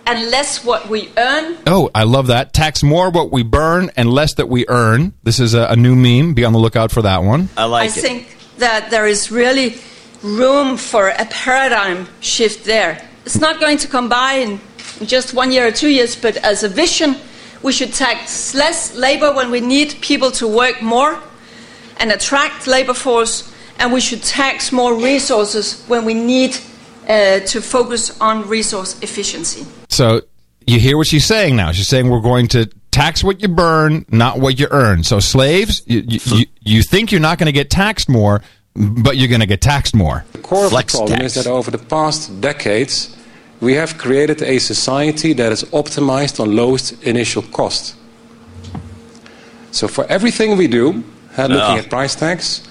[0.05, 1.57] and less what we earn.
[1.67, 2.53] Oh, I love that.
[2.53, 5.13] Tax more what we burn and less that we earn.
[5.23, 6.33] This is a, a new meme.
[6.33, 7.49] Be on the lookout for that one.
[7.57, 7.97] I like I it.
[7.97, 9.75] I think that there is really
[10.23, 13.07] room for a paradigm shift there.
[13.25, 14.59] It's not going to come by in
[15.01, 17.15] in just one year or two years, but as a vision,
[17.63, 21.19] we should tax less labor when we need people to work more
[21.97, 26.55] and attract labor force, and we should tax more resources when we need
[27.07, 29.65] uh, to focus on resource efficiency.
[29.89, 30.21] So
[30.67, 31.71] you hear what she's saying now.
[31.71, 35.03] She's saying we're going to tax what you burn, not what you earn.
[35.03, 38.41] So slaves, you, you, you, you think you're not going to get taxed more,
[38.75, 40.23] but you're going to get taxed more.
[40.33, 43.15] The core of the problem is that over the past decades,
[43.59, 47.95] we have created a society that is optimized on lowest initial cost.
[49.71, 51.03] So for everything we do,
[51.37, 51.75] uh, looking Yeah.
[51.75, 52.70] at price tags, f-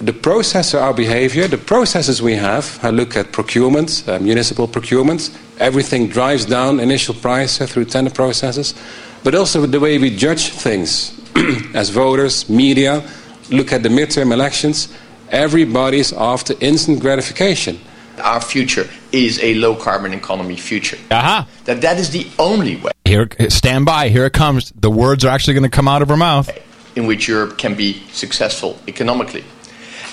[0.00, 4.66] the process of our behavior, the processes we have, I look at procurement, uh, municipal
[4.66, 8.74] procurement, everything drives down initial price uh, through tender processes,
[9.22, 11.12] but also the way we judge things
[11.74, 13.02] as voters, media,
[13.50, 14.92] look at the midterm elections,
[15.30, 17.78] everybody's after instant gratification.
[18.22, 20.98] Our future is a low carbon economy future.
[21.10, 21.48] Aha.
[21.64, 24.08] That that is the only way Here, stand by.
[24.08, 24.70] Here it comes.
[24.70, 26.48] The words are actually going to come out of her mouth.
[26.96, 29.44] in which Europe can be successful economically.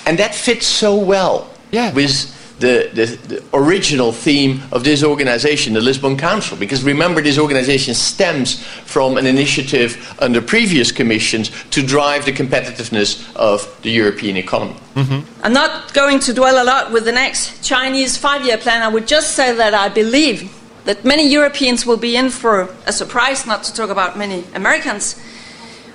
[0.06, 5.80] And that fits so well with the, the, the, original theme of this organization, the
[5.80, 6.56] Lisbon Council.
[6.56, 13.34] Because remember, this organization stems from an initiative under previous commissions to drive the competitiveness
[13.36, 14.78] of the European economy.
[14.94, 15.44] Mm-hmm.
[15.44, 18.82] I'm not going to dwell a lot with the next Chinese five year plan.
[18.82, 22.92] I would just say that I believe that many Europeans will be in for a
[22.92, 25.20] surprise, not to talk about many Americans,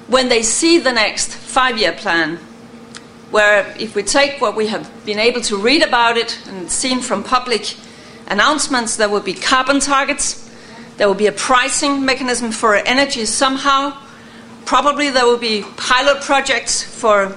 [0.08, 2.40] when they see the next five year plan
[3.32, 7.02] where if we take what we have been able to read about it and seen
[7.02, 7.76] from public
[8.28, 10.50] announcements, there will be carbon targets,
[10.98, 13.98] there will be a pricing mechanism for energy somehow,
[14.66, 17.36] probably there will be pilot projects for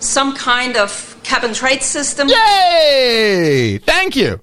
[0.00, 2.28] some kind of cap and trade system.
[2.28, 3.78] Yay!
[3.78, 4.40] Thank you.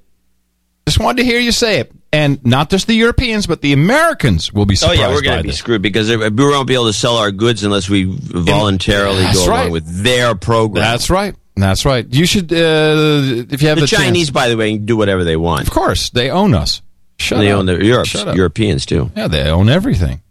[0.85, 1.91] Just wanted to hear you say it.
[2.15, 5.37] And not just the Europeans, but the Americans will be Surprised Oh yeah, we're going
[5.37, 5.57] to be this.
[5.59, 9.49] screwed because we won't be able to sell our goods unless we voluntarily That's go
[9.49, 9.59] right.
[9.63, 10.81] along with their program.
[10.83, 11.35] That's right.
[11.57, 12.05] That's right.
[12.09, 12.55] You should, uh,
[13.49, 15.63] if you have the, the, Chinese, chance- by the way, can do whatever they want.
[15.63, 16.81] of course, they own us.
[17.17, 17.59] Shut they up.
[17.59, 18.35] own the Europe, Shut up.
[18.35, 19.11] Europeans too.
[19.15, 20.21] Yeah, they own everything.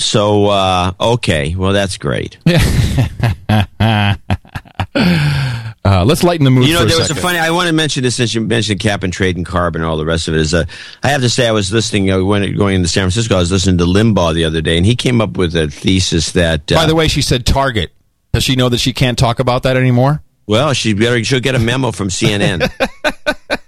[0.00, 2.38] So uh, okay, well that's great.
[5.84, 7.38] Uh, let's lighten the mood You know, for a there was a funny.
[7.38, 9.96] I want to mention this since you mentioned cap and trade and carbon and all
[9.96, 10.40] the rest of it.
[10.40, 10.64] Is uh,
[11.02, 13.34] I have to say, I was listening uh, when going into San Francisco.
[13.34, 16.32] I was listening to Limbaugh the other day, and he came up with a thesis
[16.32, 16.70] that.
[16.70, 17.90] Uh, By the way, she said Target.
[18.32, 20.22] Does she know that she can't talk about that anymore?
[20.46, 22.70] well, she better she'll get a memo from CNN.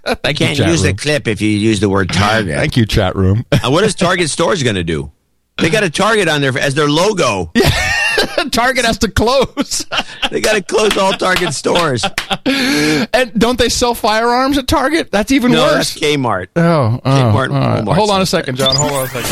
[0.23, 2.55] I can't chat use the clip if you use the word Target.
[2.55, 3.45] Thank you, chat room.
[3.51, 5.11] Uh, what is Target stores going to do?
[5.57, 7.51] They got a Target on there as their logo.
[8.51, 9.85] Target has to close.
[10.31, 12.05] they got to close all Target stores.
[12.45, 15.11] and don't they sell firearms at Target?
[15.11, 15.93] That's even no, worse.
[15.93, 16.47] that's Kmart.
[16.55, 17.83] Oh, oh, Kmart and all right.
[17.83, 18.75] Walmart hold on a second, John.
[18.75, 19.31] Hold on a second.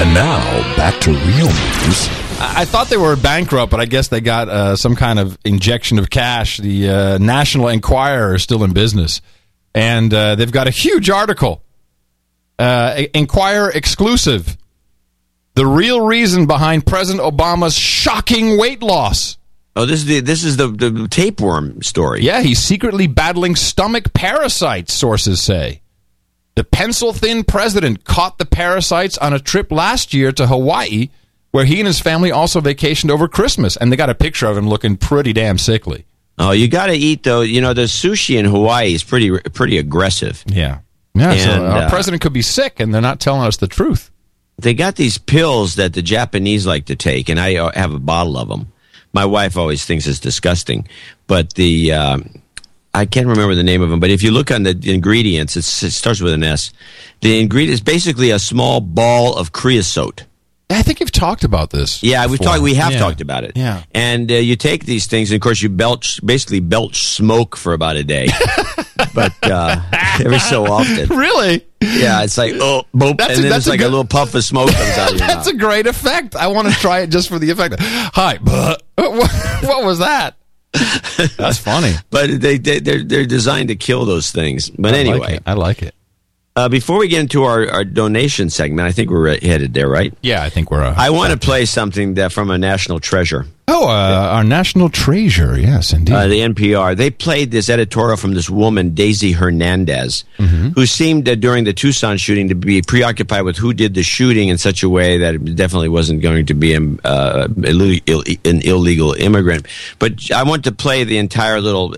[0.00, 2.08] And now, back to real news.
[2.40, 5.38] I I thought they were bankrupt, but I guess they got uh, some kind of
[5.44, 6.58] injection of cash.
[6.58, 9.20] The uh, National Enquirer is still in business,
[9.74, 11.62] and uh, they've got a huge article.
[12.58, 14.56] Uh, Enquirer exclusive.
[15.54, 19.36] The real reason behind President Obama's shocking weight loss.
[19.74, 22.22] Oh, this is the this is the the tapeworm story.
[22.22, 25.80] Yeah, he's secretly battling stomach parasites, sources say.
[26.54, 31.08] The pencil thin president caught the parasites on a trip last year to Hawaii,
[31.50, 33.76] where he and his family also vacationed over Christmas.
[33.78, 36.04] And they got a picture of him looking pretty damn sickly.
[36.38, 37.40] Oh, you got to eat though.
[37.40, 40.44] You know, the sushi in Hawaii is pretty pretty aggressive.
[40.46, 40.80] Yeah.
[41.14, 44.10] Yeah, so our uh, president could be sick, and they're not telling us the truth.
[44.62, 47.98] They got these pills that the Japanese like to take, and I uh, have a
[47.98, 48.72] bottle of them.
[49.12, 50.88] My wife always thinks it's disgusting,
[51.26, 52.42] but the um,
[52.94, 54.00] I can't remember the name of them.
[54.00, 56.72] But if you look on the ingredients, it starts with an S.
[57.20, 60.24] The ingredient is basically a small ball of creosote.
[60.70, 62.02] I think you've talked about this.
[62.02, 62.62] Yeah, we've talked.
[62.62, 62.98] We have Yeah.
[62.98, 63.52] talked about it.
[63.56, 63.82] Yeah.
[63.94, 67.74] and uh, you take these things, and of course, you belch, basically belch smoke for
[67.74, 68.28] about a day.
[69.14, 69.80] but uh,
[70.20, 71.66] every so often, Really?
[71.82, 74.34] yeah, it's like oh, boop, That's and a- then it's a like a, little puff
[74.34, 76.34] of smoke comes out of your That's a great effect.
[76.36, 77.76] I want to try it just for the effect.
[77.80, 78.38] Hi.
[78.94, 79.30] What,
[79.64, 80.36] what was that?
[81.36, 81.92] That's funny.
[82.10, 84.70] but they, they they're they're designed to kill those things.
[84.70, 85.42] But I anyway, it.
[85.44, 85.94] I like it.
[86.54, 90.12] Uh, before we get into our, our donation segment, I think we're headed there, right?
[90.22, 90.82] Yeah, I think we're.
[90.82, 93.46] Uh, I want to play something that from a national treasure.
[93.68, 95.58] oh, uh, our national treasure.
[95.58, 96.12] Yes, indeed.
[96.14, 96.94] Uh, the NPR.
[96.94, 100.68] They played this editorial from this woman, Daisy Hernandez, Mm-hmm.
[100.70, 104.48] who seemed uh, during the Tucson shooting to be preoccupied with who did the shooting
[104.48, 109.14] in such a way that it definitely wasn't going to be um, uh, an illegal
[109.14, 109.66] immigrant.
[109.98, 111.94] But I want to play the entire little.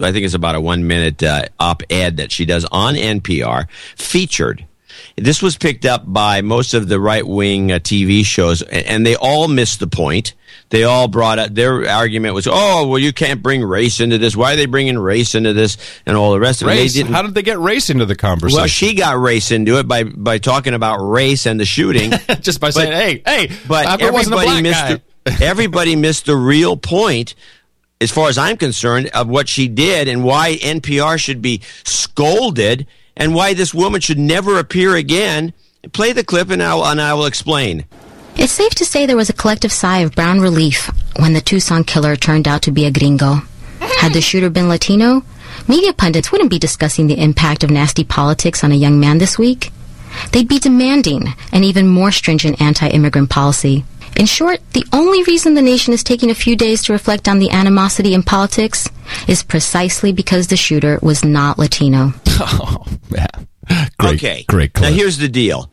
[0.00, 3.68] I think it's about a one minute uh, op ed that she does on NPR,
[3.96, 4.66] featured.
[5.16, 9.16] This was picked up by most of the right wing uh, TV shows, and they
[9.16, 10.34] all missed the point.
[10.70, 14.34] They all brought up their argument was, "Oh, well, you can't bring race into this.
[14.34, 15.76] Why are they bringing race into this?"
[16.06, 16.70] And all the rest of it.
[16.72, 16.94] They race.
[16.94, 18.56] didn't- How did they get race into the conversation?
[18.58, 22.10] well, she got race into it by by talking about race and the shooting.
[22.40, 24.86] just by saying, "Hey, hey," but how wasn't a everybody missed
[25.26, 27.34] the, everybody missed the real point
[28.02, 32.86] as far as I'm concerned of what she did and why NPR should be scolded
[33.16, 35.52] and why this woman should never appear again.
[35.92, 37.84] Play the clip and I'll and I will explain.
[38.36, 41.84] It's safe to say there was a collective sigh of brown relief when the Tucson
[41.84, 43.42] killer turned out to be a gringo.
[43.78, 45.22] Had the shooter been Latino,
[45.68, 49.38] media pundits wouldn't be discussing the impact of nasty politics on a young man this
[49.38, 49.70] week.
[50.30, 53.84] They'd be demanding an even more stringent anti immigrant policy.
[54.16, 57.38] In short, the only reason the nation is taking a few days to reflect on
[57.38, 58.88] the animosity in politics
[59.26, 62.12] is precisely because the shooter was not Latino.
[62.28, 63.48] oh, man.
[63.98, 64.44] Great, okay.
[64.48, 65.70] Great Now here's the deal.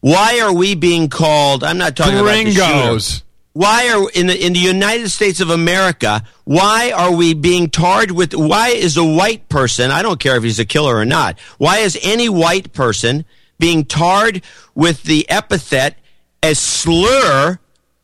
[0.00, 1.64] Why are we being called?
[1.64, 2.56] I'm not talking Gringos.
[2.56, 3.24] about the shooter.
[3.52, 6.24] why are in the in the United States of America?
[6.44, 8.34] Why are we being tarred with?
[8.34, 9.90] Why is a white person?
[9.90, 11.38] I don't care if he's a killer or not.
[11.58, 13.24] Why is any white person
[13.58, 14.42] being tarred
[14.74, 15.98] with the epithet
[16.42, 17.58] as slur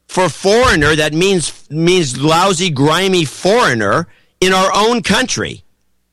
[0.09, 4.07] for foreigner that means means lousy, grimy foreigner
[4.41, 5.63] in our own country?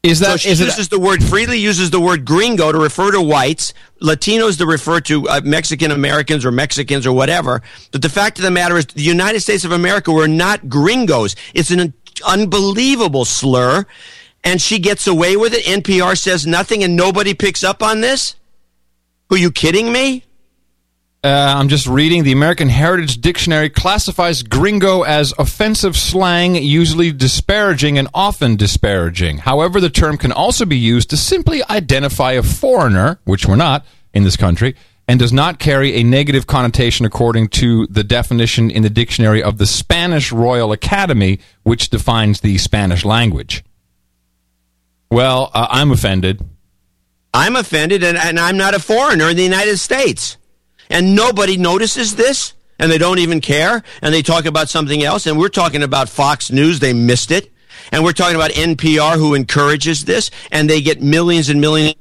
[0.03, 2.77] Is that so she is it- uses the word freely uses the word gringo to
[2.79, 7.61] refer to whites, Latinos to refer to uh, Mexican Americans or Mexicans or whatever.
[7.91, 11.35] But the fact of the matter is, the United States of America we're not gringos.
[11.53, 11.93] It's an
[12.27, 13.85] unbelievable slur,
[14.43, 15.65] and she gets away with it.
[15.65, 18.35] NPR says nothing, and nobody picks up on this.
[19.31, 20.25] Are you kidding me?
[21.23, 22.23] Uh, I'm just reading.
[22.23, 29.37] The American Heritage Dictionary classifies gringo as offensive slang, usually disparaging and often disparaging.
[29.37, 33.85] However, the term can also be used to simply identify a foreigner, which we're not
[34.13, 34.75] in this country,
[35.07, 39.59] and does not carry a negative connotation according to the definition in the dictionary of
[39.59, 43.63] the Spanish Royal Academy, which defines the Spanish language.
[45.09, 46.43] Well, uh, I'm offended.
[47.33, 50.37] I'm offended, and, and I'm not a foreigner in the United States.
[50.89, 55.25] And nobody notices this, and they don't even care, and they talk about something else.
[55.27, 57.51] And we're talking about Fox News, they missed it.
[57.91, 61.95] And we're talking about NPR, who encourages this, and they get millions and millions.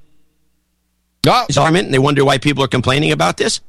[1.27, 1.47] Oh.
[1.57, 3.61] And they wonder why people are complaining about this.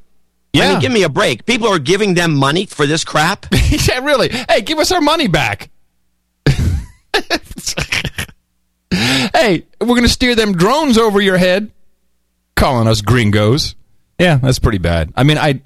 [0.54, 0.70] I Yeah.
[0.72, 1.46] mean, give me a break.
[1.46, 3.46] People are giving them money for this crap.
[3.70, 4.28] yeah, really.
[4.48, 5.70] Hey, give us our money back.
[9.34, 11.70] hey, we're going to steer them drones over your head,
[12.56, 13.74] calling us gringos.
[14.18, 15.12] Yeah, that's pretty bad.
[15.16, 15.60] I mean, I,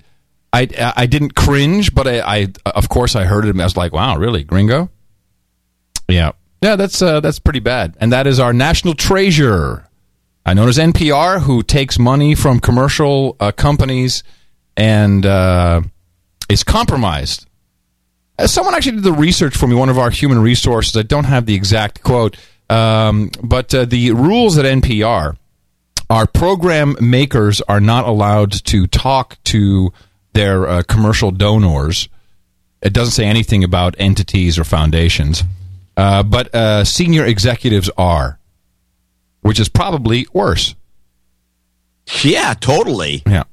[0.52, 3.50] I, I didn't cringe, but I, I, of course, I heard it.
[3.50, 4.90] and I was like, wow, really, gringo?
[6.08, 6.32] Yeah,
[6.62, 7.96] yeah, that's uh, that's pretty bad.
[8.00, 9.88] And that is our national treasure,
[10.44, 14.22] I known as NPR, who takes money from commercial uh, companies
[14.76, 15.82] and uh,
[16.48, 17.46] is compromised.
[18.38, 20.96] Uh, someone actually did the research for me, one of our human resources.
[20.96, 22.36] I don't have the exact quote,
[22.68, 25.36] um, but uh, the rules at NPR
[26.08, 29.92] our program makers are not allowed to talk to
[30.34, 32.08] their uh, commercial donors.
[32.80, 35.42] It doesn't say anything about entities or foundations,
[35.96, 38.38] uh, but uh, senior executives are,
[39.40, 40.74] which is probably worse.
[42.22, 43.22] Yeah, totally.
[43.26, 43.44] Yeah,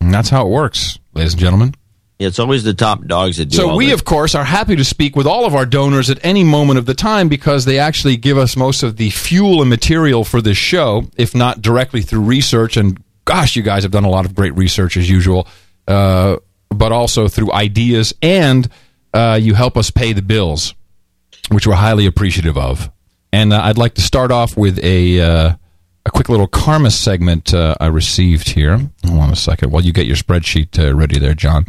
[0.00, 1.74] and that's how it works, ladies and gentlemen.
[2.18, 3.94] It's always the top dogs that do So we, this.
[3.94, 6.86] of course, are happy to speak with all of our donors at any moment of
[6.86, 10.56] the time because they actually give us most of the fuel and material for this
[10.56, 12.78] show, if not directly through research.
[12.78, 15.46] And gosh, you guys have done a lot of great research as usual,
[15.86, 16.36] uh,
[16.70, 18.66] but also through ideas, and
[19.12, 20.74] uh, you help us pay the bills,
[21.50, 22.90] which we're highly appreciative of.
[23.32, 25.54] And uh, I'd like to start off with a uh,
[26.06, 28.78] a quick little karma segment uh, I received here.
[29.04, 31.66] Hold on a second while you get your spreadsheet uh, ready there, John.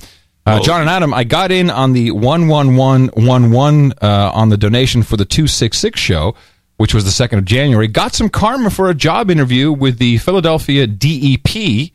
[0.48, 5.18] Uh, John and Adam, I got in on the 11111 uh, on the donation for
[5.18, 6.36] the 266 show,
[6.78, 7.90] which was the 2nd of January.
[7.90, 11.92] Got some karma for a job interview with the Philadelphia DEP.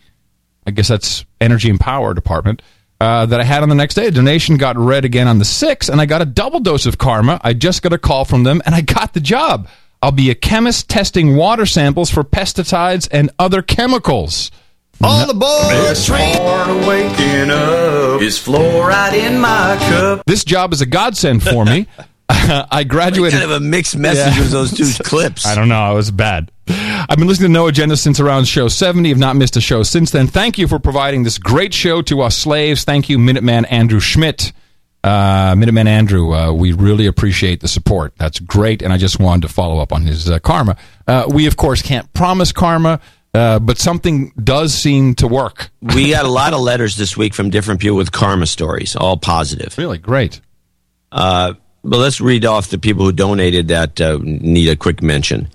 [0.66, 2.60] I guess that's Energy and Power Department.
[3.00, 4.04] Uh, that I had on the next day.
[4.04, 6.98] The donation got read again on the 6th, and I got a double dose of
[6.98, 7.40] karma.
[7.42, 9.66] I just got a call from them, and I got the job.
[10.02, 14.52] I'll be a chemist testing water samples for pesticides and other chemicals.
[15.02, 16.36] All aboard train.
[16.36, 18.22] Hard waking up.
[18.22, 20.24] Is fluoride in my cup?
[20.26, 21.86] This job is a godsend for me.
[22.28, 23.38] I graduated.
[23.40, 25.44] kind of a mixed message with those two clips.
[25.44, 25.80] I don't know.
[25.80, 26.50] I was bad.
[26.68, 29.08] I've been listening to No Agenda since around show 70.
[29.10, 30.26] Have not missed a show since then.
[30.28, 32.84] Thank you for providing this great show to us slaves.
[32.84, 34.52] Thank you, Minuteman Andrew Schmidt.
[35.04, 38.14] Uh, Minuteman Andrew, uh, we really appreciate the support.
[38.16, 38.82] That's great.
[38.82, 40.76] And I just wanted to follow up on his uh, karma.
[41.06, 43.00] Uh, we, of course, can't promise karma,
[43.34, 45.70] uh, but something does seem to work.
[45.80, 49.16] we got a lot of letters this week from different people with karma stories, all
[49.16, 49.76] positive.
[49.78, 50.40] Really great.
[51.10, 51.54] Uh,
[51.84, 55.48] but let's read off the people who donated that uh, need a quick mention.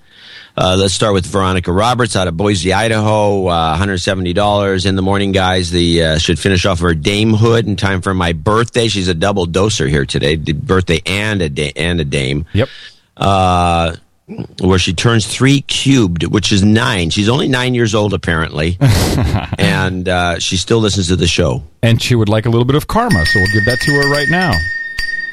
[0.59, 3.45] Uh, let's start with Veronica Roberts out of Boise, Idaho.
[3.45, 5.69] Uh, $170 in the morning, guys.
[5.69, 8.87] The uh, should finish off her damehood in time for my birthday.
[8.87, 10.35] She's a double doser here today.
[10.35, 12.47] The birthday and a da- and a dame.
[12.53, 12.69] Yep.
[14.59, 17.11] Where she turns three cubed, which is nine.
[17.11, 18.77] She's only nine years old, apparently,
[19.57, 21.63] and uh, she still listens to the show.
[21.81, 24.11] And she would like a little bit of karma, so we'll give that to her
[24.11, 24.51] right now.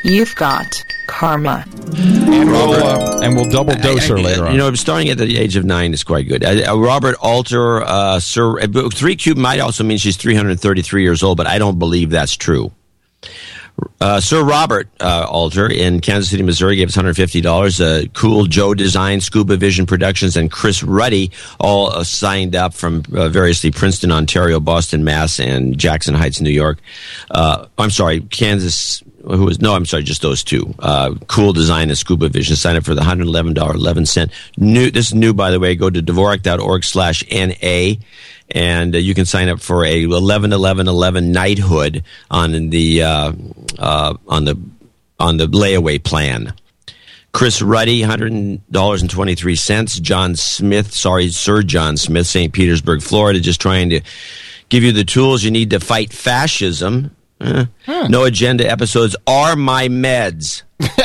[0.05, 0.67] You've got
[1.09, 1.65] karma.
[1.97, 4.53] And we'll, uh, and we'll double dose her I- I- later on.
[4.53, 6.45] You know, starting at the age of nine is quite good.
[6.45, 11.25] Uh, uh, Robert Alter, uh, Sir, uh, three cube might also mean she's 333 years
[11.25, 12.71] old, but I don't believe that's true.
[14.01, 17.81] Uh, Sir Robert uh, Alter in Kansas City, Missouri, gave us $150.
[17.81, 23.03] Uh, cool Joe Design, Scuba Vision Productions, and Chris Ruddy all uh, signed up from
[23.15, 26.79] uh, variously Princeton, Ontario, Boston, Mass, and Jackson Heights, New York.
[27.31, 30.75] Uh, I'm sorry, Kansas, who was no, I'm sorry, just those two.
[31.27, 32.57] Cool Design and Scuba Vision.
[32.57, 34.91] Sign up for the $111.11 new.
[34.91, 35.75] This is new, by the way.
[35.75, 37.95] Go to Dvorak.org slash NA
[38.51, 43.33] and uh, you can sign up for a 11 11 11 knighthood on the uh,
[43.79, 44.59] uh, on the
[45.19, 46.55] on the layaway plan.
[47.33, 50.01] Chris Ruddy, $100.23.
[50.03, 52.53] John Smith, sorry, Sir John Smith, St.
[52.53, 54.01] Petersburg, Florida, just trying to
[54.69, 57.15] give you the tools you need to fight fascism.
[57.41, 57.67] Uh,
[58.09, 60.63] No agenda episodes are my meds.
[60.79, 60.97] That's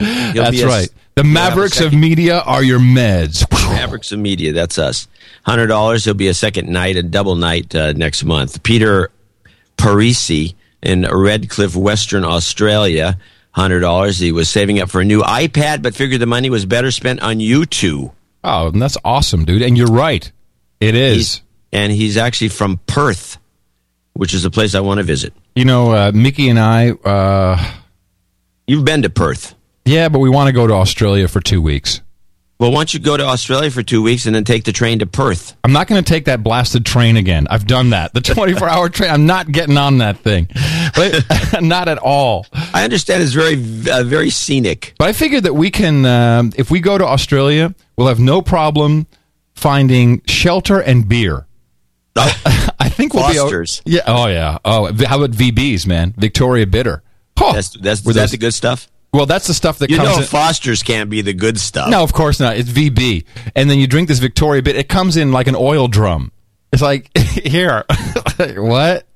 [0.00, 3.44] The you'll have a Mavericks of media are your meds.
[3.70, 5.08] Mavericks of Media, that's us.
[5.42, 6.04] Hundred dollars.
[6.04, 8.62] There'll be a second night, a double night uh, next month.
[8.62, 9.10] Peter
[9.76, 13.18] Parisi in Redcliffe, Western Australia.
[13.52, 14.18] Hundred dollars.
[14.18, 17.20] He was saving up for a new iPad, but figured the money was better spent
[17.20, 18.12] on YouTube.
[18.44, 19.62] Oh, and that's awesome, dude.
[19.62, 20.30] And you're right.
[20.78, 21.42] It is.
[21.72, 23.38] and he's actually from Perth,
[24.12, 25.34] which is a place I want to visit.
[25.56, 26.90] You know, uh, Mickey and I.
[26.90, 27.72] Uh,
[28.66, 29.56] You've been to Perth.
[29.84, 32.00] Yeah, but we want to go to Australia for two weeks.
[32.60, 34.98] Well, why don't you go to Australia for two weeks and then take the train
[34.98, 35.56] to Perth?
[35.64, 37.46] I'm not going to take that blasted train again.
[37.48, 38.12] I've done that.
[38.12, 39.10] The 24 hour train.
[39.10, 40.46] I'm not getting on that thing.
[40.94, 41.24] But,
[41.62, 42.46] not at all.
[42.52, 43.54] I understand it's very,
[43.90, 44.92] uh, very scenic.
[44.98, 48.42] But I figured that we can, um, if we go to Australia, we'll have no
[48.42, 49.06] problem
[49.54, 51.46] finding shelter and beer.
[52.16, 53.80] I think we'll Foster's.
[53.86, 53.92] be.
[53.92, 54.02] Yeah.
[54.06, 54.58] Oh yeah.
[54.64, 56.12] Oh, how about VBs, man?
[56.18, 57.02] Victoria Bitter.
[57.40, 58.88] Oh, That's that's Were is that those- the good stuff.
[59.12, 60.08] Well, that's the stuff that You comes.
[60.10, 61.90] know, in- Foster's can't be the good stuff.
[61.90, 62.56] No, of course not.
[62.56, 63.24] It's VB.
[63.56, 64.76] And then you drink this Victoria bit.
[64.76, 66.30] It comes in like an oil drum.
[66.72, 67.84] It's like, here.
[68.56, 69.06] what?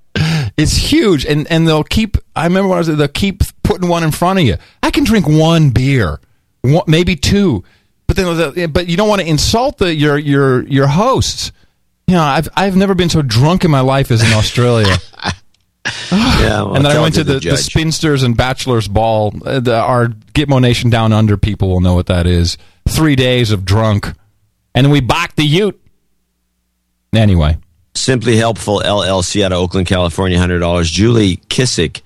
[0.57, 1.25] It's huge.
[1.27, 4.11] And and they'll keep, I remember when I was there, they'll keep putting one in
[4.13, 4.57] front of you.
[4.83, 6.21] I can drink one beer,
[6.63, 7.65] one, maybe two.
[8.07, 11.51] But then, but you don't want to insult the your your your hosts.
[12.07, 14.97] You know, I've I've never been so drunk in my life as in Australia.
[16.11, 19.35] Yeah, well, and then I went to the the, the spinsters and bachelors ball.
[19.45, 22.57] Uh, the, our Gitmo Nation down under people will know what that is.
[22.89, 24.07] Three days of drunk,
[24.75, 25.79] and then we bought the Ute.
[27.15, 27.59] Anyway,
[27.95, 30.91] Simply Helpful LLC out of Oakland, California, hundred dollars.
[30.91, 32.01] Julie Kissick,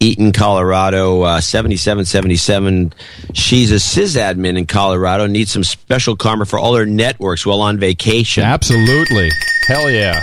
[0.00, 2.92] Eaton, Colorado, uh, seventy-seven seventy-seven.
[3.32, 5.26] She's a sysadmin in Colorado.
[5.26, 8.44] Needs some special karma for all her networks while on vacation.
[8.44, 9.30] absolutely,
[9.66, 10.22] hell yeah.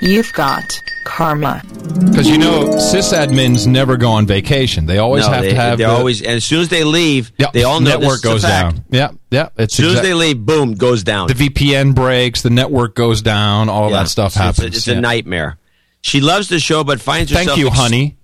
[0.00, 1.62] You've got karma.
[2.04, 4.86] Because you know, sysadmins never go on vacation.
[4.86, 5.78] They always No, have they, to have.
[5.78, 8.32] They're the- always, and as soon as they leave, Yep, they all know network this
[8.32, 8.76] goes fact.
[8.76, 8.84] down.
[8.90, 9.48] Yeah, yeah.
[9.56, 11.28] It's As soon as they leave, boom, goes down.
[11.28, 14.02] the VPN breaks, the network goes down, all Yeah.
[14.02, 14.66] that stuff So happens.
[14.66, 14.94] It's, a, it's yeah.
[14.94, 15.58] a nightmare.
[16.02, 17.46] She loves the show, but finds herself.
[17.48, 18.16] Thank you, ex- honey.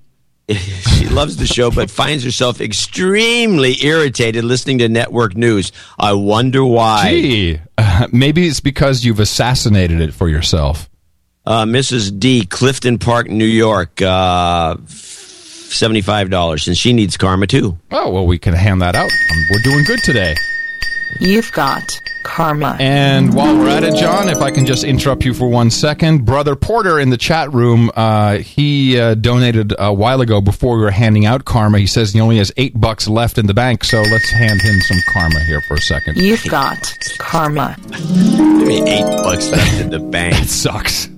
[0.49, 5.73] she loves the show, but finds herself extremely irritated listening to network news.
[5.99, 7.11] I wonder why.
[7.11, 10.89] Gee, uh, maybe it's because you've assassinated it for yourself.
[11.47, 12.19] Uh, Mrs.
[12.19, 17.79] D, Clifton Park, New York, uh, seventy-five dollars, and she needs karma too.
[17.91, 19.11] Oh well, we can hand that out.
[19.11, 20.35] Um, we're doing good today.
[21.21, 22.77] You've got karma.
[22.81, 26.25] And while we're at it, John, if I can just interrupt you for one second,
[26.25, 30.83] brother Porter in the chat room, uh, he uh, donated a while ago before we
[30.83, 31.79] were handing out karma.
[31.79, 34.81] He says he only has eight bucks left in the bank, so let's hand him
[34.81, 36.17] some karma here for a second.
[36.17, 37.77] You've got karma.
[37.91, 40.35] Give me eight bucks left in the bank.
[40.45, 41.09] It sucks.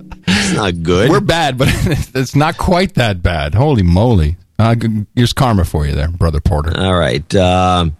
[0.47, 1.09] It's not good.
[1.09, 1.67] We're bad, but
[2.15, 3.53] it's not quite that bad.
[3.53, 4.37] Holy moly!
[4.59, 4.75] Uh,
[5.15, 6.77] here's karma for you there, brother Porter.
[6.79, 7.35] All right.
[7.35, 7.95] Um,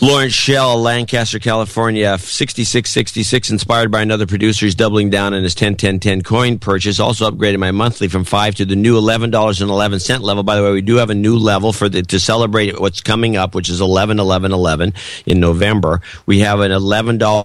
[0.00, 4.64] Lawrence Shell, Lancaster, California, 6666, inspired by another producer.
[4.66, 7.00] He's doubling down on his 10 10 10 coin purchase.
[7.00, 10.42] Also upgraded my monthly from 5 to the new $11.11 level.
[10.44, 13.36] By the way, we do have a new level for the, to celebrate what's coming
[13.36, 14.94] up, which is 11 11 11
[15.26, 16.00] in November.
[16.26, 17.44] We have an $11.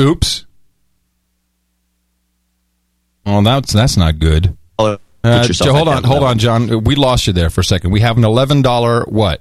[0.00, 0.46] Oops.
[3.26, 4.56] Well, that's that's not good.
[4.78, 6.84] Uh, yourself hold on, hold on, John.
[6.84, 7.90] We lost you there for a second.
[7.90, 9.40] We have an eleven dollar what?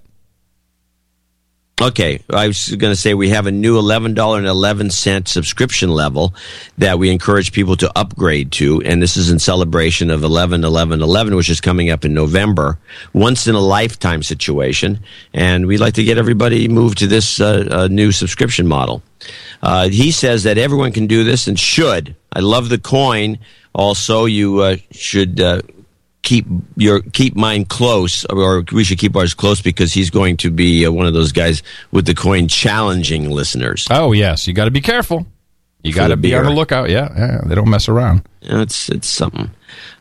[1.81, 5.27] Okay, I was going to say we have a new eleven dollar and eleven cent
[5.27, 6.33] subscription level
[6.77, 11.01] that we encourage people to upgrade to, and this is in celebration of eleven eleven
[11.01, 12.77] eleven, which is coming up in November.
[13.11, 14.99] Once in a lifetime situation,
[15.33, 19.01] and we'd like to get everybody moved to this uh, uh, new subscription model.
[19.61, 22.15] Uh, he says that everyone can do this and should.
[22.31, 23.39] I love the coin.
[23.73, 25.61] Also, you uh, should uh,
[26.21, 26.45] keep
[26.75, 30.85] your keep mine close, or we should keep ours close because he's going to be
[30.85, 33.87] uh, one of those guys with the coin challenging listeners.
[33.91, 35.25] Oh yes, you got to be careful.
[35.83, 36.89] You got to be on the lookout.
[36.89, 38.27] Yeah, yeah, they don't mess around.
[38.41, 39.51] It's it's something.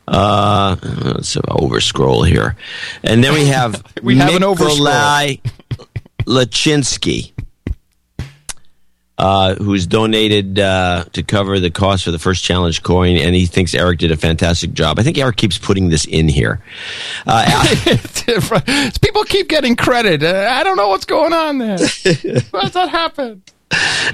[0.07, 2.55] Uh, let's over scroll here,
[3.03, 4.69] and then we have We have an overscroll.
[4.69, 5.35] Nikolai
[6.25, 7.33] Lachinsky.
[9.17, 13.45] Uh, who's donated uh, to cover the cost for the first challenge coin, and he
[13.45, 14.99] thinks Eric did a fantastic job.
[14.99, 16.61] I think Eric keeps putting this in here.
[17.27, 17.65] Uh,
[19.01, 20.23] People keep getting credit.
[20.23, 21.77] Uh, I don't know what's going on there.
[22.51, 23.43] Why's that happen?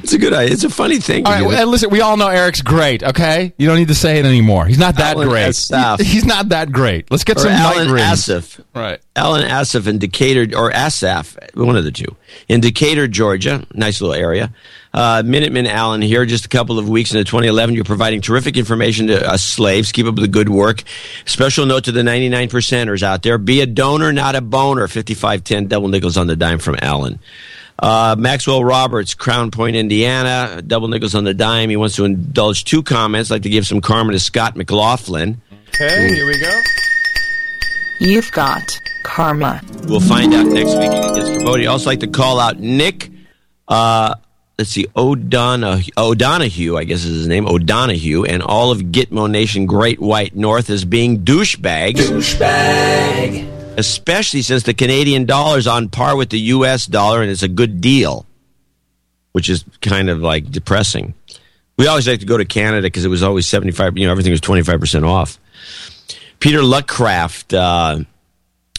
[0.01, 0.53] it's a good idea.
[0.53, 1.26] It's a funny thing.
[1.26, 3.53] All right, well, listen, we all know Eric's great, okay?
[3.57, 4.65] You don't need to say it anymore.
[4.65, 5.47] He's not that Alan great.
[5.49, 5.99] Asaf.
[5.99, 7.11] He's not that great.
[7.11, 8.13] Let's get Or some Alan night.
[8.13, 8.61] Asaf.
[8.73, 9.01] Right.
[9.17, 12.15] Alan Asaf in Decatur, or Asaf, one of the two,
[12.47, 13.65] in Decatur, Georgia.
[13.73, 14.53] Nice little area.
[14.94, 17.76] Uh, Minuteman Allen here, just a couple of weeks into 2011.
[17.76, 19.91] You're providing terrific information to us slaves.
[19.91, 20.84] Keep up the good work.
[21.26, 23.38] Special note to the 99 percenters out there.
[23.38, 24.88] Be a donor, not a boner.
[24.88, 27.20] 5510 double nickels on the dime from Allen.
[27.78, 30.61] Uh, Maxwell Roberts, Crown Point, Indiana.
[30.66, 31.70] Double nickels on the dime.
[31.70, 33.30] He wants to indulge two comments.
[33.32, 35.40] like to give some karma to Scott McLaughlin.
[35.76, 36.61] Okay, here we go.
[37.99, 39.61] You've got karma.
[39.88, 41.66] We'll find out next week if he gets promoted.
[41.66, 43.11] I'd also like to call out Nick.
[43.68, 44.16] Uh,
[44.60, 49.65] let's see, O'Donohue, O'Donohue, I guess is his name, O'Donohue, and all of Gitmo Nation
[49.65, 51.94] Great White North as being douchebags.
[51.95, 53.77] Douchebag.
[53.77, 56.86] Especially since the Canadian dollar is on par with the U.S.
[56.88, 58.26] dollar and it's a good deal,
[59.31, 61.14] which is kind of like depressing.
[61.77, 64.31] We always like to go to Canada because it was always 75, you know, everything
[64.31, 65.40] was 25% off.
[66.41, 68.03] Peter Luckcraft, uh,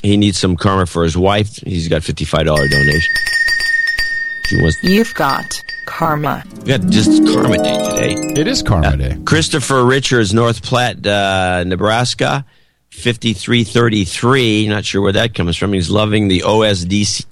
[0.02, 1.57] he needs some karma for his wife.
[1.57, 3.15] He's got $55 donation.
[4.82, 6.44] You've got karma.
[6.65, 8.40] Yeah, just Karma Day today.
[8.40, 9.16] It is Karma Day.
[9.24, 12.44] Christopher Richards, North Platte, uh, Nebraska,
[12.90, 14.69] 5333.
[14.69, 15.73] Not sure where that comes from.
[15.73, 17.24] He's loving the OSDC,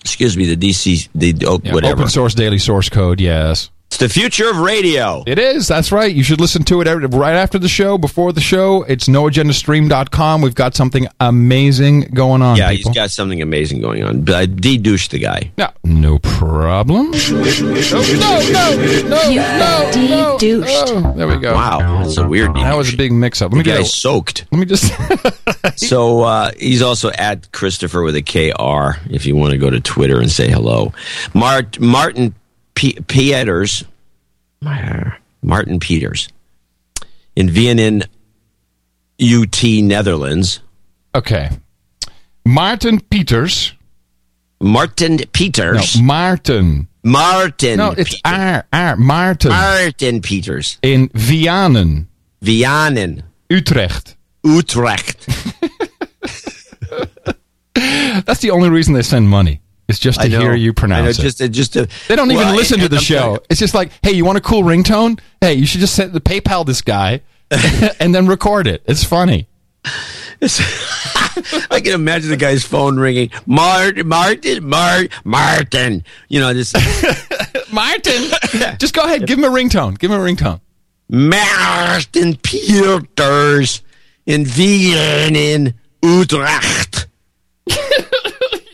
[0.00, 2.02] excuse me, the DC, the oh, Yeah, whatever.
[2.02, 3.70] Open source daily source code, yes.
[3.90, 5.24] It's the future of radio.
[5.26, 5.66] It is.
[5.66, 6.14] That's right.
[6.14, 8.84] You should listen to it every, right after the show, before the show.
[8.84, 10.42] It's noagendastream.com.
[10.42, 12.92] We've got something amazing going on, Yeah, people.
[12.92, 14.20] he's got something amazing going on.
[14.22, 15.50] But I de-douched the guy.
[15.60, 17.10] No, no problem.
[17.10, 20.94] No, no, no, You no, no, de-douched.
[20.94, 21.12] no.
[21.16, 21.52] There we go.
[21.54, 22.54] Wow, that's a weird.
[22.54, 23.50] That was a big mix-up.
[23.50, 24.46] Let me The get guy's a- soaked.
[24.52, 24.92] Let me just.
[25.76, 29.80] So uh, he's also at Christopher with a KR if you want to go to
[29.80, 30.92] Twitter and say hello.
[31.32, 32.34] Mart, Martin
[32.74, 33.84] P- Pieters,
[35.42, 36.28] Martin Peters
[37.36, 38.02] in Vienna,
[39.20, 40.60] UT Netherlands.
[41.14, 41.50] Okay.
[42.46, 43.72] Martin Peters.
[44.60, 45.96] Martin Peters.
[45.96, 46.88] No, Martin.
[47.02, 47.78] Martin.
[47.78, 48.66] No, it's R.
[48.72, 48.96] R.
[48.96, 49.50] Martin.
[49.50, 50.78] Martin Peters.
[50.82, 52.06] In Vianen.
[52.42, 53.22] Vianen.
[53.48, 54.16] Utrecht.
[54.44, 55.26] Utrecht.
[57.74, 59.60] That's the only reason they send money.
[59.90, 61.36] It's just to hear you pronounce know, it.
[61.36, 63.32] just, just to, They don't even listen to the I'm show.
[63.34, 63.40] you.
[63.50, 65.20] It's just like, hey, you want a cool ringtone?
[65.40, 67.20] Hey, you should just send the PayPal this guy
[68.00, 68.82] and then record it.
[68.86, 69.48] It's funny.
[70.42, 73.30] I can imagine the guy's phone ringing.
[73.46, 76.04] Martin, Martin, Martin, Martin.
[76.28, 76.72] You know, this
[77.72, 78.30] Martin.
[78.78, 79.98] Just go ahead, give him a ringtone.
[79.98, 80.60] Give him a ringtone.
[81.08, 83.82] Martin Peters
[84.26, 87.06] in Vienna, Utrecht.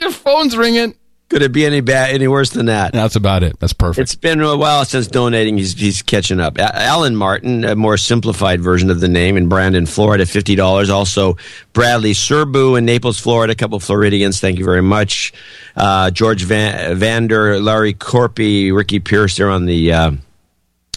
[0.00, 0.94] Your phone's ringing.
[1.28, 2.92] Could it be any bad, any worse than that?
[2.92, 3.58] That's about it.
[3.58, 4.00] That's perfect.
[4.00, 5.58] It's been a while since donating.
[5.58, 6.56] He's he's catching up.
[6.56, 10.88] Alan Martin, a more simplified version of the name in Brandon, Florida, fifty dollars.
[10.88, 11.36] Also
[11.72, 13.54] Bradley Serbu in Naples, Florida.
[13.54, 14.38] A couple Floridians.
[14.38, 15.32] Thank you very much.
[15.74, 19.36] Uh, George Van, Vander, Larry Corpy, Ricky Pierce.
[19.36, 19.92] They're on the.
[19.92, 20.10] Uh,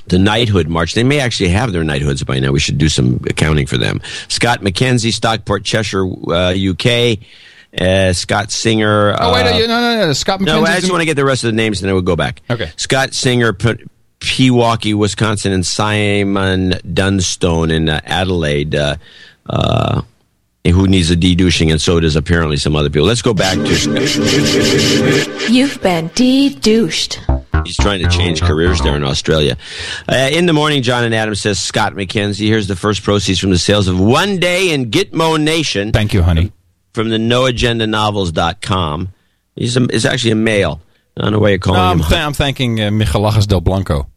[0.06, 0.95] the knighthood march.
[0.95, 2.51] They may actually have their knighthoods by now.
[2.51, 4.01] We should do some accounting for them.
[4.27, 7.19] Scott McKenzie, Stockport, Cheshire, uh, UK.
[7.78, 9.16] Uh, Scott Singer.
[9.20, 10.14] Oh, wait, uh, no, no, no, no.
[10.14, 11.94] Scott no, I just in- want to get the rest of the names, and then
[11.94, 12.41] we'll go back.
[12.50, 12.72] Okay.
[12.78, 13.86] Scott Singer, P-
[14.20, 18.76] Pewaukee, Wisconsin, and Simon Dunstone in uh, Adelaide.
[18.76, 18.96] Uh,
[19.46, 20.02] uh,
[20.66, 23.08] who needs a de-douching, and so does apparently some other people.
[23.08, 23.64] Let's go back to.
[25.50, 27.20] You've been de-douched.
[27.66, 29.58] He's trying to change careers there in Australia.
[30.08, 32.48] Uh, in the morning, John and Adam says Scott McKenzie.
[32.48, 35.91] Here's the first proceeds from the sales of One Day in Gitmo Nation.
[35.91, 36.52] Thank you, honey.
[36.94, 39.10] From the noagendanovels.com.
[39.56, 40.82] He's, a, he's actually a male.
[41.18, 42.06] I don't know why you're calling No, I'm, him.
[42.06, 44.07] th- I'm thanking uh, Michelagas del Blanco.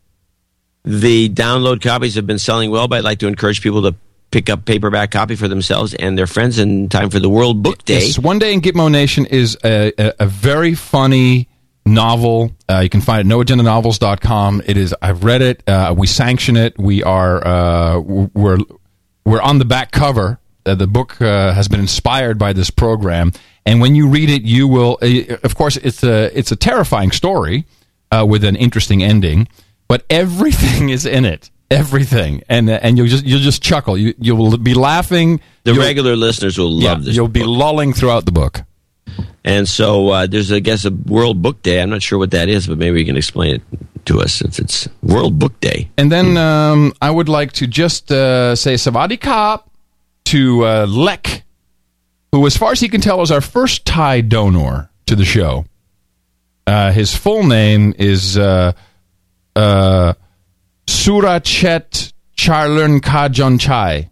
[0.84, 3.94] The download copies have been selling well, but I'd like to encourage people to
[4.30, 7.84] pick up paperback copy for themselves and their friends in time for the World Book
[7.84, 8.06] Day.
[8.06, 11.48] Yes, One Day in Gitmo Nation is a, a, a very funny
[11.84, 12.52] novel.
[12.68, 14.62] Uh, you can find it at noagendanovels.com.
[14.66, 14.94] It is.
[15.02, 15.68] I've read it.
[15.68, 16.78] Uh, we sanction it.
[16.78, 17.46] We are.
[17.46, 18.58] Uh, we're
[19.24, 20.38] we're on the back cover.
[20.64, 23.32] Uh, the book uh, has been inspired by this program,
[23.66, 24.98] and when you read it, you will.
[25.02, 27.64] Uh, of course, it's a it's a terrifying story
[28.10, 29.48] uh, with an interesting ending,
[29.88, 31.50] but everything is in it.
[31.70, 33.96] Everything, and uh, and you'll just you'll just chuckle.
[33.96, 35.40] You you will be laughing.
[35.64, 37.16] The You'll- regular listeners will love yeah, this.
[37.16, 38.60] You'll be lulling throughout the book.
[39.44, 41.82] And so uh, there's, I guess, a World Book Day.
[41.82, 43.62] I'm not sure what that is, but maybe you can explain it
[44.06, 45.90] to us if it's World Book Day.
[45.98, 49.68] And then um, I would like to just uh, say Savadi Kap
[50.26, 51.44] to uh, Lek,
[52.32, 55.64] who, as far as he can tell, is our first Thai donor to the show.
[56.66, 58.72] Uh, his full name is uh,
[59.56, 60.14] uh,
[60.86, 64.10] Surachet Charlern Kajon Chai,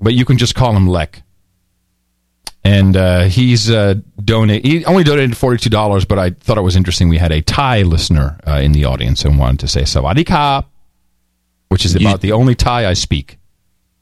[0.00, 1.22] but you can just call him Lek.
[2.64, 4.64] And uh, he's uh, donate.
[4.64, 7.08] He only donated forty two dollars, but I thought it was interesting.
[7.08, 10.64] We had a Thai listener uh, in the audience and wanted to say "Sawadee Ka,"
[11.68, 13.38] which is about the only Thai I speak.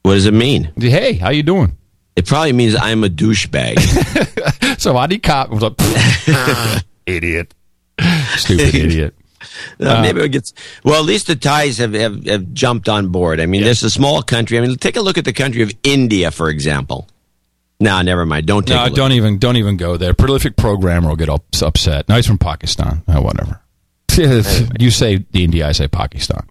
[0.05, 0.71] What does it mean?
[0.79, 1.75] Hey, how you doing?
[2.15, 3.77] It probably means I'm a douchebag.
[4.77, 7.55] Sawadee Ka was like, idiot,
[8.37, 9.15] stupid idiot.
[9.79, 10.53] Uh, maybe it gets
[10.83, 10.99] well.
[10.99, 13.39] At least the Thais have, have, have jumped on board.
[13.41, 14.59] I mean, there's a small country.
[14.59, 17.09] I mean, take a look at the country of India, for example.
[17.79, 18.45] No, never mind.
[18.45, 18.75] Don't take.
[18.75, 18.95] No, a look.
[18.95, 20.13] don't even don't even go there.
[20.13, 22.07] Prolific programmer will get ups- upset.
[22.09, 23.01] No, he's from Pakistan.
[23.07, 23.59] Oh, whatever.
[24.79, 26.47] you say the India, I say Pakistan.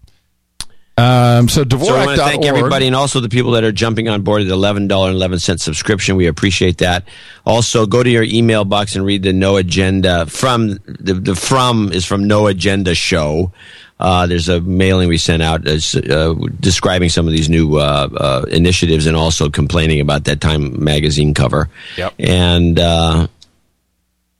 [0.97, 4.07] Um, so So I want to thank everybody and also the people that are jumping
[4.07, 6.15] on board at the eleven dollar and eleven cent subscription.
[6.15, 7.03] We appreciate that.
[7.45, 11.91] Also, go to your email box and read the No Agenda from the the from
[11.91, 13.51] is from No Agenda Show.
[13.99, 18.09] Uh, there's a mailing we sent out as, uh, describing some of these new uh,
[18.17, 21.69] uh, initiatives and also complaining about that Time magazine cover.
[21.97, 22.13] Yep.
[22.19, 23.27] And uh,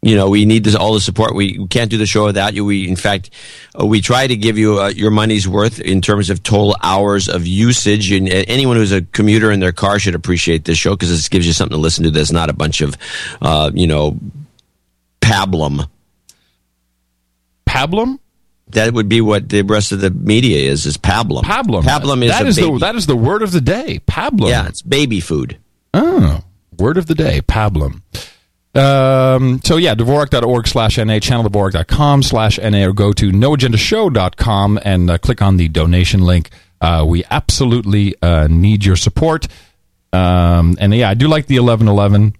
[0.05, 1.33] you know, we need this, all the support.
[1.33, 2.63] We, we can't do the show without you.
[2.63, 3.31] We, in fact,
[3.79, 7.27] uh, we try to give you uh, your money's worth in terms of total hours
[7.27, 8.11] of usage.
[8.11, 11.27] And uh, anyone who's a commuter in their car should appreciate this show because this
[11.27, 12.11] gives you something to listen to.
[12.11, 12.95] There's not a bunch of,
[13.41, 14.19] uh, you know,
[15.21, 15.89] pablum.
[17.67, 18.19] Pablum?
[18.69, 20.85] That would be what the rest of the media is.
[20.85, 21.41] Is pablum?
[21.43, 21.81] Pablum.
[21.81, 22.73] Pablum is That a baby.
[22.73, 24.01] the that is the word of the day.
[24.07, 24.49] Pablum.
[24.49, 25.57] Yeah, it's baby food.
[25.95, 26.41] Oh,
[26.77, 28.01] word of the day, pablum.
[28.75, 35.17] Um, so yeah, Dvorak.org slash NA, channeldvorak.com slash NA, or go to noagendashow.com and uh,
[35.17, 36.49] click on the donation link.
[36.81, 39.47] Uh, we absolutely uh, need your support.
[40.11, 42.35] Um, and yeah, I do like the 1111.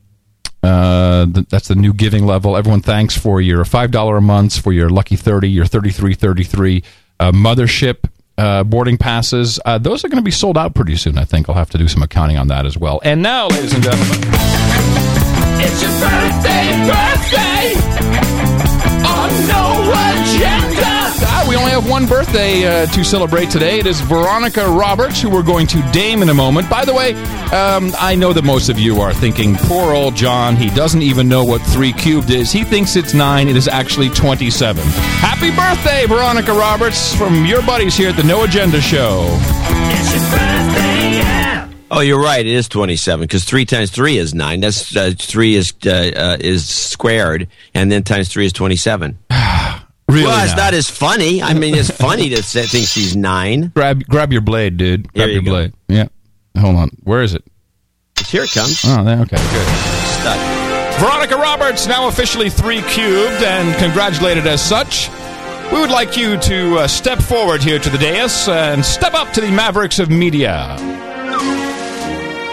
[0.62, 2.58] Uh, th- that's the new giving level.
[2.58, 6.84] Everyone, thanks for your $5 a month, for your lucky 30, your 3333
[7.20, 9.60] uh, mothership uh, boarding passes.
[9.64, 11.48] Uh, those are going to be sold out pretty soon, I think.
[11.48, 13.00] I'll have to do some accounting on that as well.
[13.04, 15.25] And now, ladies and gentlemen.
[15.58, 17.76] It's your birthday, birthday
[19.06, 20.86] on no agenda.
[21.28, 23.80] Ah, we only have one birthday uh, to celebrate today.
[23.80, 26.70] It is Veronica Roberts, who we're going to dame in a moment.
[26.70, 27.14] By the way,
[27.54, 31.28] um, I know that most of you are thinking, poor old John, he doesn't even
[31.30, 32.52] know what 3 cubed is.
[32.52, 33.48] He thinks it's 9.
[33.48, 34.84] It is actually 27.
[34.86, 39.26] Happy birthday, Veronica Roberts, from your buddies here at the No Agenda Show.
[39.30, 41.55] It's your birthday, yeah.
[41.92, 42.46] Oh, you're right.
[42.46, 44.60] It is 27 because three times three is nine.
[44.60, 49.18] That's uh, three is uh, uh, is squared, and then times three is 27.
[50.08, 50.66] Really Well, it's now?
[50.66, 51.42] not as funny.
[51.42, 53.72] I mean, it's funny to say, think she's nine.
[53.76, 55.12] Grab, grab your blade, dude.
[55.12, 55.50] Grab Here you your go.
[55.50, 55.74] blade.
[55.88, 56.62] Yeah.
[56.62, 56.90] Hold on.
[57.02, 57.44] Where is it?
[58.28, 58.84] Here it comes.
[58.86, 59.18] Oh, there.
[59.22, 59.68] Okay, good.
[60.06, 61.00] Stud.
[61.02, 65.10] Veronica Roberts, now officially three cubed and congratulated as such.
[65.74, 69.34] We would like you to uh, step forward here to the dais and step up
[69.34, 70.78] to the Mavericks of Media.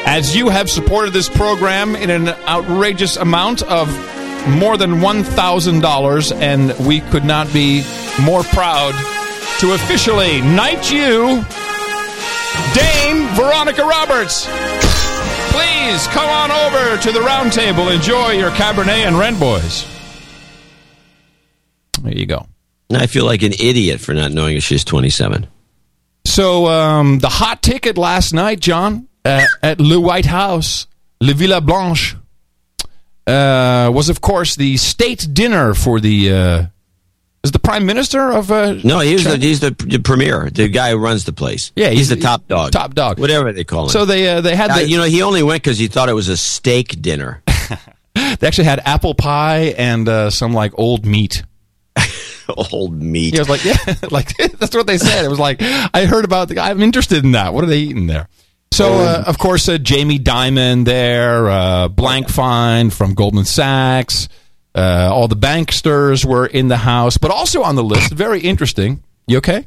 [0.04, 3.88] As you have supported this program in an outrageous amount of
[4.48, 7.84] more than $1,000, and we could not be
[8.20, 8.92] more proud
[9.60, 11.44] to officially knight you,
[12.74, 14.46] Dame Veronica Roberts.
[15.52, 17.88] Please come on over to the round table.
[17.88, 19.86] Enjoy your Cabernet and Rent Boys.
[22.02, 22.46] There you go.
[22.92, 25.46] I feel like an idiot for not knowing if she's 27.
[26.26, 30.86] So, um, the hot ticket last night, John, uh, at Le White House,
[31.20, 32.16] Le Villa Blanche,
[33.27, 36.32] uh, was of course the state dinner for the.
[36.32, 36.66] Uh,
[37.44, 38.53] is the prime minister of?
[38.53, 41.73] Uh, No, he's the, he's the, the premier, the guy who runs the place.
[41.74, 42.70] Yeah, he's, he's the top dog.
[42.70, 43.19] top dog.
[43.19, 43.89] Whatever they call him.
[43.90, 46.09] So they uh, they had Uh, the, you know, he only went because he thought
[46.09, 47.43] it was a steak dinner.
[48.15, 51.43] they actually had apple pie and uh, some like old meat.
[52.73, 53.35] Old meat.
[53.35, 53.77] He was like, yeah,
[54.11, 55.24] like that's what they said.
[55.24, 56.70] It was like I heard about the guy.
[56.70, 57.55] I'm interested in that.
[57.55, 58.28] What are they eating there?
[58.73, 64.28] So, uh, of course, uh, Jamie Dimon there, uh, Blankfein from Goldman Sachs,
[64.74, 68.12] uh, all the banksters were in the house, but also on the list.
[68.12, 69.03] Very interesting.
[69.27, 69.66] You okay?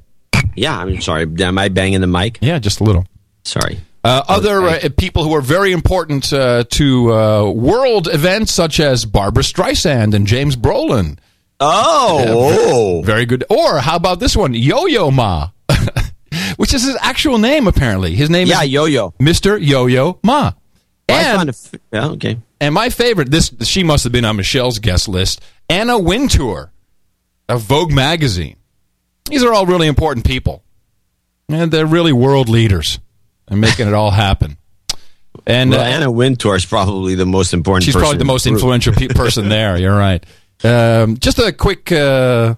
[0.56, 1.28] Yeah, I'm sorry.
[1.40, 2.40] Am I banging the mic?
[2.42, 3.06] Yeah, just a little.
[3.44, 3.80] Sorry.
[4.04, 9.06] Uh, other uh, people who are very important uh, to uh, world events, such as
[9.06, 11.18] Barbra Streisand and James Brolin.
[11.60, 13.44] Oh, very good.
[13.50, 15.50] Or how about this one, Yo Yo Ma,
[16.58, 18.16] which is his actual name apparently.
[18.16, 19.12] His name Yeah, is Yo Yo.
[19.20, 19.58] Mr.
[19.62, 20.52] Yo Yo Ma.
[21.08, 22.38] And, found a f- yeah, okay.
[22.60, 26.72] and my favorite, this she must have been on Michelle's guest list, Anna Wintour
[27.48, 28.56] of Vogue magazine.
[29.30, 30.64] These are all really important people,
[31.48, 33.00] and they're really world leaders
[33.48, 34.58] and making it all happen.
[35.46, 37.84] And well, uh, Anna Wintour is probably the most important.
[37.84, 39.78] She's probably the most influential pe- person there.
[39.78, 40.26] You're right.
[40.64, 42.56] Um, just a quick uh,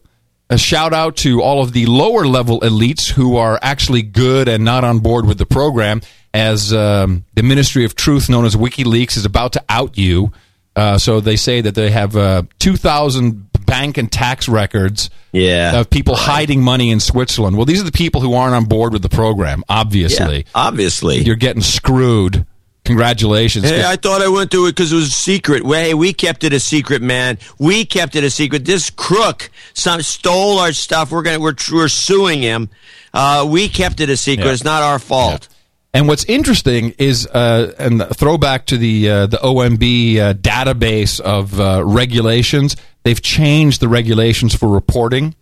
[0.50, 4.64] a shout out to all of the lower level elites who are actually good and
[4.64, 6.02] not on board with the program,
[6.34, 10.32] as um, the Ministry of Truth, known as WikiLeaks, is about to out you.
[10.76, 15.80] Uh, so they say that they have uh, 2,000 bank and tax records Yeah.
[15.80, 17.58] of people hiding money in Switzerland.
[17.58, 20.38] Well, these are the people who aren't on board with the program, obviously.
[20.38, 21.18] Yeah, obviously.
[21.24, 22.46] You're getting screwed.
[22.88, 23.70] Congratulations.
[23.70, 25.64] Hey, I thought I went through it because it was secret.
[25.64, 27.38] Well, hey, we kept it a secret, man.
[27.60, 28.64] We kept it a secret.
[28.64, 31.12] This crook some, stole our stuff.
[31.12, 32.70] We're gonna we're, we're suing him.
[33.14, 34.46] Uh, we kept it a secret.
[34.46, 34.54] Yeah.
[34.54, 35.50] It's not our fault.
[35.94, 41.60] And what's interesting is, uh, and throwback to the uh, the OMB uh, database of
[41.60, 45.36] uh, regulations, they've changed the regulations for reporting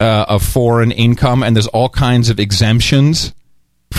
[0.00, 3.32] uh, of foreign income, and there's all kinds of exemptions.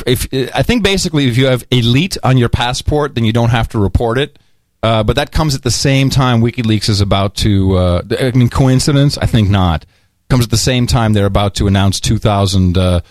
[0.05, 3.69] If I think basically, if you have elite on your passport, then you don't have
[3.69, 4.39] to report it.
[4.83, 7.77] Uh, but that comes at the same time WikiLeaks is about to.
[7.77, 9.17] Uh, I mean, coincidence?
[9.17, 9.85] I think not.
[10.29, 13.01] Comes at the same time they're about to announce 2,000 uh,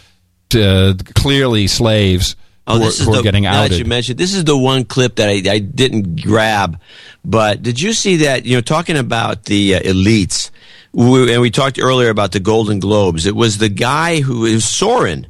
[0.48, 2.34] t- uh, clearly slaves
[2.66, 4.56] Oh, who, are, this is are the, getting now that you mentioned this is the
[4.56, 6.80] one clip that I, I didn't grab,
[7.24, 8.44] but did you see that?
[8.44, 10.50] You know, talking about the uh, elites,
[10.92, 13.26] we, and we talked earlier about the Golden Globes.
[13.26, 15.26] It was the guy who is Soren,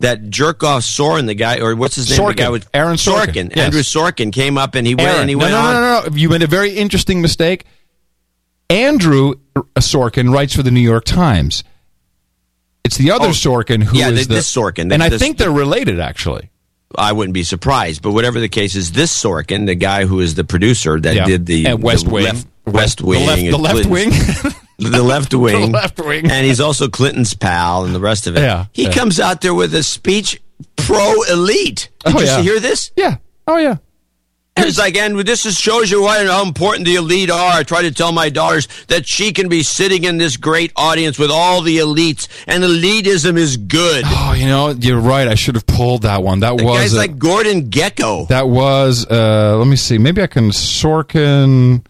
[0.00, 2.18] that jerk off Soren, the guy, or what's his name?
[2.18, 2.28] Sorkin.
[2.28, 3.26] The guy with Aaron Sorkin.
[3.26, 3.56] Sorkin.
[3.56, 3.64] Yes.
[3.66, 5.74] Andrew Sorkin came up and he went and he no, went no, on.
[5.74, 6.16] no, no, no.
[6.16, 7.64] You made a very interesting mistake.
[8.68, 9.34] Andrew
[9.78, 11.64] Sorkin writes for the New York Times.
[12.84, 14.92] It's the other Oh, Sorkin who is yeah, the- the, this Sorkin.
[14.92, 16.50] and I This- think they're related actually.
[16.96, 20.34] I wouldn't be surprised, but whatever the case is, this Sorkin, the guy who is
[20.34, 21.24] the producer that Yeah.
[21.24, 22.24] did the, At West the Wing.
[22.24, 24.10] left, West The Wing, left- and the left wing?
[24.80, 26.30] the left wing, left wing.
[26.30, 28.40] and he's also Clinton's pal and the rest of it.
[28.40, 28.92] Yeah, he yeah.
[28.92, 30.40] comes out there with a speech
[30.76, 31.88] pro elite.
[32.04, 32.42] Did Oh, you yeah.
[32.42, 32.90] hear this?
[32.96, 33.16] Yeah.
[33.46, 33.76] Oh yeah.
[34.56, 37.52] And it's like, and this is, shows you what, how important the elite are.
[37.52, 41.18] I try to tell my daughters that she can be sitting in this great audience
[41.18, 44.02] with all the elites, and elitism is good.
[44.06, 45.28] Oh, you know, you're right.
[45.28, 46.40] I should have pulled that one.
[46.40, 48.26] That The was guy's a- like Gordon Gekko.
[48.28, 49.06] that was.
[49.08, 49.96] Uh, let me see.
[49.98, 51.84] Maybe I can Sorkin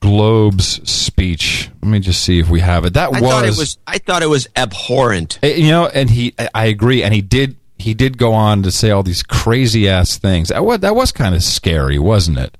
[0.00, 1.70] Globe's speech.
[1.82, 2.94] Let me just see if we have it.
[2.94, 3.30] That I was.
[3.30, 3.78] thought it was.
[3.86, 5.38] I thought it was abhorrent.
[5.42, 8.70] Uh, You know, and he, I- agree, and he did, he did go on to
[8.70, 10.48] say all these crazy ass things.
[10.48, 12.56] That was, that was kind of scary, wasn't it?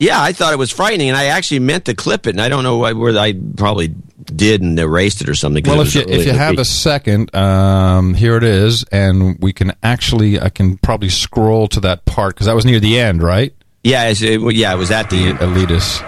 [0.00, 2.48] Yeah, I thought it was frightening, and I actually meant to clip it, and I
[2.48, 3.94] don't know why- where I probably
[4.24, 5.64] did and erased it or something.
[5.64, 9.52] Well, if you really if you have a second, um, here it is, and we
[9.52, 13.22] can actually, I can probably scroll to that part because that was near the end,
[13.22, 13.52] right?
[13.84, 15.38] yeah, it, yeah, it was at the end.
[15.38, 16.04] Elitist.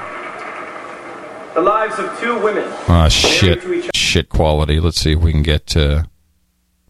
[1.54, 2.64] The lives of two women.
[2.88, 4.78] Ah, shit, shit quality.
[4.78, 5.76] Let's see if we can get.
[5.76, 6.04] Uh,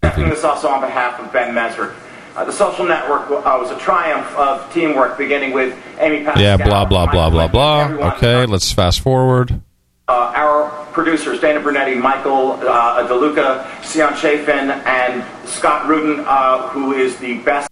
[0.03, 1.95] this also on behalf of Ben Mezrich.
[2.37, 6.43] Uh, the social network uh, was a triumph of teamwork, beginning with Amy Pascal.
[6.43, 7.85] yeah, blah blah blah blah blah.
[7.85, 8.13] everyone.
[8.13, 9.61] Okay, let's fast forward.
[10.09, 16.93] Uh, our producers, Dana Brunetti, Michael uh, DeLuca, Ceán Chaffin, and Scott Rudin, uh, who
[16.93, 17.69] is the best,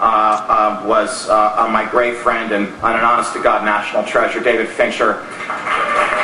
[0.00, 4.40] uh, uh, was uh, my great friend and, and an honest to God national treasure,
[4.40, 5.12] David Fincher.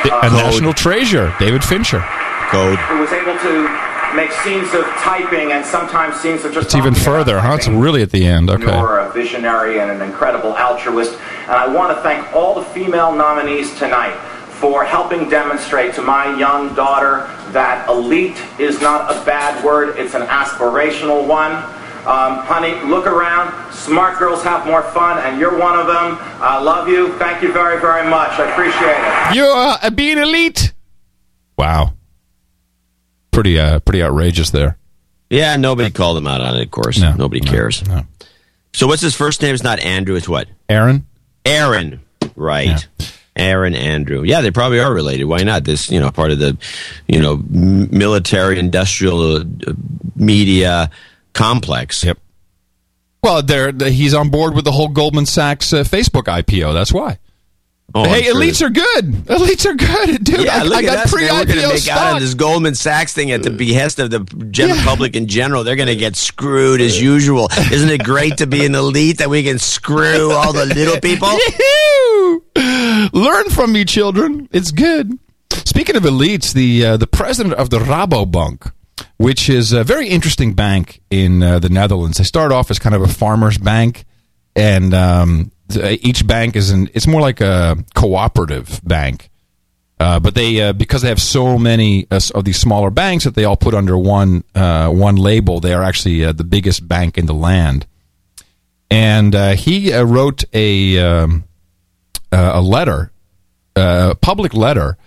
[0.05, 2.03] A national treasure, David Fincher.
[2.51, 2.77] Code.
[2.77, 3.67] who was able to
[4.15, 7.55] make scenes of typing and sometimes scenes of just It's even further, huh?
[7.55, 8.49] It's really at the end.
[8.49, 8.63] Okay.
[8.63, 11.13] You're a visionary and an incredible altruist.
[11.43, 14.15] And I want to thank all the female nominees tonight
[14.59, 20.13] for helping demonstrate to my young daughter that elite is not a bad word, it's
[20.13, 21.51] an aspirational one.
[22.05, 23.73] Um, honey, look around.
[23.73, 26.17] Smart girls have more fun, and you're one of them.
[26.41, 27.17] I love you.
[27.17, 28.31] Thank you very, very much.
[28.39, 29.35] I appreciate it.
[29.35, 30.73] You're uh, being elite.
[31.57, 31.93] Wow.
[33.31, 34.77] Pretty, uh, pretty outrageous there.
[35.29, 36.63] Yeah, nobody called him out on it.
[36.63, 37.85] Of course, No, nobody no, cares.
[37.87, 38.03] no.
[38.73, 39.53] So, what's his first name?
[39.53, 40.15] It's not Andrew.
[40.15, 40.47] It's what?
[40.69, 41.05] Aaron.
[41.45, 42.01] Aaron.
[42.35, 42.87] Right.
[43.35, 44.23] Aaron Andrew.
[44.23, 45.25] Yeah, they probably are related.
[45.25, 45.63] Why not?
[45.63, 46.57] This, you know, part of the,
[47.07, 49.43] you know, military industrial uh,
[50.15, 50.89] media
[51.35, 52.03] complex.
[52.03, 52.17] Yep.
[53.21, 56.73] Well, they're, they- he's on board with the whole Goldman Sachs uh, Facebook IPO.
[56.73, 57.19] That's why.
[57.93, 58.35] Oh, hey, sure.
[58.35, 59.05] elites are good.
[59.25, 60.43] Elites are good, dude.
[60.45, 61.15] Yeah, I, look I at got us.
[61.15, 61.21] man.
[61.21, 62.15] We're going to make out stock.
[62.15, 65.63] of this Goldman Sachs thing at the behest of the general public in general.
[65.63, 67.47] They're going to get screwed as usual.
[67.71, 71.29] Isn't it great to be an elite that we can screw all the little people?
[73.13, 74.49] Learn from me, children.
[74.51, 75.17] It's good.
[75.51, 78.71] Speaking of elites, the uh, the president of the Rabobank,
[79.17, 82.17] which is a very interesting bank in uh, the Netherlands.
[82.17, 84.05] They start off as kind of a farmers bank,
[84.55, 89.29] and um, each bank is an it's more like a cooperative bank.
[89.97, 93.33] Uh, but they uh, because they have so many uh, of these smaller banks that
[93.33, 95.61] they all put under one uh, one label.
[95.61, 97.87] They are actually uh, the biggest bank in the land.
[98.91, 101.43] And he wrote a um,
[102.31, 103.11] a letter,
[103.75, 104.97] a public letter,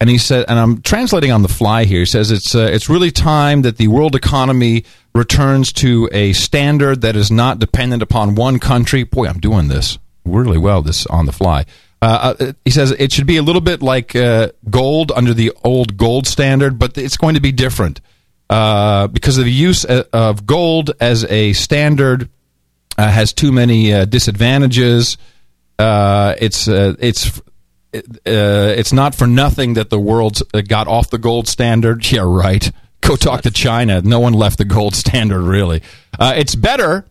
[0.00, 2.00] and he said, and I'm translating on the fly here.
[2.00, 4.84] He says it's uh, it's really time that the world economy
[5.14, 9.02] returns to a standard that is not dependent upon one country.
[9.02, 10.82] Boy, I'm doing this really well.
[10.82, 11.64] This on the fly.
[12.00, 15.52] Uh, uh, he says it should be a little bit like uh, gold under the
[15.64, 18.00] old gold standard, but it's going to be different
[18.48, 22.28] uh, because of the use uh, of gold as a standard
[22.96, 25.18] has too many disadvantages.
[25.78, 27.40] It's it's
[27.94, 32.04] uh, it's not for nothing that the world uh, got off the gold standard.
[32.12, 32.70] Yeah, right.
[33.00, 34.02] Go talk to China.
[34.02, 35.82] No one left the gold standard really.
[36.18, 37.06] Uh, it's better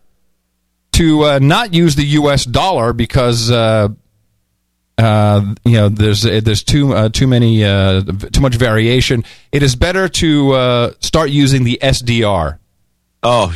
[0.94, 2.44] to uh, not use the U.S.
[2.46, 3.88] dollar because uh,
[4.98, 9.24] uh, you know there's there's too uh, too many uh, too much variation.
[9.52, 12.60] It is better to uh, start using the SDR.
[13.24, 13.54] Oh,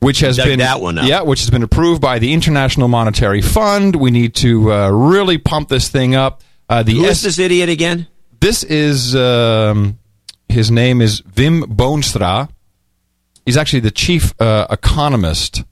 [0.00, 1.06] which has been that one up.
[1.06, 3.96] yeah, which has been approved by the International Monetary Fund.
[3.96, 6.42] We need to uh, really pump this thing up.
[6.70, 8.06] Uh, the Who S- is this idiot again?
[8.40, 9.98] this is um,
[10.48, 12.48] his name is Wim Boonstra.
[13.44, 15.64] He's actually the chief uh, economist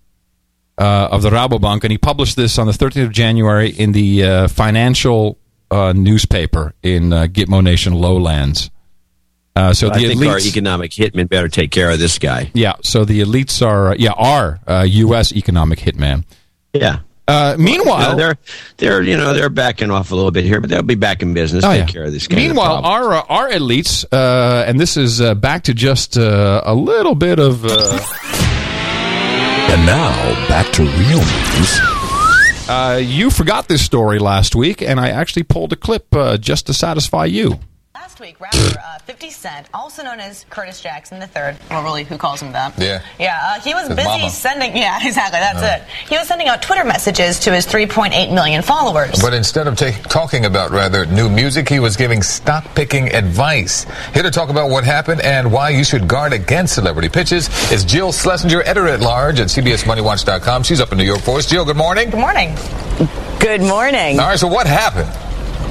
[0.76, 4.24] uh, of the Rabobank, and he published this on the 13th of January in the
[4.24, 5.38] uh, financial
[5.70, 8.70] uh, newspaper in uh, Gitmo Nation Lowlands.
[9.54, 12.50] Uh, so I the think our economic hitman better take care of this guy.
[12.54, 12.74] yeah.
[12.82, 15.32] So the elites are yeah are uh, U.S.
[15.32, 16.24] economic hitman.
[16.72, 17.00] Yeah.
[17.28, 18.38] Uh, meanwhile, No, they're
[18.78, 21.34] they're you know they're backing off a little bit here, but they'll be back in
[21.34, 21.62] business.
[21.62, 21.86] Oh, take yeah.
[21.86, 22.26] care of this.
[22.26, 26.16] Kind Meanwhile, of our uh, our elites, uh, and this is uh, back to just
[26.16, 27.64] uh, a little bit of.
[27.66, 27.98] Uh,
[29.70, 31.80] And now, back to real news.
[32.70, 36.66] uh, you forgot this story last week, and I actually pulled a clip uh, just
[36.68, 37.60] to satisfy you.
[38.08, 42.16] Last week, rapper uh, 50 Cent, also known as Curtis Jackson III, well, really, who
[42.16, 42.72] calls him that?
[42.78, 43.02] Yeah.
[43.20, 44.30] Yeah, uh, he was His busy mama.
[44.30, 45.76] sending, yeah, exactly, that's Uh.
[45.84, 46.08] it.
[46.08, 49.20] He was sending out Twitter messages to his 3.8 million followers.
[49.20, 53.84] But instead of ta- talking about rather new music, he was giving stock picking advice.
[54.14, 57.84] Here to talk about what happened and why you should guard against celebrity pitches is
[57.84, 60.62] Jill Schlesinger, editor at large at CBSMoneyWatch.com.
[60.62, 61.44] She's up in New York for us.
[61.44, 62.08] Jill, good morning.
[62.08, 62.54] Good morning.
[63.38, 64.18] Good morning.
[64.18, 65.10] All right, so what happened?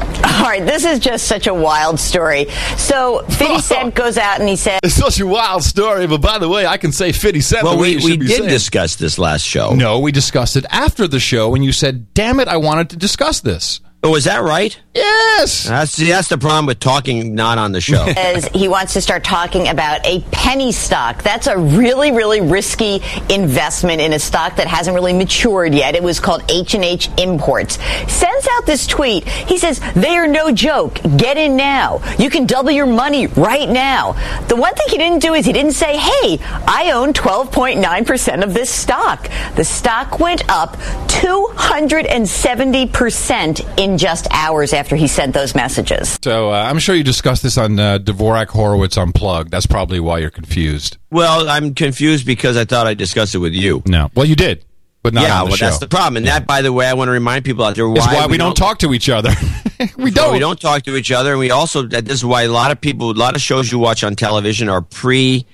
[0.02, 2.46] All right, this is just such a wild story.
[2.78, 6.38] So 50 Cent goes out and he says, It's such a wild story, but by
[6.38, 7.64] the way, I can say 50 Cent.
[7.64, 8.50] well, the way we, you we be did saying.
[8.50, 9.74] discuss this last show.
[9.74, 12.98] No, we discussed it after the show, and you said, "Damn it, I wanted to
[12.98, 14.80] discuss this." Oh, is that right?
[14.94, 15.64] Yes.
[15.68, 18.06] That's see, that's the problem with talking not on the show.
[18.14, 21.24] says he wants to start talking about a penny stock.
[21.24, 25.96] That's a really, really risky investment in a stock that hasn't really matured yet.
[25.96, 27.80] It was called H&H Imports.
[28.12, 29.28] Sends out this tweet.
[29.28, 31.00] He says, they are no joke.
[31.18, 32.02] Get in now.
[32.18, 34.14] You can double your money right now.
[34.48, 38.54] The one thing he didn't do is he didn't say, hey, I own 12.9% of
[38.54, 39.30] this stock.
[39.56, 40.76] The stock went up
[41.08, 46.18] 270% in just hours after he sent those messages.
[46.24, 49.52] So uh, I'm sure you discussed this on uh, Dvorak Horowitz Unplugged.
[49.52, 50.98] That's probably why you're confused.
[51.12, 53.84] well, I'm confused because I thought I discussed it with you.
[53.86, 54.66] No, well, you did,
[55.04, 55.66] but not yeah, on the well, show.
[55.66, 56.18] that's the problem.
[56.18, 58.28] And that, by the way, I want to remind people out there why, It's why
[58.28, 59.32] we, don't, talk to each other.
[59.98, 60.34] we don't.
[60.34, 62.72] we don't talk to each other, and we also that this is why a lot
[62.72, 65.46] of people, a lot of shows you watch on television are pre,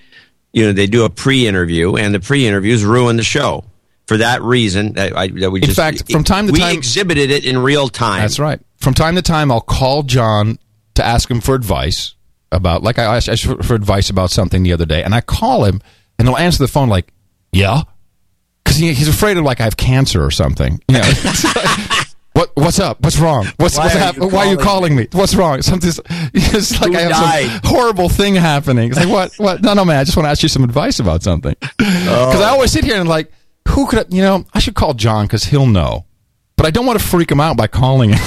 [0.54, 3.64] you know, they do a pre-interview, and the pre-interviews ruin the show.
[4.08, 6.72] For that reason, that, I, that we In just fact, from time to we time-
[6.72, 8.22] we exhibited it in real time.
[8.22, 8.60] That's right.
[8.78, 10.60] From time to time, I'll call John
[10.96, 12.16] to ask him for advice
[12.52, 15.82] about, like I asked for advice about something the other day, and I call him,
[16.20, 17.14] and he'll answer the phone like,
[17.54, 17.84] "Yeah,"
[18.64, 20.82] because he, he's afraid of like I have cancer or something.
[20.90, 21.02] You know,
[22.34, 23.02] what what's up?
[23.02, 23.48] What's wrong?
[23.58, 25.08] What's Why what's are hap- you Why are you calling me?
[25.14, 25.62] What's wrong?
[25.62, 26.00] Something's
[26.34, 27.50] it's like Who I have died?
[27.50, 28.90] some horrible thing happening.
[28.90, 29.62] It's like what what?
[29.62, 31.68] No no man, I just want to ask you some advice about something oh.
[31.78, 33.32] because I always sit here and like
[33.74, 36.06] who could you know I should call John because he'll know,
[36.56, 38.20] but I don't want to freak him out by calling him.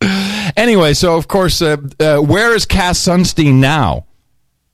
[0.56, 4.06] anyway, so of course, uh, uh, where is Cass Sunstein now?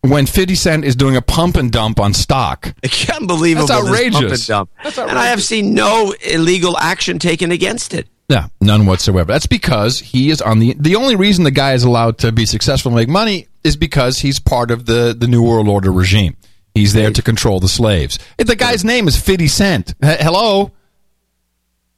[0.02, 2.72] When 50 Cent is doing a pump and dump on stock.
[2.80, 3.66] It's unbelievable.
[3.66, 4.43] That's pump outrageous.
[4.43, 4.70] and dump.
[4.84, 8.06] That's And I have seen no illegal action taken against it.
[8.28, 9.32] Yeah, none whatsoever.
[9.32, 10.74] That's because he is on the.
[10.78, 14.18] The only reason the guy is allowed to be successful and make money is because
[14.20, 16.36] he's part of the the New World Order regime.
[16.77, 18.19] He's there to control the slaves.
[18.39, 19.94] The guy's name is Fifty Cent.
[20.03, 20.73] H- hello,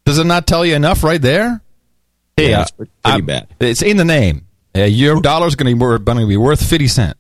[0.05, 1.61] does it not tell you enough right there?
[2.37, 3.49] Yeah, it's pretty I'm- bad.
[3.61, 4.47] It's in the name.
[4.77, 7.17] Uh, your dollar's going to be worth, going to be worth fifty cent.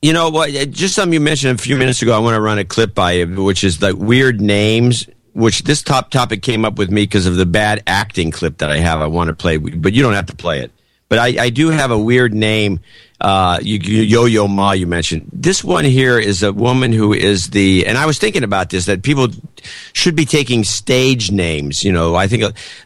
[0.00, 0.54] You know what?
[0.54, 2.14] uh, Just something you mentioned a few minutes ago.
[2.14, 5.06] I want to run a clip by you, which is like weird names.
[5.34, 8.70] Which this top topic came up with me because of the bad acting clip that
[8.70, 9.00] I have.
[9.02, 10.70] I want to play, but you don't have to play it.
[11.08, 12.78] but I, I do have a weird name.
[13.24, 15.26] Uh, you, you, Yo-Yo Ma, you mentioned.
[15.32, 18.84] This one here is a woman who is the, and I was thinking about this,
[18.84, 19.28] that people
[19.94, 21.82] should be taking stage names.
[21.82, 22.44] You know, I think,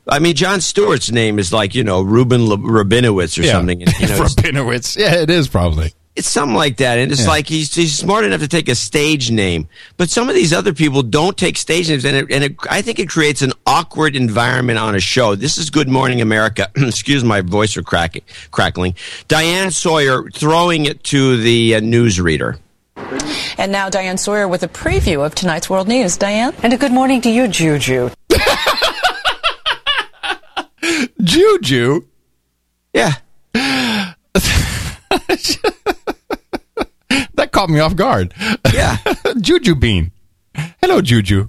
[0.08, 3.52] I mean, Jon Stewart's name is like, you know, Ruben Le- Rabinowitz or Yeah.
[3.52, 3.80] something.
[3.80, 3.92] You know,
[4.22, 4.96] Rabinowitz.
[4.96, 5.92] Yeah, it is probably.
[6.18, 7.28] It's something like that, and it's Yeah.
[7.28, 10.72] like he's he's smart enough to take a stage name, but some of these other
[10.74, 14.16] people don't take stage names, and it, and it, I think it creates an awkward
[14.16, 15.34] environment on a show.
[15.36, 16.70] This is Good Morning America.
[16.76, 18.94] Excuse my voice for cracking, crackling.
[19.28, 22.58] Diane Sawyer throwing it to the uh, newsreader.
[23.56, 26.16] And now Diane Sawyer with a preview of tonight's world news.
[26.16, 26.52] Diane?
[26.64, 28.10] And a good morning to you, Juju.
[31.22, 32.00] Juju.
[32.92, 33.12] Yeah.
[33.54, 34.14] that
[37.58, 38.32] caught me off guard.
[38.72, 38.98] Yeah.
[39.40, 40.12] Juju Bean.
[40.80, 41.48] Hello, Juju.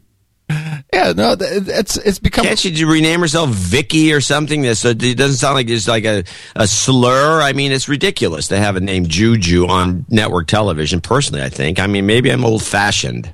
[0.92, 2.46] Yeah, no, it's it's become.
[2.46, 4.64] Can't she rename herself Vicky or something?
[4.64, 6.24] That's it doesn't sound like it's like a,
[6.56, 7.40] a slur.
[7.44, 11.00] I mean, it's ridiculous to have a name Juju on network television.
[11.02, 11.80] Personally, I think.
[11.80, 13.32] I mean, maybe I'm old fashioned.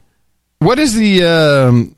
[0.60, 1.96] What is the um,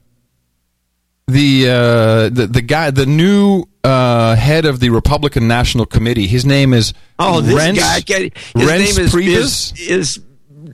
[1.28, 6.28] the uh, the the guy, the new uh, head of the Republican National Committee?
[6.28, 8.30] His name is Oh, this Reince- guy.
[8.60, 9.36] His Reince name is, Priebus?
[9.40, 10.24] is, is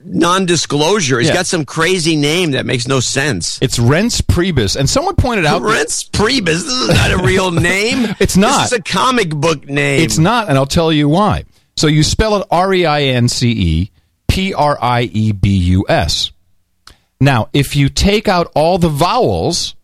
[0.04, 1.18] non-disclosure.
[1.18, 1.34] He's Yeah.
[1.34, 3.58] got some crazy name that makes no sense.
[3.62, 6.44] It's Rents Priebus, and someone pointed out Rents Priebus.
[6.44, 8.14] This is not a real name.
[8.20, 8.64] It's not.
[8.64, 10.02] It's a comic book name.
[10.02, 11.44] It's not, and I'll tell you why.
[11.76, 13.90] So you spell it R E I N C E
[14.28, 16.30] P R I E B U S.
[17.20, 19.74] Now, if you take out all the vowels,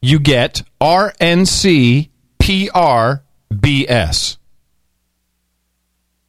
[0.00, 3.22] you get R N C P R
[3.60, 4.37] B S.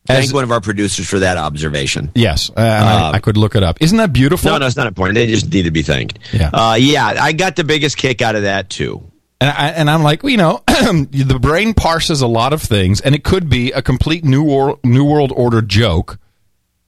[0.10, 2.12] Thank As- one of our producers for that observation.
[2.16, 3.78] Yes, uh, I, Um, I could look it up.
[3.80, 4.50] Isn't that beautiful?
[4.52, 5.16] No, no, it's not important.
[5.16, 6.18] They just need to be thanked.
[6.34, 6.50] Yeah.
[6.52, 7.16] uh, yeah.
[7.22, 9.04] I got the biggest kick out of that too.
[9.40, 13.00] And, I, and I'm like, well, you know, the brain parses a lot of things,
[13.02, 16.18] and it could be a complete new world, new world order joke.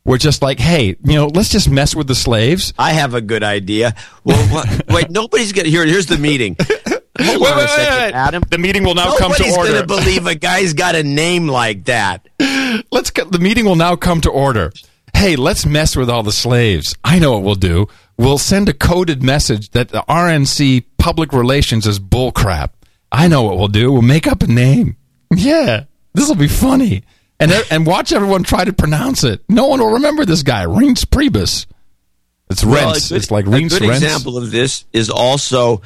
[0.03, 2.73] We're just like, hey, you know, let's just mess with the slaves.
[2.79, 3.93] I have a good idea.
[4.23, 5.85] Well, what, wait, nobody's gonna here.
[5.85, 6.57] Here's the meeting.
[7.19, 8.13] Hold Wait, on wait, a second, wait.
[8.15, 8.43] Adam.
[8.49, 9.43] The meeting will now come to order.
[9.43, 9.71] Nobody's order.
[9.73, 12.27] gonna believe a guy's got a name like that.
[12.91, 14.71] Let's get, the meeting will now come to order.
[15.13, 16.95] Hey, let's mess with all the slaves.
[17.03, 17.87] I know what we'll do.
[18.17, 22.69] We'll send a coded message that the RNC public relations is bullcrap.
[23.11, 23.91] I know what we'll do.
[23.91, 24.95] We'll make up a name.
[25.35, 27.03] Yeah, this will be funny.
[27.39, 29.41] And and watch everyone try to pronounce it.
[29.49, 31.65] No one will remember this guy, Reince Priebus.
[32.51, 33.09] It's Well, Rents.
[33.09, 34.03] good- it's like a good Rents.
[34.03, 35.81] example of this is also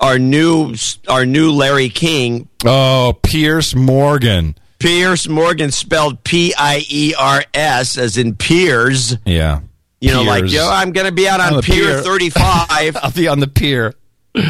[0.00, 0.74] our new
[1.08, 2.48] our new Larry King.
[2.64, 4.56] Oh, Pierce Morgan.
[4.78, 9.16] Pierce Morgan spelled P I E R S as in Piers.
[9.24, 9.60] Yeah.
[10.00, 12.02] You know, like yo, I'm going to be out on, On Pier pier.
[12.02, 12.96] 35.
[13.02, 13.94] I'll be on the pier.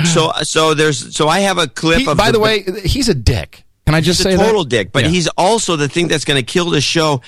[0.05, 3.15] so so there's so I have a clip He- of by the way, he's a
[3.15, 3.63] dick.
[3.87, 4.45] Can I just he's say a that?
[4.45, 5.11] total dick, but Yeah.
[5.11, 7.23] he's also the thing that's going to kill the show.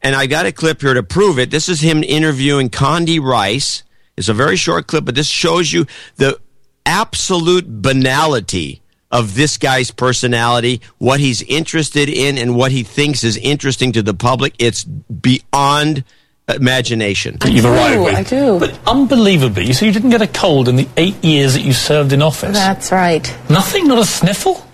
[0.00, 1.50] And I got a clip here to prove it.
[1.50, 3.82] This is him interviewing Condi Rice.
[4.16, 5.86] It's a very short clip, but this shows you
[6.16, 6.38] the
[6.86, 8.80] absolute banality
[9.14, 14.02] of this guy's personality, what he's interested in, and what he thinks is interesting to
[14.02, 14.52] the public.
[14.58, 16.04] It's beyond
[16.48, 17.38] imagination.
[17.46, 18.14] You've arrived with.
[18.16, 18.58] I do.
[18.58, 21.72] But unbelievably, you say you didn't get a cold in the eight years that you
[21.72, 22.52] served in office.
[22.56, 23.24] That's right.
[23.48, 23.86] Nothing?
[23.88, 24.66] Not a sniffle?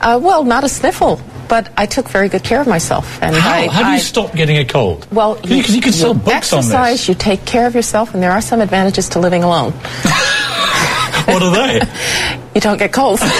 [0.00, 1.18] Uh, well, not a sniffle,
[1.48, 3.22] but I took very good care of myself.
[3.22, 3.52] And How?
[3.52, 5.06] I, How do I- you stop getting a cold?
[5.10, 6.66] Well, because you, could sell books on this.
[6.74, 9.72] exercise, you take care of yourself, and there are some advantages to living alone.
[11.32, 11.80] What are they?
[12.54, 13.22] You don't get colds.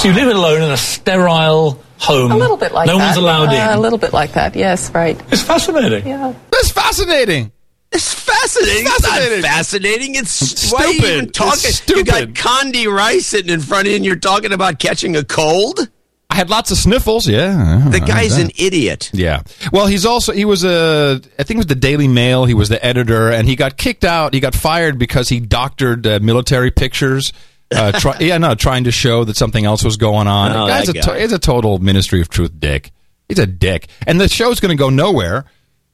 [0.00, 2.30] So you live alone in a sterile home.
[2.32, 2.98] a little bit like no that.
[2.98, 3.78] No one's allowed Uh, in.
[3.78, 4.54] A little bit like that.
[4.54, 5.18] Yes, right.
[5.32, 6.06] It's fascinating.
[6.06, 6.34] Yeah.
[6.52, 7.50] That's fascinating.
[7.90, 8.84] It's fascinating.
[8.84, 9.38] It's fascinating.
[9.38, 10.14] It's not fascinating.
[10.16, 11.12] It's, It's why are you stupid.
[11.14, 11.60] even talking?
[11.64, 12.34] It's You got stupid.
[12.34, 15.88] Condi Rice sitting in front of you, and you're talking about catching a cold.
[16.30, 17.26] I had lots of sniffles.
[17.26, 19.10] Yeah, The guy's an idiot.
[19.12, 19.42] Yeah.
[19.72, 22.44] Well, he's also he was a I think it was the Daily Mail.
[22.44, 24.32] He was the editor, and he got kicked out.
[24.32, 27.32] He got fired because he doctored uh, military pictures.
[27.74, 30.52] Uh, try, yeah, no, trying to show that something else was going on.
[30.52, 31.20] Oh, the guy's a guy.
[31.20, 32.92] he's a total Ministry of Truth dick.
[33.28, 35.44] He's a dick, and the show's going to go nowhere.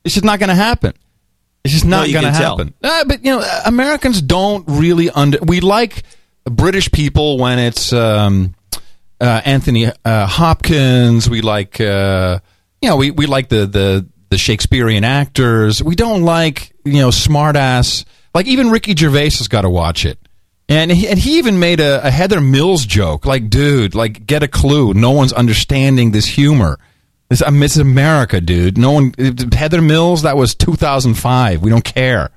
[0.03, 0.93] It's just not going to happen.
[1.63, 2.73] It's just not you going to happen.
[2.83, 5.39] Uh, but you know, Americans don't really under.
[5.41, 6.03] We like
[6.45, 8.53] British people when it's um,
[9.19, 11.29] uh, Anthony uh, Hopkins.
[11.29, 12.39] We like uh,
[12.81, 15.81] you know we, we like the, the the Shakespearean actors.
[15.81, 18.05] We don't like you know smartass.
[18.33, 20.19] Like even Ricky Gervais has got to watch it.
[20.69, 23.25] And he, and he even made a, a Heather Mills joke.
[23.25, 24.93] Like, dude, like, get a clue.
[24.93, 26.77] No one's understanding this humor.
[27.29, 28.77] This, I mean, it's America, dude.
[28.77, 29.13] No one.
[29.53, 30.23] Heather Mills.
[30.23, 31.61] That was 2005.
[31.61, 32.31] We don't care.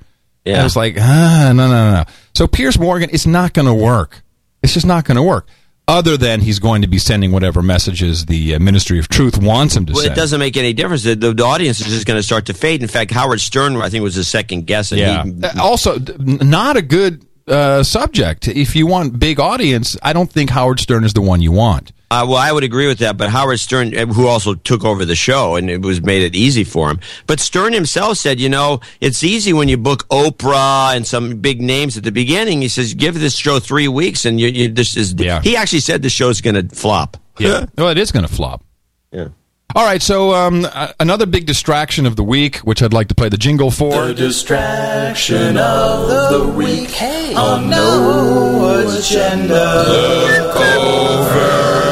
[0.45, 0.61] Yeah.
[0.61, 2.05] I was like, ah, no, no, no, no.
[2.35, 4.23] So Pierce Morgan, it's not going to work.
[4.63, 5.49] It's just not going to work.
[5.91, 9.75] Other than he's going to be sending whatever messages the uh, Ministry of Truth wants
[9.77, 10.13] him to Well, send.
[10.13, 11.03] it doesn't make any difference.
[11.03, 12.81] The, the, audience is just going to start to fade.
[12.81, 14.93] In fact, Howard Stern, I think, was the second guest.
[14.93, 15.25] Yeah.
[15.25, 18.47] he- Uh, also, not a good uh, subject.
[18.47, 21.93] If you want big audience, I don't think Howard Stern is the one you want.
[22.13, 25.05] Uh, well, I would agree with that, but Howard Stern, uh, who also took over
[25.05, 26.99] the show, and it was made it easy for him.
[27.29, 31.63] But Stern himself said, you know, it's easy when you book Oprah and some big
[31.63, 32.63] names at the beginning.
[32.63, 35.15] He says, give this show three weeks, and you, you this is.
[35.43, 37.17] He actually said the show's going to flop.
[37.39, 37.67] Yeah.
[37.79, 38.65] well, it is going to flop.
[39.13, 39.29] Yeah.
[39.77, 43.15] All right, so um, uh, another big distraction of the week, which I'd like to
[43.15, 44.09] play the jingle for.
[44.09, 47.01] The distraction of the week
[47.37, 49.85] on no agenda.
[49.87, 51.90] Look over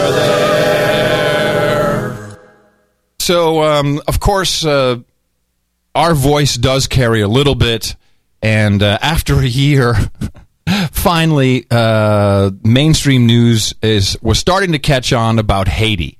[3.28, 5.00] So, um, of course, uh,
[5.94, 7.94] our voice does carry a little bit,
[8.40, 9.96] and uh, after a year,
[10.92, 16.16] finally, uh, mainstream news is was starting to catch on about Haiti,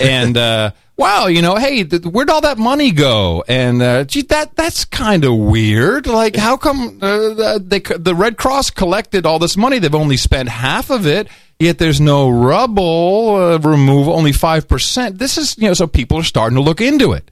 [0.00, 3.44] and uh, wow, you know, hey, th- where'd all that money go?
[3.46, 6.06] And uh, gee, that that's kind of weird.
[6.06, 9.78] Like, how come uh, the- they the Red Cross collected all this money?
[9.78, 11.28] They've only spent half of it.
[11.58, 15.18] Yet there's no rubble uh, removal, only five percent.
[15.18, 17.30] This is you know, so people are starting to look into it.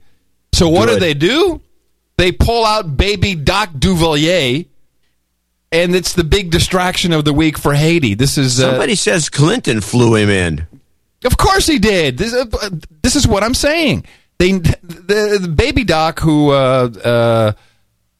[0.53, 1.61] So what do they do?
[2.17, 4.67] They pull out baby Doc Duvalier,
[5.71, 8.13] and it's the big distraction of the week for Haiti.
[8.13, 10.67] This is uh, Somebody says Clinton flew him in.
[11.25, 12.17] of course he did.
[12.17, 12.69] This, uh,
[13.01, 14.05] this is what I'm saying.
[14.37, 17.51] They the, the baby doc who uh, uh,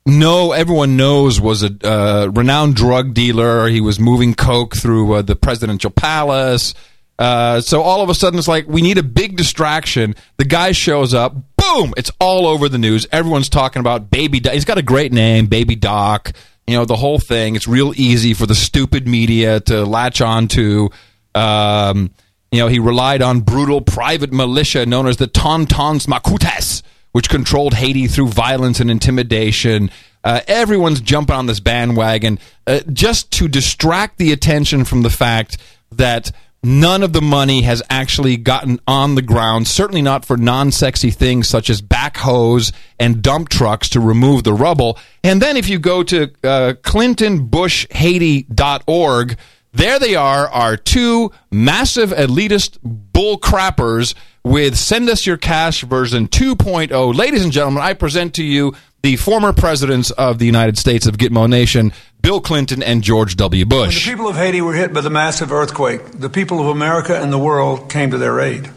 [0.06, 3.68] no everyone knows was a uh, renowned drug dealer.
[3.68, 6.73] He was moving coke through uh, the presidential palace.
[7.19, 10.15] Uh, so all of a sudden it's like we need a big distraction.
[10.38, 11.36] The guy shows up.
[11.56, 11.94] Boom!
[11.95, 13.06] It's all over the news.
[13.11, 14.40] Everyone's talking about baby.
[14.40, 14.53] Doc.
[14.53, 16.32] He's got a great name, baby doc.
[16.65, 17.56] You know the whole thing.
[17.56, 20.90] It's real easy for the stupid media to latch on to.
[21.36, 22.11] Um,
[22.52, 27.73] you know, he relied on brutal private militia known as the Tontons Macoutes, which controlled
[27.73, 29.91] Haiti through violence and intimidation.
[30.23, 35.57] Uh, everyone's jumping on this bandwagon uh, just to distract the attention from the fact
[35.91, 36.31] that
[36.63, 41.11] none of the money has actually gotten on the ground, certainly not for non sexy
[41.11, 44.97] things such as backhoes and dump trucks to remove the rubble.
[45.23, 49.38] And then if you go to uh, ClintonBushHaiti.org,
[49.73, 56.27] there they are, our two massive elitist bull crappers with Send Us Your Cash version
[56.27, 57.15] 2.0.
[57.15, 58.73] Ladies and gentlemen, I present to you
[59.03, 61.91] the former presidents of the United States of Gitmo Nation,
[62.22, 63.65] Bill Clinton and George W.
[63.65, 64.06] When Bush.
[64.06, 67.34] the people of Haiti were hit by the massive earthquake, the people of America and
[67.34, 68.69] the world came to their aid.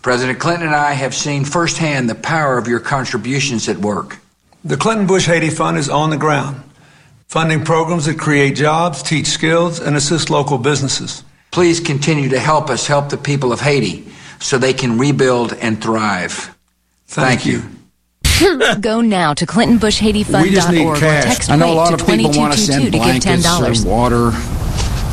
[0.00, 4.18] President Clinton and I have seen firsthand the power of your contributions at work.
[4.64, 6.62] The Clinton Bush Haiti Fund is on the ground,
[7.28, 11.22] funding programs that create jobs, teach skills, and assist local businesses.
[11.50, 14.06] Please continue to help us help the people of Haiti
[14.40, 16.54] so they can rebuild and thrive.
[17.06, 17.62] Thank, you.
[18.80, 21.24] Go now to ClintonBushHaitiFund.org We just need or cash.
[21.24, 23.00] text I know a PLANK lot to of people want to 2222 send to give
[23.00, 23.86] blankets $10.
[23.86, 24.55] or water.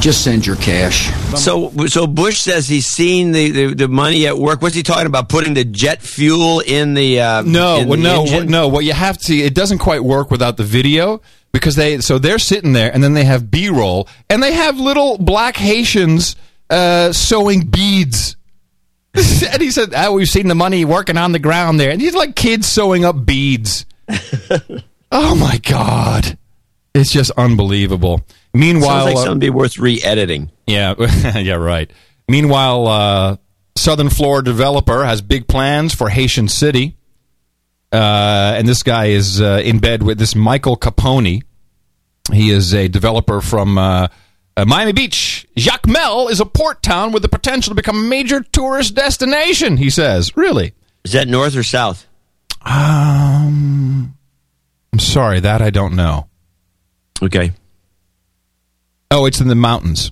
[0.03, 1.09] Just send your cash.
[1.39, 4.61] So, so Bush says he's seen the, the, the money at work.
[4.61, 5.29] What's he talking about?
[5.29, 8.35] Putting the jet fuel in the uh, No, in well, the no, engine?
[8.39, 8.67] what- no.
[8.67, 11.21] What you have to see, it doesn't quite work without the video
[11.53, 12.01] because they.
[12.01, 15.55] So they're sitting there, and then they have B roll, and they have little black
[15.55, 16.35] Haitians
[16.69, 18.35] uh, sewing beads.
[19.13, 22.13] and he said, "Oh, we've seen the money working on the ground there." And these
[22.13, 23.85] like kids sewing up beads.
[25.13, 26.37] oh my god,
[26.93, 28.19] it's just unbelievable.
[28.53, 30.51] Meanwhile, Sounds like uh, something be worth re-editing.
[30.67, 30.93] yeah,
[31.37, 31.89] yeah, right.
[32.27, 33.37] Meanwhile, uh,
[33.75, 36.95] Southern Florida developer has big plans for Haitian City,
[37.91, 41.41] uh, and this guy is uh, in bed with this Michael Capone.
[42.31, 44.07] He is a developer from uh,
[44.55, 45.47] uh, Miami Beach.
[45.57, 49.77] Jacmel is a port town with the potential to become a major tourist destination.
[49.77, 50.73] He says, "Really?
[51.03, 52.07] Is that north or south?
[52.61, 54.15] Um,
[54.93, 56.27] I'm sorry, that I don't know.
[57.21, 57.51] Okay.
[59.13, 60.11] Oh, it's in the mountains.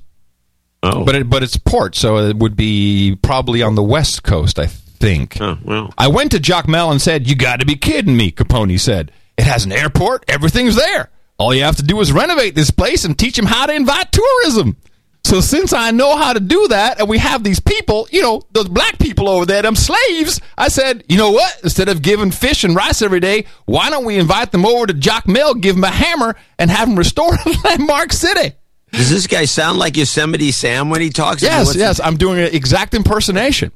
[0.83, 4.59] Oh, but it, but it's port, so it would be probably on the west coast,
[4.59, 5.41] I think.
[5.41, 5.93] Oh, well.
[5.97, 9.45] I went to Jacmel and said, "You got to be kidding me!" Capone said, "It
[9.45, 10.25] has an airport.
[10.27, 11.09] Everything's there.
[11.39, 14.11] All you have to do is renovate this place and teach them how to invite
[14.11, 14.77] tourism."
[15.23, 18.43] So since I know how to do that, and we have these people, you know,
[18.51, 21.59] those black people over there, them slaves, I said, you know what?
[21.63, 24.93] Instead of giving fish and rice every day, why don't we invite them over to
[24.93, 27.31] Jacmel, give them a hammer, and have them restore
[27.63, 28.55] Landmark City?
[28.91, 31.41] Does this guy sound like Yosemite Sam when he talks?
[31.41, 33.71] Yes, yes, I'm doing an exact impersonation.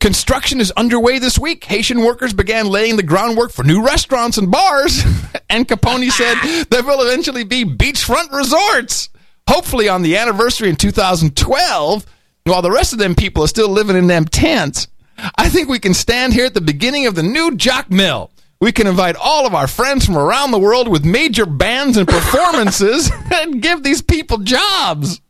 [0.00, 1.64] Construction is underway this week.
[1.64, 5.02] Haitian workers began laying the groundwork for new restaurants and bars,
[5.50, 9.08] and Capone said there will eventually be beachfront resorts.
[9.48, 12.06] Hopefully, on the anniversary in 2012,
[12.44, 14.88] while the rest of them people are still living in them tents,
[15.36, 18.30] I think we can stand here at the beginning of the new Jacmel.
[18.60, 22.08] We can invite all of our friends from around the world with major bands and
[22.08, 25.20] performances and give these people jobs.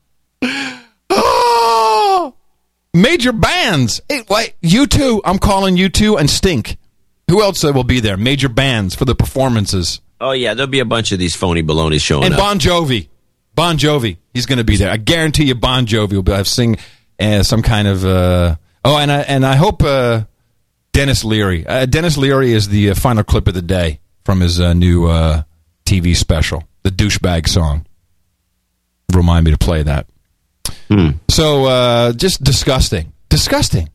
[1.11, 2.35] Oh,
[2.94, 4.01] major bands.
[4.09, 5.20] Hey, wait, you two.
[5.24, 6.77] I'm calling you two and Stink.
[7.28, 8.16] Who else uh, will be there?
[8.16, 10.01] Major bands for the performances.
[10.20, 12.27] Oh yeah, there'll be a bunch of these phony balonies showing up.
[12.27, 12.40] and up.
[12.40, 13.09] Bon Jovi.
[13.55, 14.19] Bon Jovi.
[14.32, 14.90] He's going to be there.
[14.90, 16.77] I guarantee you, Bon Jovi will be, I've sing
[17.19, 18.05] uh, some kind of.
[18.05, 20.24] Uh, oh, and I and I hope uh,
[20.97, 21.66] Denis Leary.
[21.66, 25.06] Uh, Denis Leary is the uh, final clip of the day from his uh, new
[25.06, 25.43] uh,
[25.85, 27.85] TV special, the douchebag song.
[29.12, 30.06] Remind me to play that.
[31.28, 33.90] So uh, just disgusting, disgusting.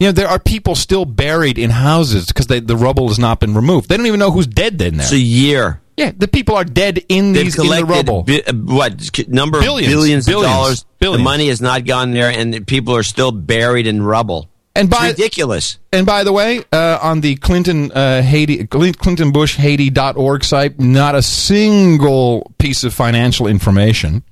[0.00, 3.54] You know, there are people still buried in houses because the rubble has not been
[3.54, 3.88] removed.
[3.88, 5.04] They don't even know who's dead in there.
[5.04, 5.80] It's a year.
[5.96, 8.22] Yeah, the people are dead in They've these in the rubble.
[8.24, 9.92] bi- uh, what number Billions.
[9.92, 10.46] of billions, Billions.
[10.46, 10.84] of dollars?
[10.98, 11.18] Billions.
[11.20, 14.48] The money has not gone there, and the people are still buried in rubble.
[14.74, 15.78] And by It's ridiculous.
[15.92, 21.14] And by the way, uh, on the Clinton uh, Haiti Clinton Bush Haiti.org site, not
[21.14, 24.22] a single piece of financial information,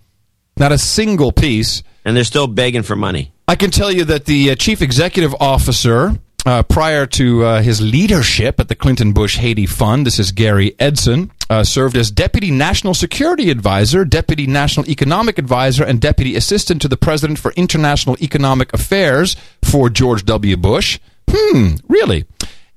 [0.57, 1.83] not a single piece.
[2.05, 3.35] And they're still begging for money.
[3.47, 7.81] I can tell you that the uh, chief executive officer, uh, prior to uh, his
[7.81, 12.51] leadership at the Clinton Bush Haiti Fund, this is Gary Edson, uh, served as deputy
[12.51, 18.17] national security advisor, deputy national economic advisor, and deputy assistant to the president for international
[18.23, 20.57] economic affairs for George W.
[20.57, 20.99] Bush.
[21.29, 22.25] Hmm, really?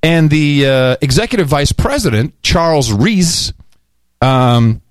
[0.01, 3.53] And the uh, executive vice president, Charles Rees,
[4.21, 4.81] um,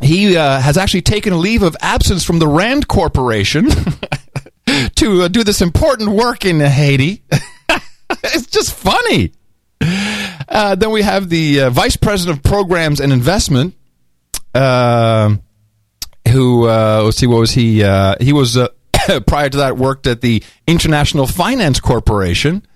[0.00, 3.68] he uh, has actually taken a leave of absence from the Rand Corporation
[4.96, 7.22] to uh, do this important work in Haiti.
[8.34, 9.32] it's just funny.
[10.50, 13.74] Uh, then we have the uh, vice president of programs and investment,
[14.54, 15.36] uh,
[16.28, 17.84] who uh, let's see, what was he?
[17.84, 18.68] Uh, he was uh,
[19.26, 22.66] prior to that worked at the International Finance Corporation.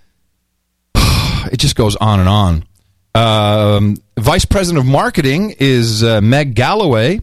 [0.95, 2.65] it just goes on and on.
[3.17, 7.21] Um, Vice President of Marketing is Meg Galloway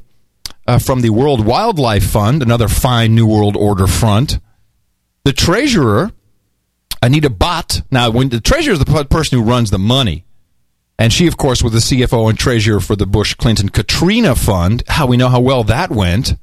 [0.79, 4.39] from the World Wildlife Fund, another fine New World Order front.
[5.23, 6.11] The Treasurer,
[7.01, 7.81] Anita Bott.
[7.91, 10.25] Now, when the Treasurer is the person who runs the money,
[10.99, 14.83] and she, of course, was the CFO and Treasurer for the Bush Clinton Katrina Fund.
[14.87, 16.35] How we know how well that went.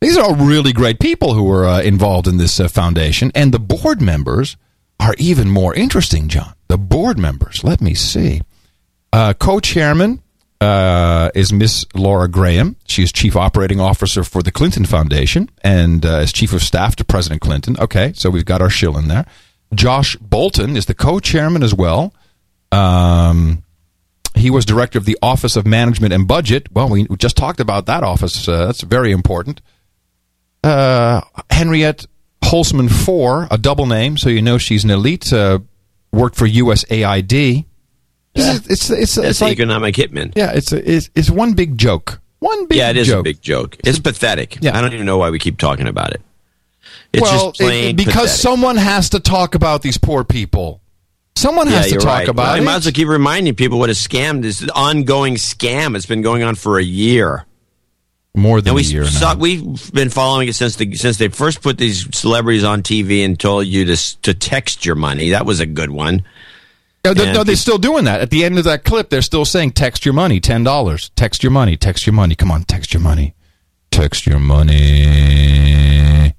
[0.00, 3.52] These are all really great people who are uh, involved in this uh, foundation, and
[3.52, 4.56] the board members
[5.00, 6.54] are even more interesting, John.
[6.68, 7.62] The board members.
[7.62, 8.42] Let me see.
[9.12, 10.22] Uh, co-chairman
[10.60, 12.76] uh, is Miss Laura Graham.
[12.86, 16.96] She is chief operating officer for the Clinton Foundation and uh, is chief of staff
[16.96, 17.76] to President Clinton.
[17.78, 19.24] Okay, so we've got our shill in there.
[19.74, 22.14] Josh Bolten is the co-chairman as well.
[22.72, 23.62] Um,
[24.34, 26.68] he was director of the Office of Management and Budget.
[26.72, 28.46] Well, we just talked about that office.
[28.48, 29.60] Uh, that's very important.
[30.62, 31.20] Uh,
[31.50, 32.08] Henrietta
[32.42, 35.32] Holsman Fore, a double name, so you know she's an elite.
[35.32, 35.60] Uh,
[36.12, 37.64] worked for USAID.
[38.34, 40.32] It's it's it's, That's it's the like economic hitman.
[40.36, 42.20] yeah, it's it's it's one big joke.
[42.38, 43.20] One big yeah, it is joke.
[43.20, 43.76] a big joke.
[43.84, 44.58] It's pathetic.
[44.60, 44.76] Yeah.
[44.78, 46.22] I don't even know why we keep talking about it.
[47.12, 48.40] It's well, just plain it- because pathetic.
[48.40, 50.80] someone has to talk about these poor people.
[51.36, 52.28] Someone yeah, has to talk right.
[52.28, 52.62] about well, I it.
[52.62, 54.68] might as well keep reminding people what a scam this is.
[54.70, 55.94] Ongoing scam.
[55.94, 57.44] It's been going on for a year.
[58.34, 59.38] More than And we a year saw, now.
[59.38, 63.38] We've been following it since the since they first put these celebrities on TV and
[63.38, 65.30] told you to to text your money.
[65.30, 66.24] That was a good one.
[67.04, 68.20] No, they're, no, they're still doing that.
[68.20, 71.10] At the end of that clip, they're still saying, "Text your money, ten dollars.
[71.16, 71.76] Text your money.
[71.76, 72.34] Text your money.
[72.34, 73.34] Come on, text your money.
[73.90, 76.34] Text your money.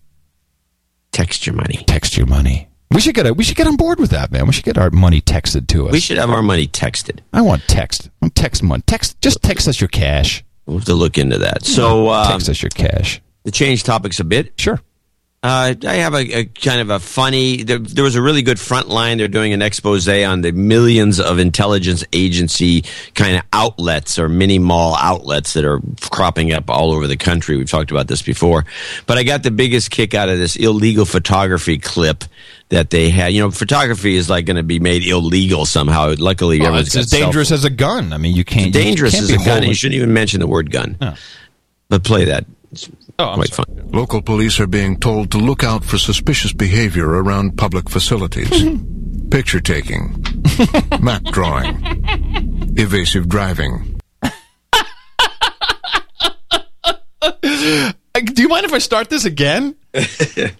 [1.11, 1.83] Text your money.
[1.87, 4.47] Text your money." We should get a, we should get on board with that, man.
[4.47, 5.91] We should get our money texted to us.
[5.91, 7.19] We should have our money texted.
[7.31, 8.07] I want text.
[8.07, 8.81] I want text money.
[8.87, 9.21] Text.
[9.21, 10.43] Just text us your cash.
[10.65, 11.65] We'll have to look into that.
[11.65, 13.21] So um, text us your cash.
[13.45, 14.53] to change topics a bit.
[14.59, 14.79] Sure.
[15.41, 17.63] Uh, I have a, a kind of a funny.
[17.63, 19.17] There, there was a really good front line.
[19.17, 22.83] They're doing an expose on the millions of intelligence agency
[23.15, 27.55] kind of outlets or mini mall outlets that are cropping up all over the country.
[27.55, 28.65] We've talked about this before,
[29.05, 32.25] but I got the biggest kick out of this illegal photography clip
[32.67, 33.31] that they had.
[33.31, 36.15] You know, photography is like going to be made illegal somehow.
[36.17, 38.11] Luckily, Well, it's as dangerous as a gun.
[38.11, 38.73] I mean, you can't.
[38.73, 38.85] phones.
[38.85, 39.63] dangerous you as can't a gun.
[39.63, 40.97] You shouldn't even mention the word gun.
[40.99, 41.13] No.
[41.87, 42.45] But play that.
[43.17, 43.47] Oh, sorry.
[43.47, 43.65] fun.
[43.91, 48.49] Local police are being told to look out for suspicious behavior around public facilities.
[49.31, 50.23] Picture taking,
[51.01, 51.77] map drawing,
[52.77, 53.99] evasive driving.
[58.25, 59.75] Do you mind if I start this again?
[59.93, 60.51] Picture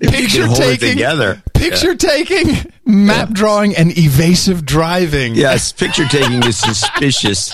[0.00, 1.42] you can hold it taking, together.
[1.52, 5.34] picture taking, map drawing, and evasive driving.
[5.34, 7.52] Yes, picture taking is suspicious.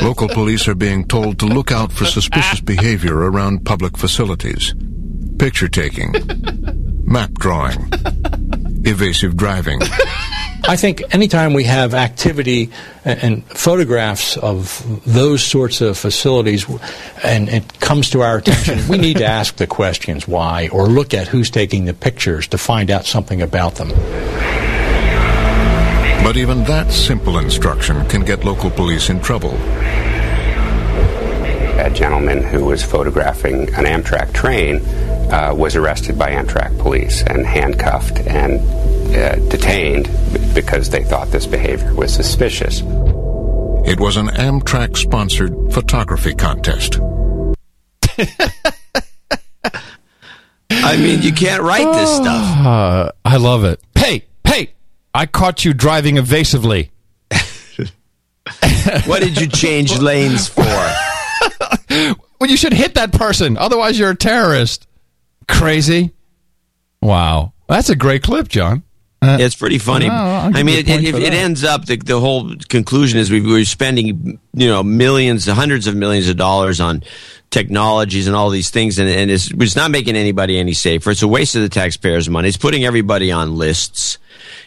[0.00, 4.74] Local police are being told to look out for suspicious behavior around public facilities.
[5.38, 6.14] Picture taking,
[7.04, 7.90] map drawing,
[8.84, 9.80] evasive driving,
[10.64, 12.70] I think anytime we have activity
[13.04, 16.66] and, and photographs of those sorts of facilities
[17.24, 21.14] and it comes to our attention, we need to ask the questions why or look
[21.14, 23.88] at who's taking the pictures to find out something about them.
[26.22, 29.56] but even that simple instruction can get local police in trouble.
[31.80, 34.84] A gentleman who was photographing an Amtrak train
[35.32, 38.60] uh, was arrested by Amtrak police and handcuffed and
[39.16, 40.08] uh, detained
[40.54, 42.80] because they thought this behavior was suspicious.
[43.86, 47.00] It was an Amtrak sponsored photography contest.
[50.70, 52.66] I mean, you can't write this stuff.
[52.66, 53.80] Uh, I love it.
[53.94, 54.74] Hey, hey,
[55.14, 56.90] I caught you driving evasively.
[59.06, 60.64] What did you change lanes for?
[61.90, 63.56] Well, you should hit that person.
[63.58, 64.86] Otherwise, you're a terrorist.
[65.48, 66.12] Crazy.
[67.02, 67.52] Wow.
[67.68, 68.82] That's a great clip, John.
[69.22, 70.08] Uh, it's pretty funny.
[70.08, 73.66] no, I mean, it, it, it ends up the, the whole conclusion is we we're
[73.66, 77.02] spending you know millions, hundreds of millions of dollars on
[77.50, 81.10] technologies and all these things, and, and it's, it's not making anybody any safer.
[81.10, 82.48] It's a waste of the taxpayers' money.
[82.48, 84.16] It's putting everybody on lists.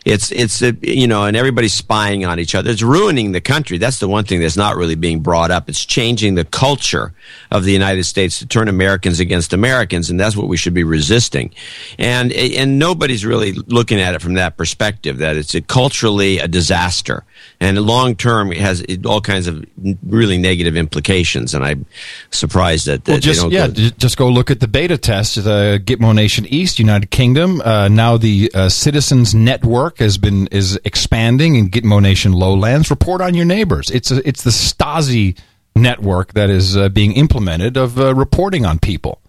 [0.05, 2.69] It's it's uh, you know, and everybody's spying on each other.
[2.69, 3.77] It's ruining the country.
[3.77, 5.69] That's the one thing that's not really being brought up.
[5.69, 7.13] It's changing the culture
[7.51, 10.83] of the United States to turn Americans against Americans, and that's what we should be
[10.83, 11.53] resisting.
[11.97, 15.19] And and nobody's really looking at it from that perspective.
[15.19, 17.23] That it's a culturally a disaster,
[17.63, 19.65] and long term it has all kinds of
[20.05, 21.53] really negative implications.
[21.53, 21.85] And I'm
[22.29, 24.97] surprised that, that Well, they just don't yeah, go- just go look at the beta
[24.97, 25.35] test.
[25.35, 27.61] The Gitmo Nation East, United Kingdom.
[27.61, 32.89] Uh, now the uh, Citizens Network has been is expanding in Gitmo Nation Lowlands.
[32.89, 33.89] Report on your neighbors.
[33.89, 35.37] It's a, it's the Stasi
[35.75, 39.19] network that is uh, being implemented of uh, reporting on people.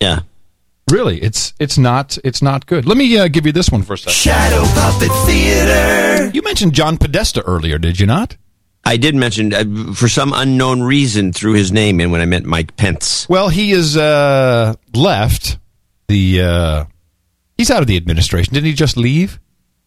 [0.00, 0.20] Yeah.
[0.90, 2.86] Really, it's it's not it's not good.
[2.86, 4.14] Let me uh, give you this one for a second.
[4.14, 6.30] Shadow Puppet Theater.
[6.34, 8.36] You mentioned John Podesta earlier, did you not?
[8.84, 12.46] I did mention uh, for some unknown reason threw his name in when I meant
[12.46, 13.28] Mike Pence.
[13.28, 15.58] Well, he is uh, left
[16.08, 16.42] the.
[16.42, 16.84] Uh,
[17.56, 18.54] he's out of the administration.
[18.54, 19.38] Didn't he just leave?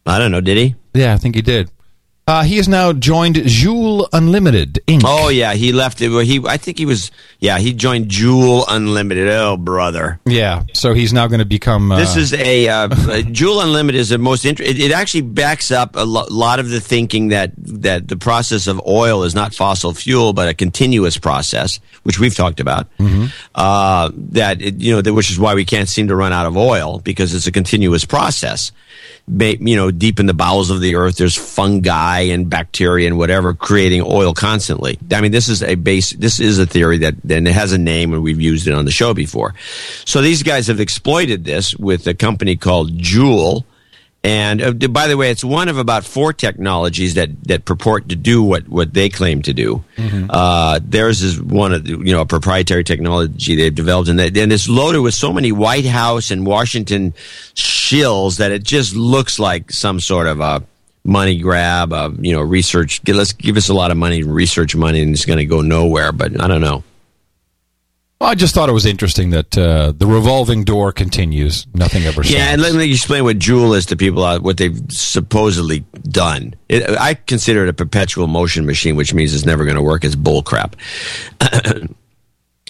[0.05, 0.41] I don't know.
[0.41, 0.75] Did he?
[0.93, 1.71] Yeah, I think he did.
[2.25, 5.01] Uh, he has now joined Joule Unlimited Inc.
[5.03, 6.07] Oh yeah, he left it.
[6.07, 7.11] Well, he I think he was.
[7.39, 9.27] Yeah, he joined Joule Unlimited.
[9.27, 10.21] Oh brother.
[10.25, 11.91] Yeah, so he's now going to become.
[11.91, 12.87] Uh, This is a uh,
[13.31, 14.45] Joule Unlimited is the most.
[14.45, 14.77] interesting.
[14.77, 18.67] it, it actually backs up a lo- lot of the thinking that that the process
[18.67, 22.87] of oil is not fossil fuel, but a continuous process, which we've talked about.
[23.53, 26.45] Uh, that it, you know, that, which is why we can't seem to run out
[26.45, 28.71] of oil because it's a continuous process.
[29.25, 33.53] You know, deep in the bowels of the earth, there's fungi and bacteria and whatever
[33.53, 34.99] creating oil constantly.
[35.11, 36.11] I mean, this is a base.
[36.11, 38.83] This is a theory that then it has a name, and we've used it on
[38.83, 39.53] the show before.
[40.03, 43.65] So these guys have exploited this with a company called Joule.
[44.25, 48.15] And uh, by the way, it's one of about four technologies that, that purport to
[48.15, 49.83] do what, what they claim to do.
[50.29, 54.37] Uh, theirs is one of the, you know a proprietary technology they've developed, and, that,
[54.37, 57.11] and it's loaded with so many White House and Washington
[57.53, 60.63] shills that it just looks like some sort of a
[61.03, 61.91] money grab.
[61.91, 63.01] Uh, you know, research.
[63.05, 66.13] Let's give us a lot of money, research money, and it's going to go nowhere.
[66.13, 66.83] But I don't know.
[68.23, 71.67] Well, I just thought it was interesting that uh, the revolving door continues.
[71.73, 72.23] Nothing ever.
[72.23, 76.55] Yeah, and let me explain what Joule is to people, uh, what they've supposedly done.
[76.69, 80.05] It, I consider it a perpetual motion machine, which means it's never going to work.
[80.05, 80.75] It's bullcrap.
[81.41, 81.95] and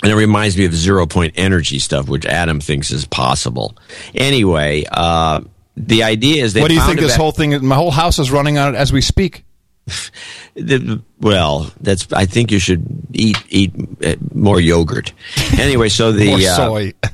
[0.03, 3.77] it reminds me of zero point energy stuff, which Adam thinks is possible.
[4.15, 5.41] Anyway, uh,
[5.77, 6.99] the idea is they what do you think?
[6.99, 9.42] This va- whole thing, my whole house is running on it as we speak.
[11.19, 12.11] well, that's.
[12.13, 13.73] I think you should eat eat
[14.05, 15.13] uh, more yogurt.
[15.53, 17.11] Anyway, so the More uh,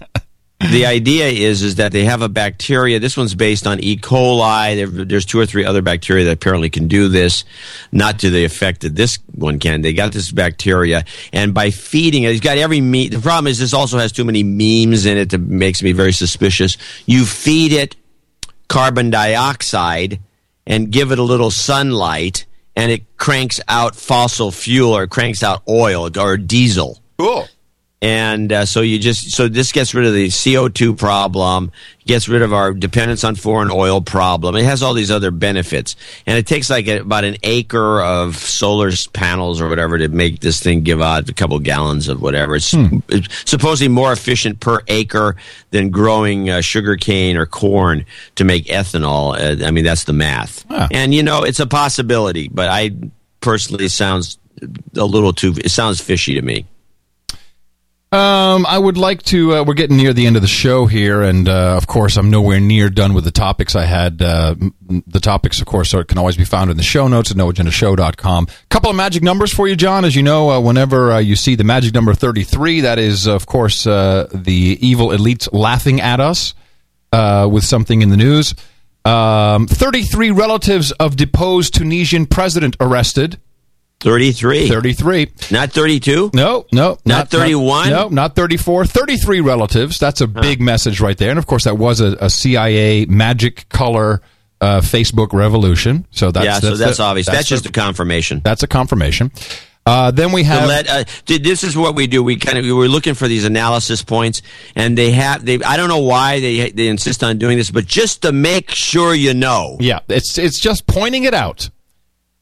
[0.71, 2.99] the idea is is that they have a bacteria.
[2.99, 3.97] This one's based on E.
[3.97, 4.75] coli.
[4.75, 7.43] There, there's two or three other bacteria that apparently can do this,
[7.91, 9.81] not to the effect that this one can.
[9.81, 13.11] They got this bacteria, and by feeding it, it's got every meat.
[13.11, 16.13] The problem is this also has too many memes in it that makes me very
[16.13, 16.77] suspicious.
[17.05, 17.95] You feed it
[18.67, 20.19] carbon dioxide
[20.65, 22.45] and give it a little sunlight,
[22.79, 27.01] and it cranks out fossil fuel or cranks out oil or diesel.
[27.17, 27.45] Cool.
[28.01, 31.73] And uh, so you just so this gets rid of the CO two problem,
[32.05, 34.55] gets rid of our dependence on foreign oil problem.
[34.55, 38.37] It has all these other benefits, and it takes like a, about an acre of
[38.37, 42.55] solar panels or whatever to make this thing give out a couple gallons of whatever.
[42.55, 42.73] It's,
[43.09, 45.35] it's supposedly more efficient per acre
[45.71, 48.05] than growing uh, sugar cane or corn
[48.35, 49.35] to make ethanol.
[49.35, 52.91] Uh, I mean that's the math, and you know it's a possibility, but I
[53.41, 54.37] personally sounds
[54.95, 55.53] a little too.
[55.57, 56.65] It sounds fishy to me.
[58.11, 59.57] Um, I would like to.
[59.57, 62.31] Uh, we're getting near the end of the show here, and uh, of course, I'm
[62.31, 64.19] nowhere near done with the topics I had.
[64.19, 64.55] Uh,
[65.05, 68.47] the topics, of course, are, can always be found in the show notes at noagendashow.com.
[68.49, 70.05] A Couple of magic numbers for you, John.
[70.05, 73.45] As you know, uh, whenever uh, you see the magic number 33, that is, of
[73.45, 76.55] course, uh, the evil elites laughing at us
[77.13, 78.55] with something in the news.
[79.05, 83.39] Um, 33 relatives of deposed Tunisian president arrested.
[83.99, 84.69] 33.
[84.69, 85.31] 33.
[85.51, 86.31] Not 32?
[86.33, 86.97] No, no.
[87.05, 87.89] Not 31?
[87.89, 88.85] No, not 34.
[88.85, 89.99] 33 relatives.
[89.99, 91.29] That's a big message right there.
[91.29, 94.21] And of course, that was a, a CIA magic color
[94.61, 96.05] uh, Facebook revolution.
[96.11, 97.27] So that's yeah, so that's, the- obvious.
[97.27, 98.41] That's, just the- a confirmation.
[98.43, 99.31] that's a confirmation.
[99.85, 100.67] Uh, then we have.
[100.67, 102.21] let, uh, this is what we do.
[102.21, 104.43] We kind of we were looking for these analysis points,
[104.75, 105.43] and they have.
[105.43, 108.69] They I don't know why they they insist on doing this, but just to make
[108.69, 109.77] sure you know.
[109.79, 111.69] Yeah, it's it's just pointing it out.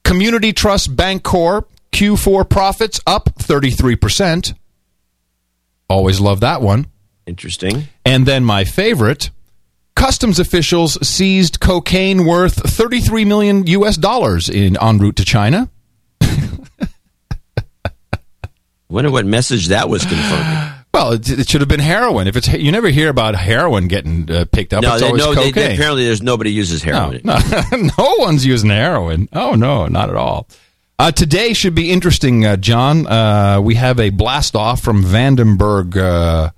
[0.07, 4.53] Community Trust Bank Corp Q4 profits up 33%.
[5.89, 6.87] Always love that one.
[7.25, 7.89] Interesting.
[8.05, 9.31] And then my favorite,
[9.97, 15.69] customs officials seized cocaine worth 33 million US dollars in en route to China.
[18.87, 20.76] Wonder what message that was confirming.
[20.97, 22.27] Well, it, it should have been heroin.
[22.27, 25.23] If it's you never hear about heroin getting uh, picked up, no, it's they, always
[25.23, 25.73] no they, cocaine.
[25.73, 27.21] apparently there's nobody uses heroin.
[27.23, 27.61] No, no,
[27.97, 29.29] no one's using heroin.
[29.31, 30.47] Oh no, not at all.
[30.97, 33.05] Uh, today should be interesting, uh, John.
[33.05, 36.49] Uh, we have a blast off from Vandenberg uh,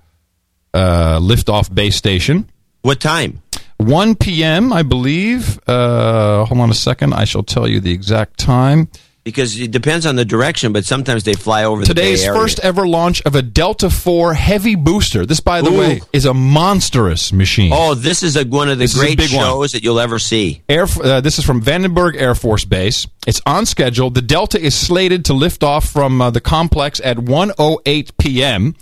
[0.72, 2.48] uh, liftoff base station.
[2.80, 3.42] What time?
[3.76, 5.60] 1 p.m., I believe.
[5.68, 7.12] Uh, hold on a second.
[7.12, 8.88] I shall tell you the exact time.
[9.22, 12.40] Because it depends on the direction, but sometimes they fly over Today's the Bay Area.
[12.40, 15.26] first ever launch of a Delta IV heavy booster.
[15.26, 15.78] This, by the Ooh.
[15.78, 17.70] way, is a monstrous machine.
[17.74, 19.44] Oh, this is a, one of the This great big one.
[19.44, 20.62] shows that you'll ever see.
[20.70, 23.06] Air, uh, this is from Vandenberg Air Force Base.
[23.26, 24.08] It's on schedule.
[24.08, 28.74] The Delta is slated to lift off from uh, the complex at 1:08 p.m.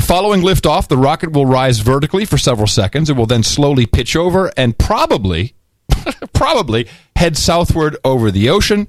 [0.00, 3.10] Following liftoff, the rocket will rise vertically for several seconds.
[3.10, 5.54] It will then slowly pitch over and probably,
[6.32, 8.88] probably head southward over the ocean.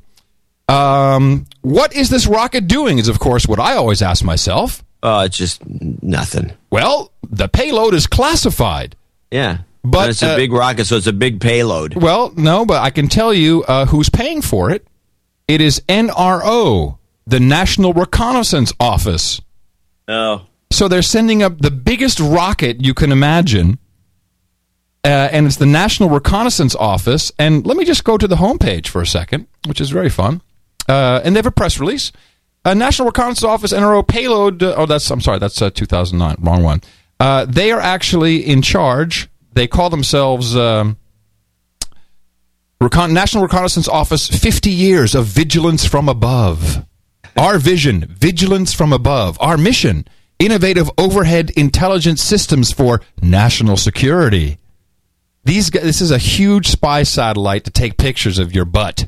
[0.68, 2.98] Um, what is this rocket doing?
[2.98, 4.84] Is of course what I always ask myself.
[5.03, 6.53] It's just nothing.
[6.69, 8.95] Well, the payload is classified.
[9.31, 9.60] Yeah.
[9.84, 11.95] But, And it's a uh, big rocket, so it's a big payload.
[11.95, 14.88] Well, no, but I can tell you uh, who's paying for it.
[15.48, 19.41] It is NRO, the National Reconnaissance Office.
[20.07, 20.45] Oh.
[20.72, 23.77] So they're sending up the biggest rocket you can imagine,
[25.03, 27.34] uh, and it's the National Reconnaissance Office.
[27.38, 30.41] And let me just go to the homepage for a second, which is very fun.
[30.88, 32.12] Uh, and they have a press release.
[32.66, 34.64] Uh, National Reconnaissance Office NRO payload.
[34.64, 36.82] Uh, oh, that's I'm sorry, that's uh, 2009, wrong one.
[37.20, 39.30] Uh, they are actually in charge.
[39.54, 40.56] They call themselves.
[40.56, 40.98] Um,
[42.82, 46.86] Recon- National Reconnaissance Office 50 years of vigilance from above.
[47.38, 49.38] Our vision, vigilance from above.
[49.40, 50.06] Our mission,
[50.38, 54.58] innovative overhead intelligence systems for national security.
[55.46, 59.08] These guys, this is a huge spy satellite to take pictures of your butt.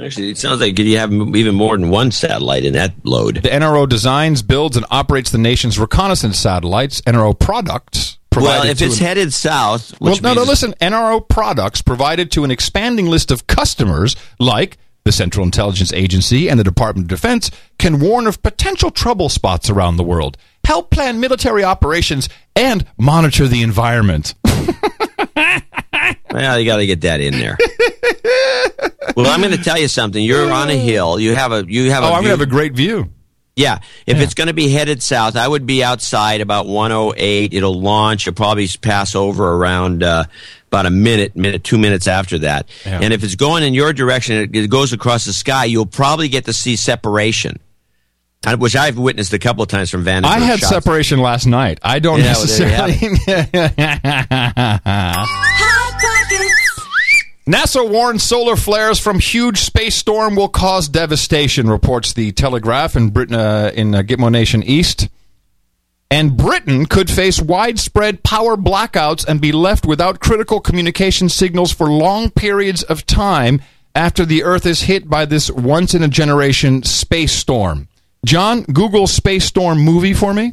[0.00, 3.36] Actually, it sounds like you have even more than one satellite in that load.
[3.42, 7.00] The NRO designs, builds, and operates the nation's reconnaissance satellites.
[7.02, 10.74] NRO products Well, if it's an- headed south, Well, no, no, listen.
[10.80, 16.60] NRO products provided to an expanding list of customers like the Central Intelligence Agency and
[16.60, 21.18] the Department of Defense can warn of potential trouble spots around the world, help plan
[21.18, 24.34] military operations, and monitor the environment.
[26.30, 27.56] Well, you got to get that in there.
[29.16, 30.22] well, I'm going to tell you something.
[30.22, 31.18] You're on a hill.
[31.18, 33.10] You have a you have oh, a I'm gonna have a great view.
[33.58, 37.52] Yeah, if it's going to be headed south, I would be outside about 108.
[37.52, 38.28] It'll launch.
[38.28, 40.26] It'll probably pass over around uh,
[40.68, 42.68] about a minute, minute, two minutes after that.
[42.86, 43.00] Yeah.
[43.02, 45.64] And if it's going in your direction, it, it goes across the sky.
[45.64, 47.58] You'll probably get to see separation,
[48.58, 50.26] which I've witnessed a couple of times from Vandenberg.
[50.26, 50.70] I had shots.
[50.70, 51.80] separation last night.
[51.82, 52.94] I don't Yeah, well, necessarily.
[57.48, 63.08] NASA warns solar flares from huge space storm will cause devastation, reports the Telegraph in
[63.08, 65.08] Britain, uh, in uh, Gitmo Nation East.
[66.10, 71.90] And Britain could face widespread power blackouts and be left without critical communication signals for
[71.90, 73.62] long periods of time
[73.94, 77.88] after the Earth is hit by this once in a generation space storm.
[78.26, 80.52] John, Google space storm movie for me.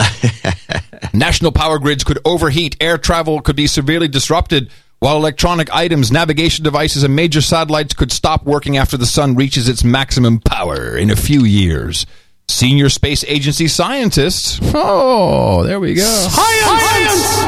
[1.12, 4.68] National power grids could overheat, air travel could be severely disrupted,
[5.02, 9.68] while electronic items, navigation devices, and major satellites could stop working after the sun reaches
[9.68, 12.06] its maximum power in a few years.
[12.46, 14.60] Senior Space Agency scientists.
[14.72, 16.04] Oh, there we go.
[16.04, 17.42] science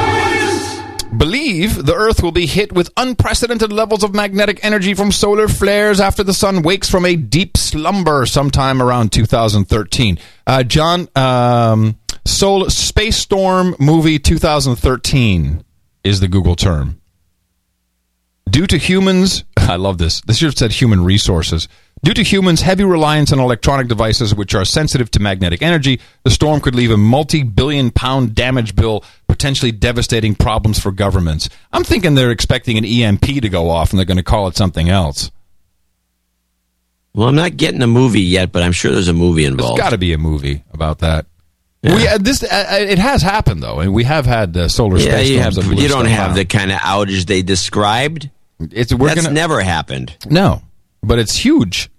[1.17, 6.01] believe the Earth will be hit with unprecedented levels of magnetic energy from solar flares
[6.01, 10.19] after the sun wakes from a deep slumber sometime around 2013.
[10.45, 15.63] Uh, John, um, Solar Space Storm movie 2013
[16.03, 17.01] is the Google term.
[18.49, 20.21] Due to humans, I love this.
[20.23, 21.69] This should have said human resources.
[22.03, 26.31] Due to humans' heavy reliance on electronic devices which are sensitive to magnetic energy, the
[26.31, 31.49] storm could leave a multi billion pound damage bill, potentially devastating problems for governments.
[31.73, 34.57] I'm thinking they're expecting an EMP to go off and they're going to call it
[34.57, 35.31] something else.
[37.15, 39.79] Well, I'm not getting a movie yet, but I'm sure there's a movie involved.
[39.79, 41.27] There's got to be a movie about that.
[41.83, 45.17] We uh, this uh, it has happened though, and we have had uh, solar yeah,
[45.17, 45.83] space you, have, storms.
[45.83, 48.31] you don't have the kind of outage they described.
[48.73, 50.17] It's we're That's gonna, never happened.
[50.29, 50.63] No,
[51.03, 51.91] but it's huge.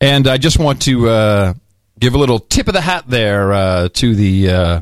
[0.00, 1.54] And I just want to uh,
[1.98, 4.80] give a little tip of the hat there uh, to the uh,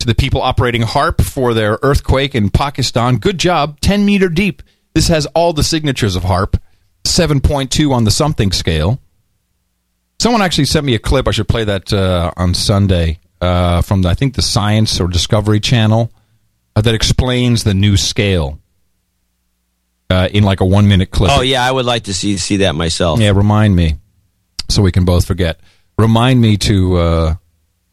[0.00, 3.16] to the people operating HAARP for their earthquake in Pakistan.
[3.16, 4.62] Good job, ten meter deep.
[4.94, 6.58] This has all the signatures of HAARP,
[7.04, 9.00] seven point two on the something scale.
[10.20, 11.26] Someone actually sent me a clip.
[11.26, 15.60] I should play that uh, on Sunday uh, from I think the Science or Discovery
[15.60, 16.12] Channel
[16.76, 18.58] uh, that explains the new scale
[20.12, 21.30] uh, in like a one minute clip.
[21.32, 23.18] Oh yeah, I would like to see see that myself.
[23.20, 23.96] Yeah, remind me
[24.68, 25.60] so we can both forget.
[25.98, 27.34] Remind me to uh,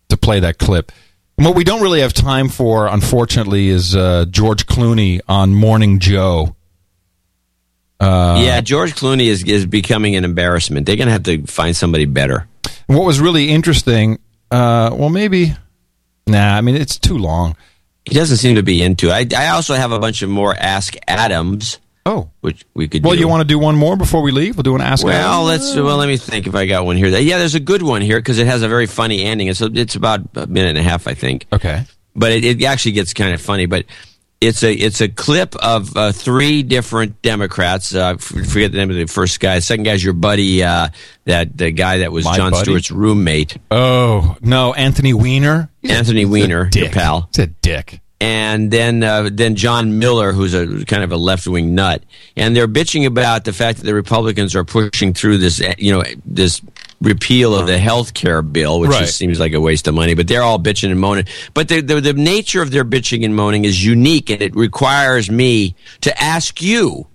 [0.10, 0.91] to play that clip.
[1.38, 6.00] And what we don't really have time for, unfortunately, is uh, George Clooney on Morning
[6.00, 6.56] Joe.
[7.98, 10.86] Uh, yeah, George Clooney is is becoming an embarrassment.
[10.86, 12.48] They're going to have to find somebody better.
[12.88, 14.20] And what was really interesting,
[14.52, 15.54] uh, well, maybe,
[16.28, 17.56] nah, I mean, it's too long.
[18.04, 19.34] He doesn't seem to be into it.
[19.34, 21.80] I, I also have a bunch of more Ask Adams.
[22.05, 23.03] Oh, which we could.
[23.03, 23.19] Well, do.
[23.19, 24.55] you want to do one more before we leave?
[24.55, 25.05] We'll do an ask.
[25.05, 25.76] Well, let's.
[25.76, 27.07] Well, let me think if I got one here.
[27.07, 29.47] Yeah, there's a good one here because it has a very funny ending.
[29.47, 31.45] It's it's about a minute and a half, I think.
[31.51, 31.84] Okay.
[32.15, 33.65] But it, it actually gets kind of funny.
[33.65, 33.85] But
[34.41, 37.93] it's a it's a clip of uh, three different Democrats.
[37.93, 39.55] Uh, forget the name of the first guy.
[39.55, 40.89] The second guy's your buddy, uh,
[41.26, 42.63] that the guy that was My John buddy?
[42.63, 45.69] Stewart's roommate, Oh no, Anthony Weiner.
[45.84, 46.91] Anthony Weiner, your dick.
[46.93, 47.30] pal.
[47.35, 48.01] He's a dick.
[48.22, 52.04] And then uh, then John Miller, who's a kind of a left wing nut,
[52.36, 55.91] and they're bitching about the fact that the Republicans are pushing through this, uh, you
[55.94, 56.62] know, this
[57.02, 59.02] repeal of the health care bill, which Right.
[59.06, 60.16] just seems like a waste of money.
[60.16, 61.26] But they're all bitching and moaning.
[61.54, 65.32] But the, the the nature of their bitching and moaning is unique, and it requires
[65.32, 67.08] me to ask you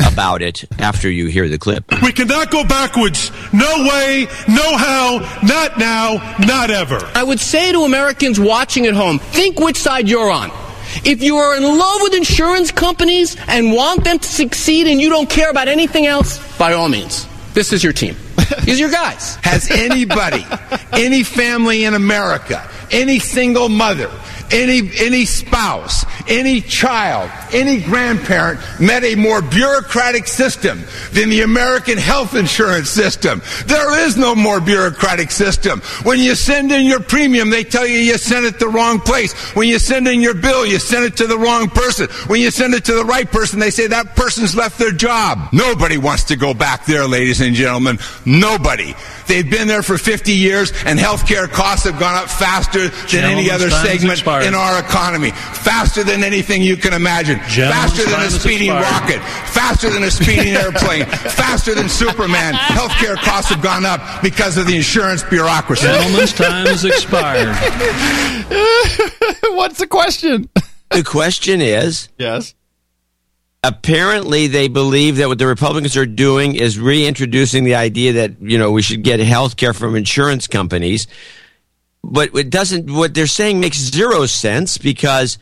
[0.00, 1.84] about it after you hear the clip.
[2.02, 3.30] We cannot go backwards.
[3.52, 6.98] No way, no how, not now, not ever.
[7.14, 10.50] I would say to Americans watching at home, think which side you're on.
[11.04, 15.08] If you are in love with insurance companies and want them to succeed and you
[15.08, 18.16] don't care about anything else, by all means, this is your team.
[18.64, 19.36] These are your guys.
[19.36, 20.44] Has anybody,
[20.92, 24.10] any family in America, any single mother,
[24.50, 30.80] any any spouse, any child, any grandparent met a more bureaucratic system
[31.12, 33.42] than the American health insurance system?
[33.66, 35.80] There is no more bureaucratic system.
[36.02, 39.32] When you send in your premium, they tell you you sent it the wrong place.
[39.54, 42.08] When you send in your bill, you send it to the wrong person.
[42.28, 45.52] When you send it to the right person, they say that person's left their job.
[45.52, 47.98] Nobody wants to go back there, ladies and gentlemen.
[48.24, 48.94] Nobody.
[49.26, 53.50] They've been there for 50 years, and healthcare costs have gone up faster than any
[53.50, 54.46] other segment expired.
[54.46, 55.30] in our economy.
[55.30, 57.38] Faster than anything you can imagine.
[57.48, 59.02] Gentleman's faster than a speeding expired.
[59.02, 59.20] rocket.
[59.50, 61.04] Faster than a speeding airplane.
[61.06, 62.54] faster than Superman.
[62.54, 65.86] Healthcare costs have gone up because of the insurance bureaucracy.
[65.86, 67.48] Gentleman's time has expired.
[69.56, 70.48] What's the question?
[70.90, 72.54] The question is Yes.
[73.62, 78.58] Apparently they believe that what the Republicans are doing is reintroducing the idea that you
[78.58, 81.06] know we should get health care from insurance companies.
[82.02, 82.90] But it doesn't.
[82.90, 85.38] What they're saying makes zero sense because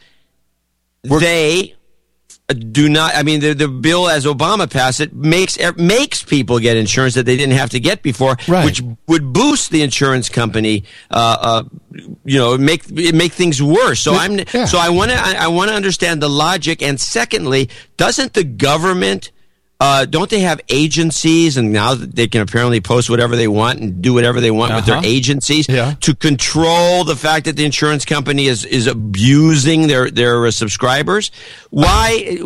[1.03, 1.75] they
[2.49, 3.15] do not.
[3.15, 7.15] I mean, the, the bill as Obama passed it makes er, makes people get insurance
[7.15, 8.65] that they didn't have to get before, Right.
[8.65, 10.85] which would boost the insurance company.
[11.11, 11.63] Uh, uh,
[12.25, 14.01] you know, make it make things worse.
[14.01, 14.67] So I'm yeah.
[14.67, 16.83] so I want to I, I want to understand the logic.
[16.83, 19.31] And secondly, doesn't the government
[19.85, 24.01] uh, don't they have agencies and now they can apparently post whatever they want and
[24.01, 25.17] do whatever they want with their Uh-huh.
[25.19, 25.95] agencies Yeah.
[26.07, 31.31] to control the fact that the insurance company is is abusing their their uh, subscribers?
[31.71, 32.39] Why?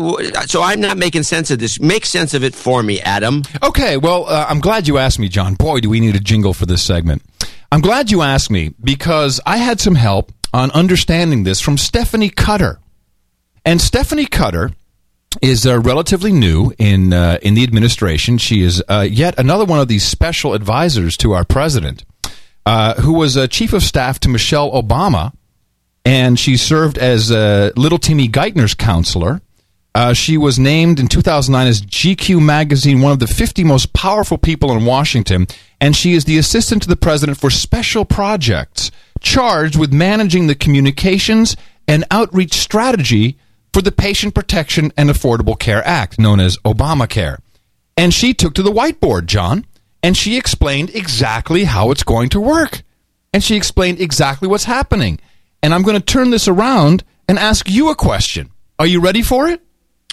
[0.47, 1.79] So I'm not making sense of this.
[1.81, 3.43] Make sense of it for me, Adam.
[3.63, 5.55] Okay, well, uh, I'm glad you asked me, John.
[5.55, 7.23] Boy, do we need a jingle for this segment.
[7.71, 12.31] I'm glad you asked me because I had some help on understanding this from Stephanie
[12.31, 12.79] Cutter.
[13.65, 14.71] And Stephanie Cutter
[15.43, 18.39] is uh, relatively new in uh, in the administration.
[18.39, 22.05] She is uh, yet another one of these special advisors to our president,
[22.67, 25.33] uh, who was uh, chief of staff to Michelle Obama
[26.09, 29.43] and she served as uh, Little Timmy Geithner's counselor.
[29.95, 34.39] Uh, she was named in 2009 as GQ magazine one of the 50 most powerful
[34.39, 35.47] people in Washington,
[35.83, 38.91] and she is the assistant to the president for special projects,
[39.21, 41.57] charged with managing the communications
[41.87, 43.37] and outreach strategy
[43.73, 47.39] for the Patient Protection and Affordable Care Act, known as Obamacare.
[47.97, 49.67] And she took to the whiteboard, John,
[50.03, 52.83] and she explained exactly how it's going to work.
[53.33, 55.21] And she explained exactly what's happening.
[55.63, 58.51] And I'm going to turn this around and ask you a question.
[58.79, 59.61] Are you ready for it?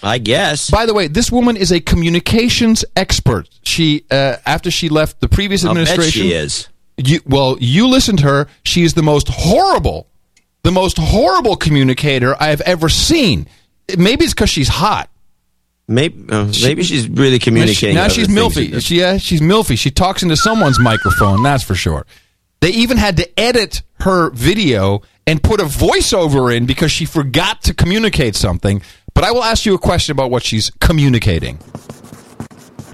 [0.04, 0.70] I guess.
[0.70, 3.50] By the way, this woman is a communications expert.
[3.64, 6.68] She, uh, after she left the previous I'll bet administration, she is.
[6.98, 8.48] You, well, you listened to her.
[8.64, 10.08] She is the most horrible,
[10.66, 13.48] the most horrible communicator I have ever seen.
[13.96, 15.12] Maybe it's because she's hot.
[15.88, 17.96] Maybe uh, maybe she's really communicating.
[17.96, 18.82] Now other she's milfy.
[18.82, 19.78] She, yeah, she's milfy.
[19.78, 21.44] She talks into someone's microphone.
[21.44, 22.08] That's for sure.
[22.62, 27.62] They even had to edit her video and put a voiceover in because she forgot
[27.64, 28.82] to communicate something.
[29.14, 31.60] But I will ask you a question about what she's communicating.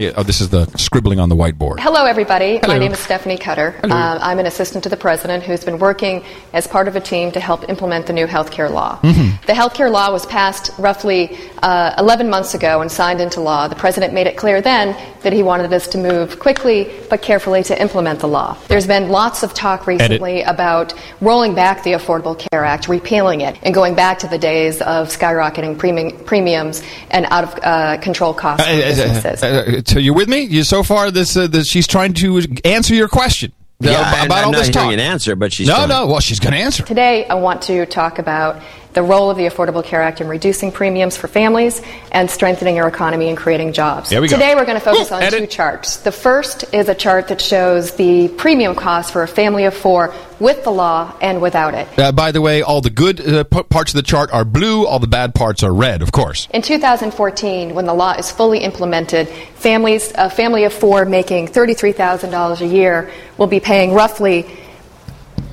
[0.01, 1.79] Yeah, oh, this is the scribbling on the whiteboard.
[1.79, 2.57] Hello, everybody.
[2.57, 2.73] Hello.
[2.73, 3.75] My name is Stephanie Cutter.
[3.83, 6.23] Um, I'm an assistant to the president who's been working
[6.53, 8.97] as part of a team to help implement the new health care law.
[9.03, 9.45] Mhm.
[9.45, 13.67] The health care law was passed roughly uh, 11 months ago and signed into law.
[13.67, 17.61] The president made it clear then that he wanted us to move quickly but carefully
[17.65, 18.57] to implement the law.
[18.69, 23.55] There's been lots of talk recently about rolling back the Affordable Care Act, repealing it,
[23.61, 28.33] and going back to the days of skyrocketing premium, premiums and out of uh, control
[28.33, 29.43] costs for Uh, uh, businesses.
[29.91, 30.41] So you're with me?
[30.41, 33.51] You so far this, uh, this she's trying to answer your question
[33.83, 34.93] uh, Yeah, about and I'm all not this hearing talk.
[34.93, 35.89] an answer, but she's no, trying.
[35.89, 36.07] no.
[36.07, 36.83] Well, she's going to answer.
[36.83, 38.61] Today, I want to talk about
[38.93, 41.81] the role of the Affordable Care Act in reducing premiums for families
[42.11, 44.09] and strengthening our economy and creating jobs.
[44.09, 44.35] There we go.
[44.35, 45.39] Today, we're going to focus Ooh, on edit.
[45.39, 45.97] two charts.
[45.97, 50.13] The first is a chart that shows the premium cost for a family of four
[50.39, 51.87] with the law and without it.
[51.97, 54.85] Uh, by the way, all the good uh, p- parts of the chart are blue.
[54.85, 56.47] All the bad parts are red, of course.
[56.51, 62.61] In 2014, when the law is fully implemented, families, a family of four making $33,000
[62.61, 64.45] a year will be paying roughly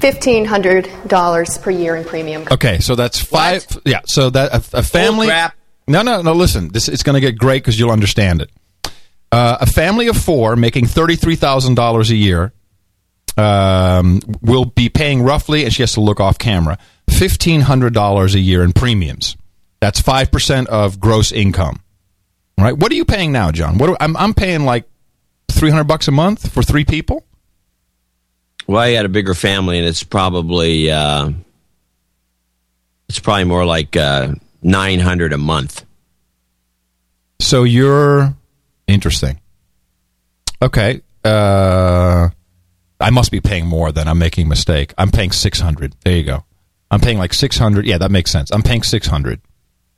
[0.00, 2.44] $1,500 per year in premium.
[2.50, 3.66] Okay, so that's five.
[3.84, 5.26] Yeah, so that a, a family.
[5.26, 5.54] crap.
[5.86, 6.32] No, no, no.
[6.32, 8.50] Listen, this it's going to get great because you'll understand it.
[9.30, 12.52] Uh, a family of four making thirty-three thousand dollars a year
[13.36, 18.34] um, will be paying roughly, and she has to look off camera, fifteen hundred dollars
[18.34, 19.36] a year in premiums.
[19.80, 21.80] That's five percent of gross income.
[22.58, 23.78] right What are you paying now, John?
[23.78, 24.88] What do, I'm I'm paying like
[25.50, 27.24] three hundred bucks a month for three people.
[28.68, 31.30] Well, I had a bigger family, and it's probably uh,
[33.08, 35.84] it's probably more like uh, nine hundred a month.
[37.40, 38.34] So you're
[38.86, 39.40] interesting.
[40.60, 41.00] Okay.
[41.24, 42.28] Uh,
[43.00, 44.06] I must be paying more then.
[44.06, 44.92] I'm making a mistake.
[44.98, 45.94] I'm paying 600.
[46.04, 46.44] There you go.
[46.90, 47.86] I'm paying like 600.
[47.86, 48.50] Yeah, that makes sense.
[48.50, 49.40] I'm paying 600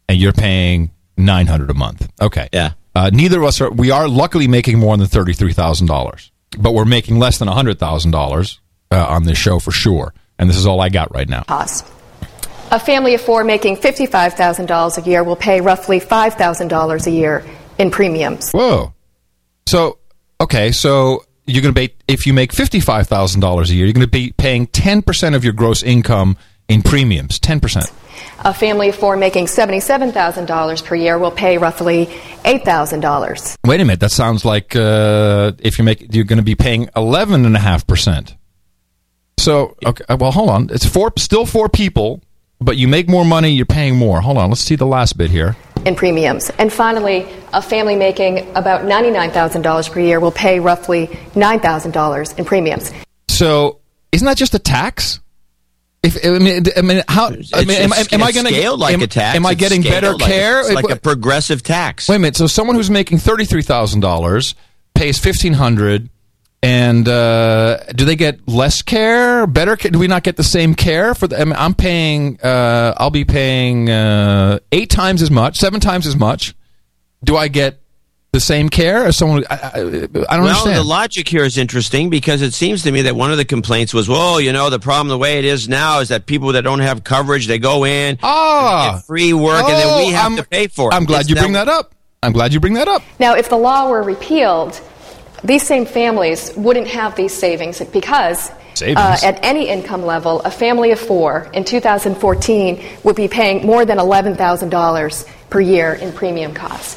[0.09, 2.11] and you're paying 900 a month.
[2.21, 2.49] Okay.
[2.53, 2.73] Yeah.
[2.95, 6.30] Uh, neither of us are we are luckily making more than $33,000.
[6.59, 8.59] But we're making less than $100,000
[8.91, 10.15] uh, on this show for sure.
[10.39, 11.43] And this is all I got right now.
[11.45, 11.89] costs.
[12.73, 17.45] A family of four making $55,000 a year will pay roughly $5,000 a year
[17.79, 18.53] in premiums.
[18.53, 18.95] Whoa.
[19.67, 19.99] So,
[20.41, 24.11] okay, so you're going to be, if you make $55,000 a year, you're going to
[24.11, 26.37] be paying 10% of your gross income
[26.69, 27.41] in premiums.
[27.41, 27.93] 10%.
[28.41, 32.07] A family of four making $77,000 per year will pay roughly
[32.45, 33.57] $8,000.
[33.67, 34.01] Wait a minute.
[34.01, 38.37] That sounds like uh, if you make, you're going to be paying 11.5%.
[39.39, 40.69] So, okay, uh, well, hold on.
[40.71, 42.21] It's four, still four people,
[42.61, 44.21] but you make more money, you're paying more.
[44.21, 44.51] Hold on.
[44.51, 45.57] Let's see the last bit here.
[45.87, 46.51] in premiums.
[46.59, 52.93] And finally, a family making about $99,000 per year will pay roughly $9,000 in premiums.
[53.29, 53.81] So,
[54.13, 55.21] isn't that just a tax?
[56.03, 57.27] If I mean, I mean, how?
[57.27, 59.37] I mean, am, It's- am I going to like am, a tax?
[59.37, 60.61] Am I getting better like a- care?
[60.61, 62.09] it's like a progressive tax.
[62.09, 62.37] Wait a minute.
[62.37, 64.55] So, someone who's making thirty three thousand dollars
[64.95, 66.09] pays fifteen hundred,
[66.63, 69.47] and uh, do they get less care?
[69.47, 69.77] Better?
[69.77, 69.91] Care?
[69.91, 71.39] Do we not get the same care for the?
[71.39, 72.41] I mean, I'm paying.
[72.43, 76.55] Uh, I'll be paying uh, eight times as much, seven times as much.
[77.23, 77.79] Do I get
[78.33, 79.45] the same care as someone?
[79.51, 80.77] I, I, I don't well, understand.
[80.77, 83.93] the logic here is interesting because it seems to me that one of the complaints
[83.93, 86.63] was, well, you know, the problem the way it is now is that people that
[86.63, 90.25] don't have coverage, they go in, ah, get free work, and then we Oh, have
[90.33, 90.95] I'm- to pay for it.
[90.95, 91.93] I'm glad It's you bring that up.
[92.23, 93.03] I'm glad you bring that up.
[93.19, 94.79] Now, if the law were repealed,
[95.43, 98.51] these same families wouldn't have these savings because
[98.83, 103.85] Uh, at any income level, a family of four in 2014 would be paying more
[103.85, 106.97] than $11,000 per year in premium costs.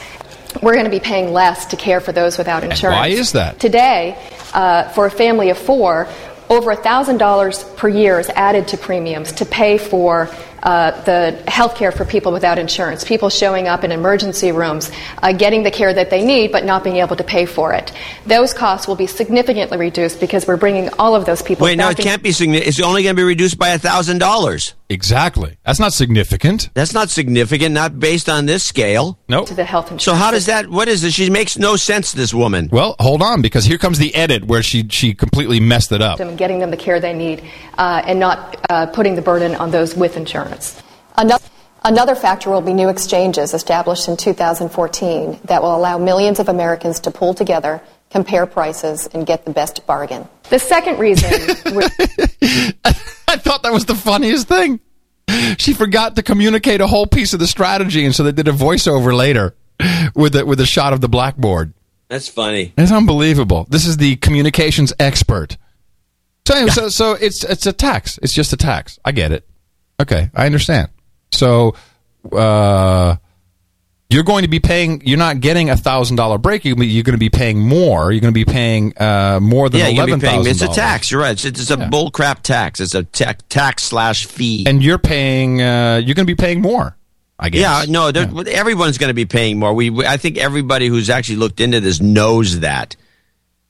[0.62, 2.98] We're going to be paying less to care for those without insurance.
[2.98, 3.60] why is that?
[3.60, 4.18] Today,
[4.54, 6.08] uh, for a family of four,
[6.50, 10.30] over $1,000 per year is added to premiums to pay for
[10.64, 14.90] uh, the health care for people without insurance, people showing up in emergency rooms,
[15.22, 17.92] uh, getting the care that they need, but not being able to pay for it.
[18.26, 21.90] Those costs will be significantly reduced because we're bringing all of those people Wait, no,
[21.90, 22.68] it in- can't be significant.
[22.70, 24.74] It's only going to be reduced by thousand dollars.
[24.90, 25.58] Exactly.
[25.66, 26.70] That's not significant.
[26.76, 27.74] That's not significant.
[27.74, 29.18] Not based on this scale.
[29.28, 29.48] Nope.
[29.48, 30.04] to the health insurance.
[30.04, 30.70] So how does that?
[30.70, 31.14] What is this?
[31.16, 32.12] She makes no sense.
[32.14, 32.70] This woman.
[32.72, 36.20] Well, hold on, because here comes the edit where she she completely messed it up.
[36.20, 37.44] and getting them the care they need
[37.78, 40.53] uh, and not uh, putting the burden on those with insurance.
[41.18, 41.46] Another,
[41.84, 47.00] another factor will be new exchanges established in 2014 that will allow millions of Americans
[47.02, 50.28] to pull together, compare prices, and get the best bargain.
[50.50, 51.30] The second reason.
[53.28, 54.80] I thought that was the funniest thing.
[55.58, 58.52] She forgot to communicate a whole piece of the strategy, and so they did a
[58.52, 59.56] voiceover later
[60.16, 61.74] with a, with a shot of the blackboard.
[62.10, 62.74] That's funny.
[62.78, 63.66] It's unbelievable.
[63.70, 65.58] This is the communications expert.
[66.46, 68.20] So, anyway, so, so it's it's a tax.
[68.22, 69.00] It's just a tax.
[69.06, 69.48] I get it.
[70.02, 70.90] Okay, I understand.
[71.32, 71.76] So,
[72.32, 73.16] uh,
[74.10, 75.02] you're going to be paying.
[75.06, 76.66] You're not getting a thousand dollar break.
[76.66, 78.12] You're you're going to be paying more.
[78.12, 80.46] You're going to be paying uh, more than yeah, eleven paying.
[80.46, 81.10] It's a tax.
[81.10, 81.32] You're right.
[81.32, 82.80] It's, it's a bull crap tax.
[82.80, 84.66] It's a ta- tax slash fee.
[84.68, 85.62] and you're paying.
[85.62, 86.96] Uh, you're going to be paying more.
[87.40, 87.62] I guess.
[87.88, 89.74] Yeah, no, there- everyone's going to be paying more.
[89.74, 92.96] We, we- I think everybody who's actually looked into this knows that.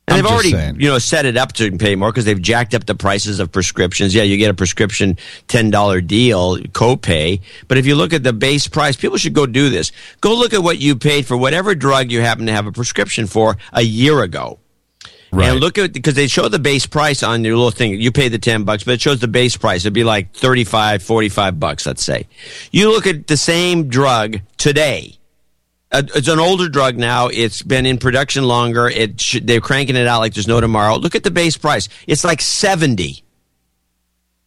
[0.07, 0.81] And I'm they've just already, saying.
[0.81, 3.51] you know, set it up to pay more because they've jacked up the prices of
[3.51, 4.13] prescriptions.
[4.13, 5.17] Yeah, you get a prescription
[5.47, 9.45] ten dollar deal copay, but if you look at the base price, people should go
[9.45, 9.93] do this.
[10.19, 13.27] Go look at what you paid for whatever drug you happen to have a prescription
[13.27, 14.59] for a year ago.
[15.31, 15.49] Right.
[15.49, 17.99] And look at because they show the base price on your little thing.
[17.99, 19.81] You pay the 10 bucks, but it shows the base price.
[19.81, 22.27] It'd be like 35, 45 bucks, let's say.
[22.71, 25.17] You look at the same drug today.
[25.93, 27.27] Uh, it's an older drug now.
[27.27, 28.87] It's been in production longer.
[28.89, 30.95] It sh- they're cranking it out like there's no tomorrow.
[30.97, 31.87] Look at the base price.
[32.07, 33.23] It's like 70.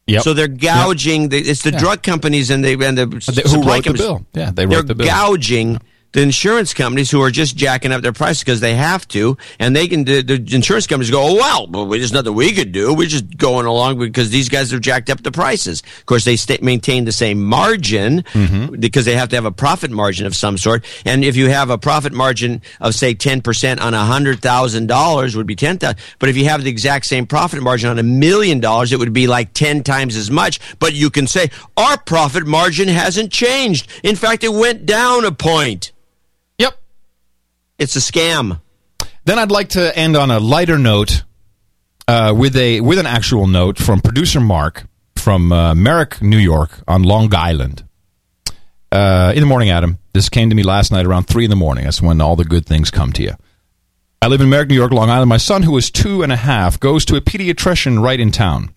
[0.08, 0.22] Yep.
[0.22, 1.28] So they're gouging.
[1.30, 1.78] The, it's the Yeah.
[1.78, 4.26] drug companies and, they, and the They- who wrote the bill?
[4.34, 5.06] Yeah, they They're wrote the bill.
[5.06, 5.80] gouging
[6.16, 9.76] the insurance companies who are just jacking up their prices because they have to, and
[9.76, 10.04] they can.
[10.04, 12.94] The, the insurance companies go, "Oh well, well, there's nothing we could do.
[12.94, 16.36] We're just going along because these guys have jacked up the prices." Of course, they
[16.36, 18.76] stay, maintain the same margin Mm-hmm.
[18.80, 20.84] because they have to have a profit margin of some sort.
[21.04, 24.86] And if you have a profit margin of say ten percent on a hundred thousand
[24.86, 25.98] dollars, would be ten thousand.
[26.18, 29.12] But if you have the exact same profit margin on a million dollars, it would
[29.12, 30.60] be like ten times as much.
[30.78, 33.90] But you can say our profit margin hasn't changed.
[34.02, 35.92] In fact, it went down a point.
[37.78, 38.60] It's a scam.
[39.24, 41.24] Then I'd like to end on a lighter note
[42.08, 46.82] uh, with a with an actual note from producer Mark from uh, Merrick, New York,
[46.86, 47.84] on Long Island.
[48.92, 49.98] Uh, in the morning, Adam.
[50.12, 51.84] This came to me last night around three in the morning.
[51.84, 53.32] That's when all the good things come to you.
[54.22, 55.28] I live in Merrick, New York, Long Island.
[55.28, 58.72] My son, who is two and a half, goes to a pediatrician right in town.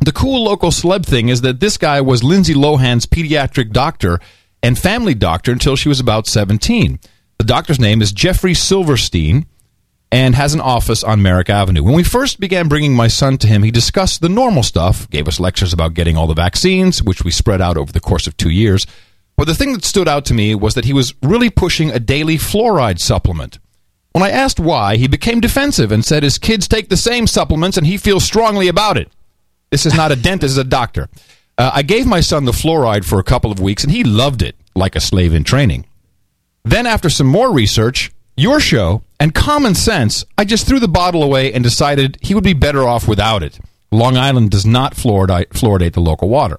[0.00, 4.18] The cool local celeb thing is that this guy was Lindsay Lohan's pediatric doctor
[4.62, 6.98] and family doctor until she was about 17.
[7.38, 9.46] The doctor's name is Jeffrey Silverstein
[10.12, 11.82] and has an office on Merrick Avenue.
[11.82, 15.26] When we first began bringing my son to him, he discussed the normal stuff, gave
[15.26, 18.36] us lectures about getting all the vaccines, which we spread out over the course of
[18.36, 18.86] two years.
[19.36, 21.98] But the thing that stood out to me was that he was really pushing a
[21.98, 23.58] daily fluoride supplement.
[24.12, 27.76] When I asked why, he became defensive and said his kids take the same supplements
[27.76, 29.10] and he feels strongly about it.
[29.70, 31.08] This is not a dentist, this is a doctor.
[31.58, 34.42] Uh, I gave my son the fluoride for a couple of weeks and he loved
[34.42, 35.86] it like a slave in training.
[36.64, 41.22] Then, after some more research, your show, and common sense, I just threw the bottle
[41.22, 43.58] away and decided he would be better off without it.
[43.92, 46.58] Long Island does not fluoridate, the local water.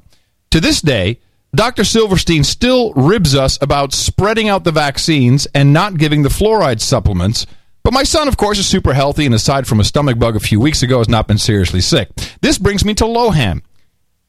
[0.51, 1.19] To this day,
[1.53, 1.83] Dr.
[1.83, 7.45] Silverstein still ribs us about spreading out the vaccines and not giving the fluoride supplements.
[7.83, 10.39] But my son, of course, is super healthy and aside from a stomach bug a
[10.39, 12.09] few weeks ago, has not been seriously sick.
[12.41, 13.61] This brings me to Lohan.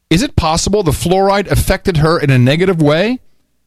[0.09, 3.19] Is it possible the fluoride affected her in a negative way?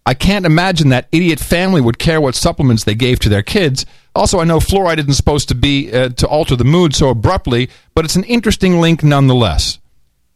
[0.07, 3.87] I can't imagine that idiot family would care what supplements they gave to their kids.
[4.15, 7.69] Also, I know fluoride isn't supposed to be uh, to alter the mood so abruptly,
[7.95, 9.79] but it's an interesting link nonetheless.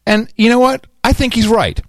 [0.07, 0.87] And you know what?
[1.03, 1.81] I think he's right.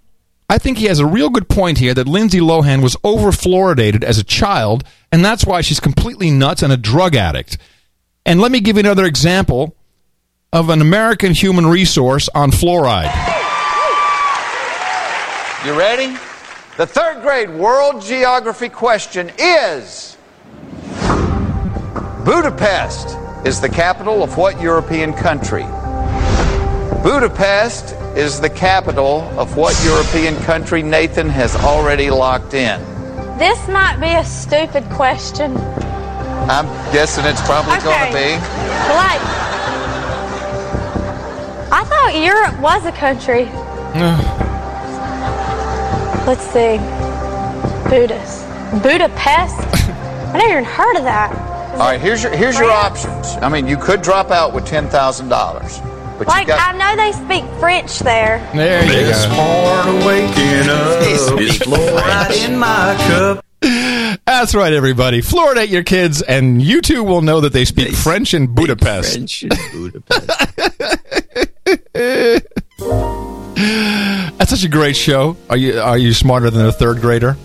[0.48, 4.04] I think he has a real good point here that Lindsay Lohan was over fluoridated
[4.04, 7.58] as a child, and that's why she's completely nuts and a drug addict.
[8.24, 9.76] And let me give you another example
[10.52, 13.12] of an American human resource on fluoride.
[15.64, 16.16] You ready?
[16.76, 20.18] The third grade world geography question is
[22.24, 25.64] Budapest is the capital of what European country?
[27.02, 32.78] Budapest is the capital of what European country Nathan has already locked in?
[33.38, 35.56] This might be a stupid question.
[36.48, 38.36] I'm guessing it's probably going to be.
[38.92, 39.22] Blake.
[41.72, 43.48] I thought thought Europe was a country.
[46.26, 46.78] Let's see.
[47.88, 48.44] Buddhist.
[48.82, 49.54] Budapest?
[50.34, 51.30] I never even heard of that.
[51.74, 53.28] All right, here's your here's your options.
[53.42, 55.78] I mean, you could drop out with ten thousand dollars,
[56.18, 56.74] but Like, you got.
[56.74, 58.38] I know they speak French there.
[58.54, 59.34] There you This go.
[59.34, 63.44] part waking up is fluoride in my cup.
[64.26, 65.20] That's right, everybody.
[65.22, 69.12] Fluoridate your kids, and you too will know that they speak French in Budapest.
[69.12, 70.30] French in Budapest.
[74.38, 75.36] That's such a great show.
[75.50, 77.36] Are you are you smarter than a third grader?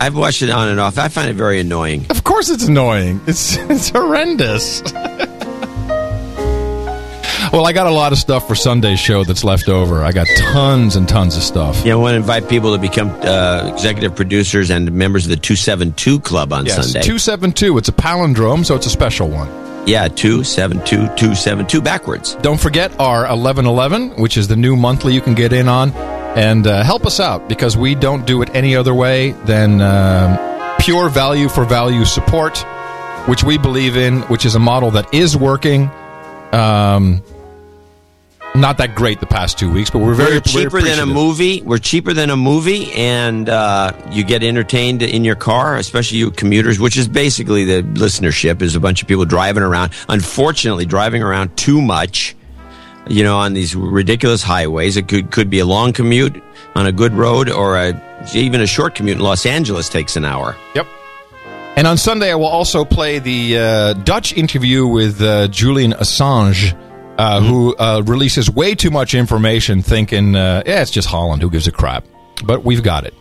[0.00, 0.96] I've watched it on and off.
[0.98, 2.06] I find it very annoying.
[2.10, 3.20] Of course, it's annoying.
[3.26, 4.82] It's it's horrendous.
[7.52, 10.02] well, I got a lot of stuff for Sunday's show that's left over.
[10.04, 11.84] I got tons and tons of stuff.
[11.84, 15.36] Yeah, I want to invite people to become uh, executive producers and members of the
[15.36, 17.02] 272 Club on Yes, Sunday.
[17.06, 17.76] two seven two.
[17.78, 19.48] It's a palindrome, so it's a special one.
[19.88, 22.34] Yeah, 272 272 backwards.
[22.36, 25.92] Don't forget our eleven eleven, which is the new monthly you can get in on,
[26.36, 30.76] and uh, help us out because we don't do it any other way than um,
[30.78, 32.58] pure value for value support,
[33.26, 35.90] which we believe in, which is a model that is working.
[36.52, 37.22] Um,
[38.54, 41.62] not that great the past two weeks, but we're very We're cheaper than a movie.
[41.62, 46.30] We're cheaper than a movie, and uh, you get entertained in your car, especially you
[46.30, 49.92] commuters, which is basically the listenership is a bunch of people driving around.
[50.08, 52.34] Unfortunately, driving around too much,
[53.06, 54.96] you know, on these ridiculous highways.
[54.96, 56.42] It could could be a long commute
[56.74, 60.24] on a good road, or a, even a short commute in Los Angeles takes an
[60.24, 60.56] hour.
[60.74, 60.86] Yep.
[61.76, 66.76] And on Sunday, I will also play the uh, Dutch interview with uh, Julian Assange,
[67.18, 71.42] uh, who uh, releases way too much information, thinking, uh, yeah, it's just Holland.
[71.42, 72.04] Who gives a crap?
[72.44, 73.14] But we've got it.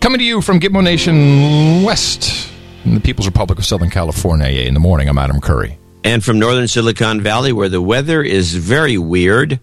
[0.00, 2.50] Coming to you from Gitmo Nation West,
[2.84, 4.62] in the People's Republic of Southern California.
[4.62, 5.78] In the morning, I'm Adam Curry.
[6.04, 9.60] And from northern Silicon Valley, where the weather is very weird,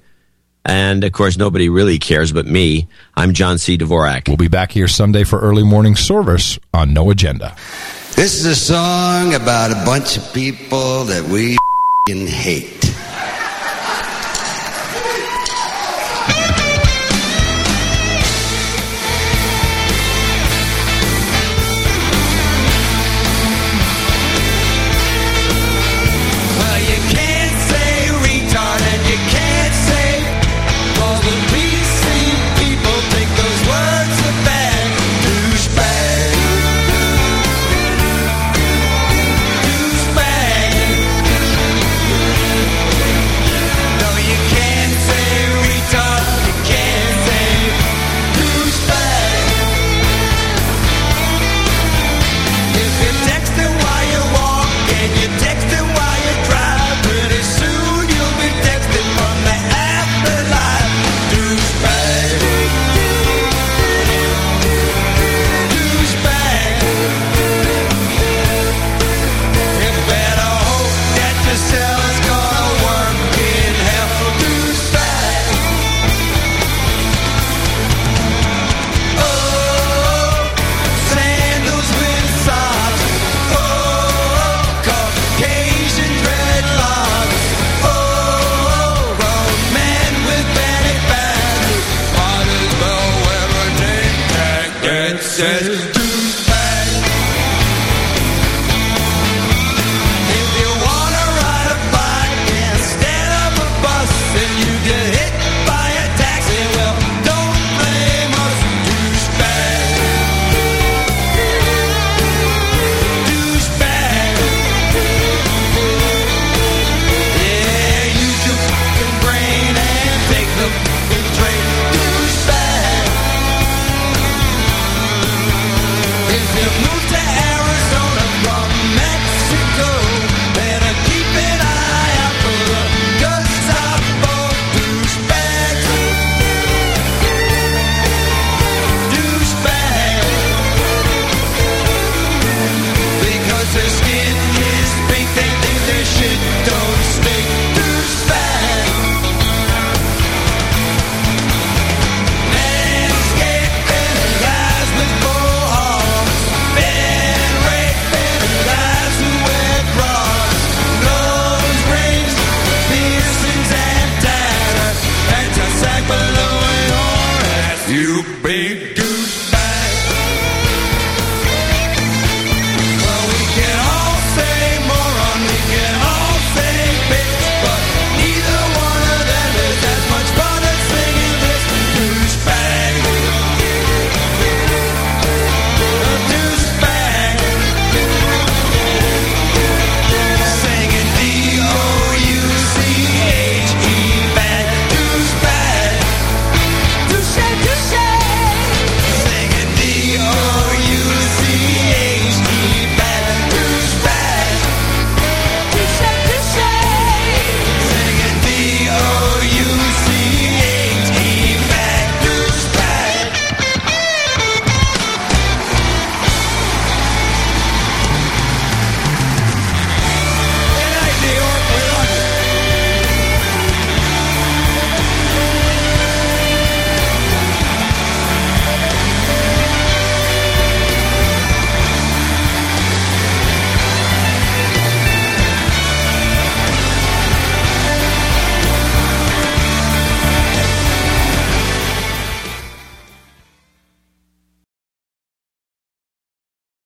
[0.65, 2.87] and of course nobody really cares but me.
[3.15, 3.77] I'm John C.
[3.77, 4.27] Dvorak.
[4.27, 7.55] We'll be back here Sunday for early morning service on No Agenda.
[8.15, 11.57] This is a song about a bunch of people that we
[12.07, 12.92] fing hate.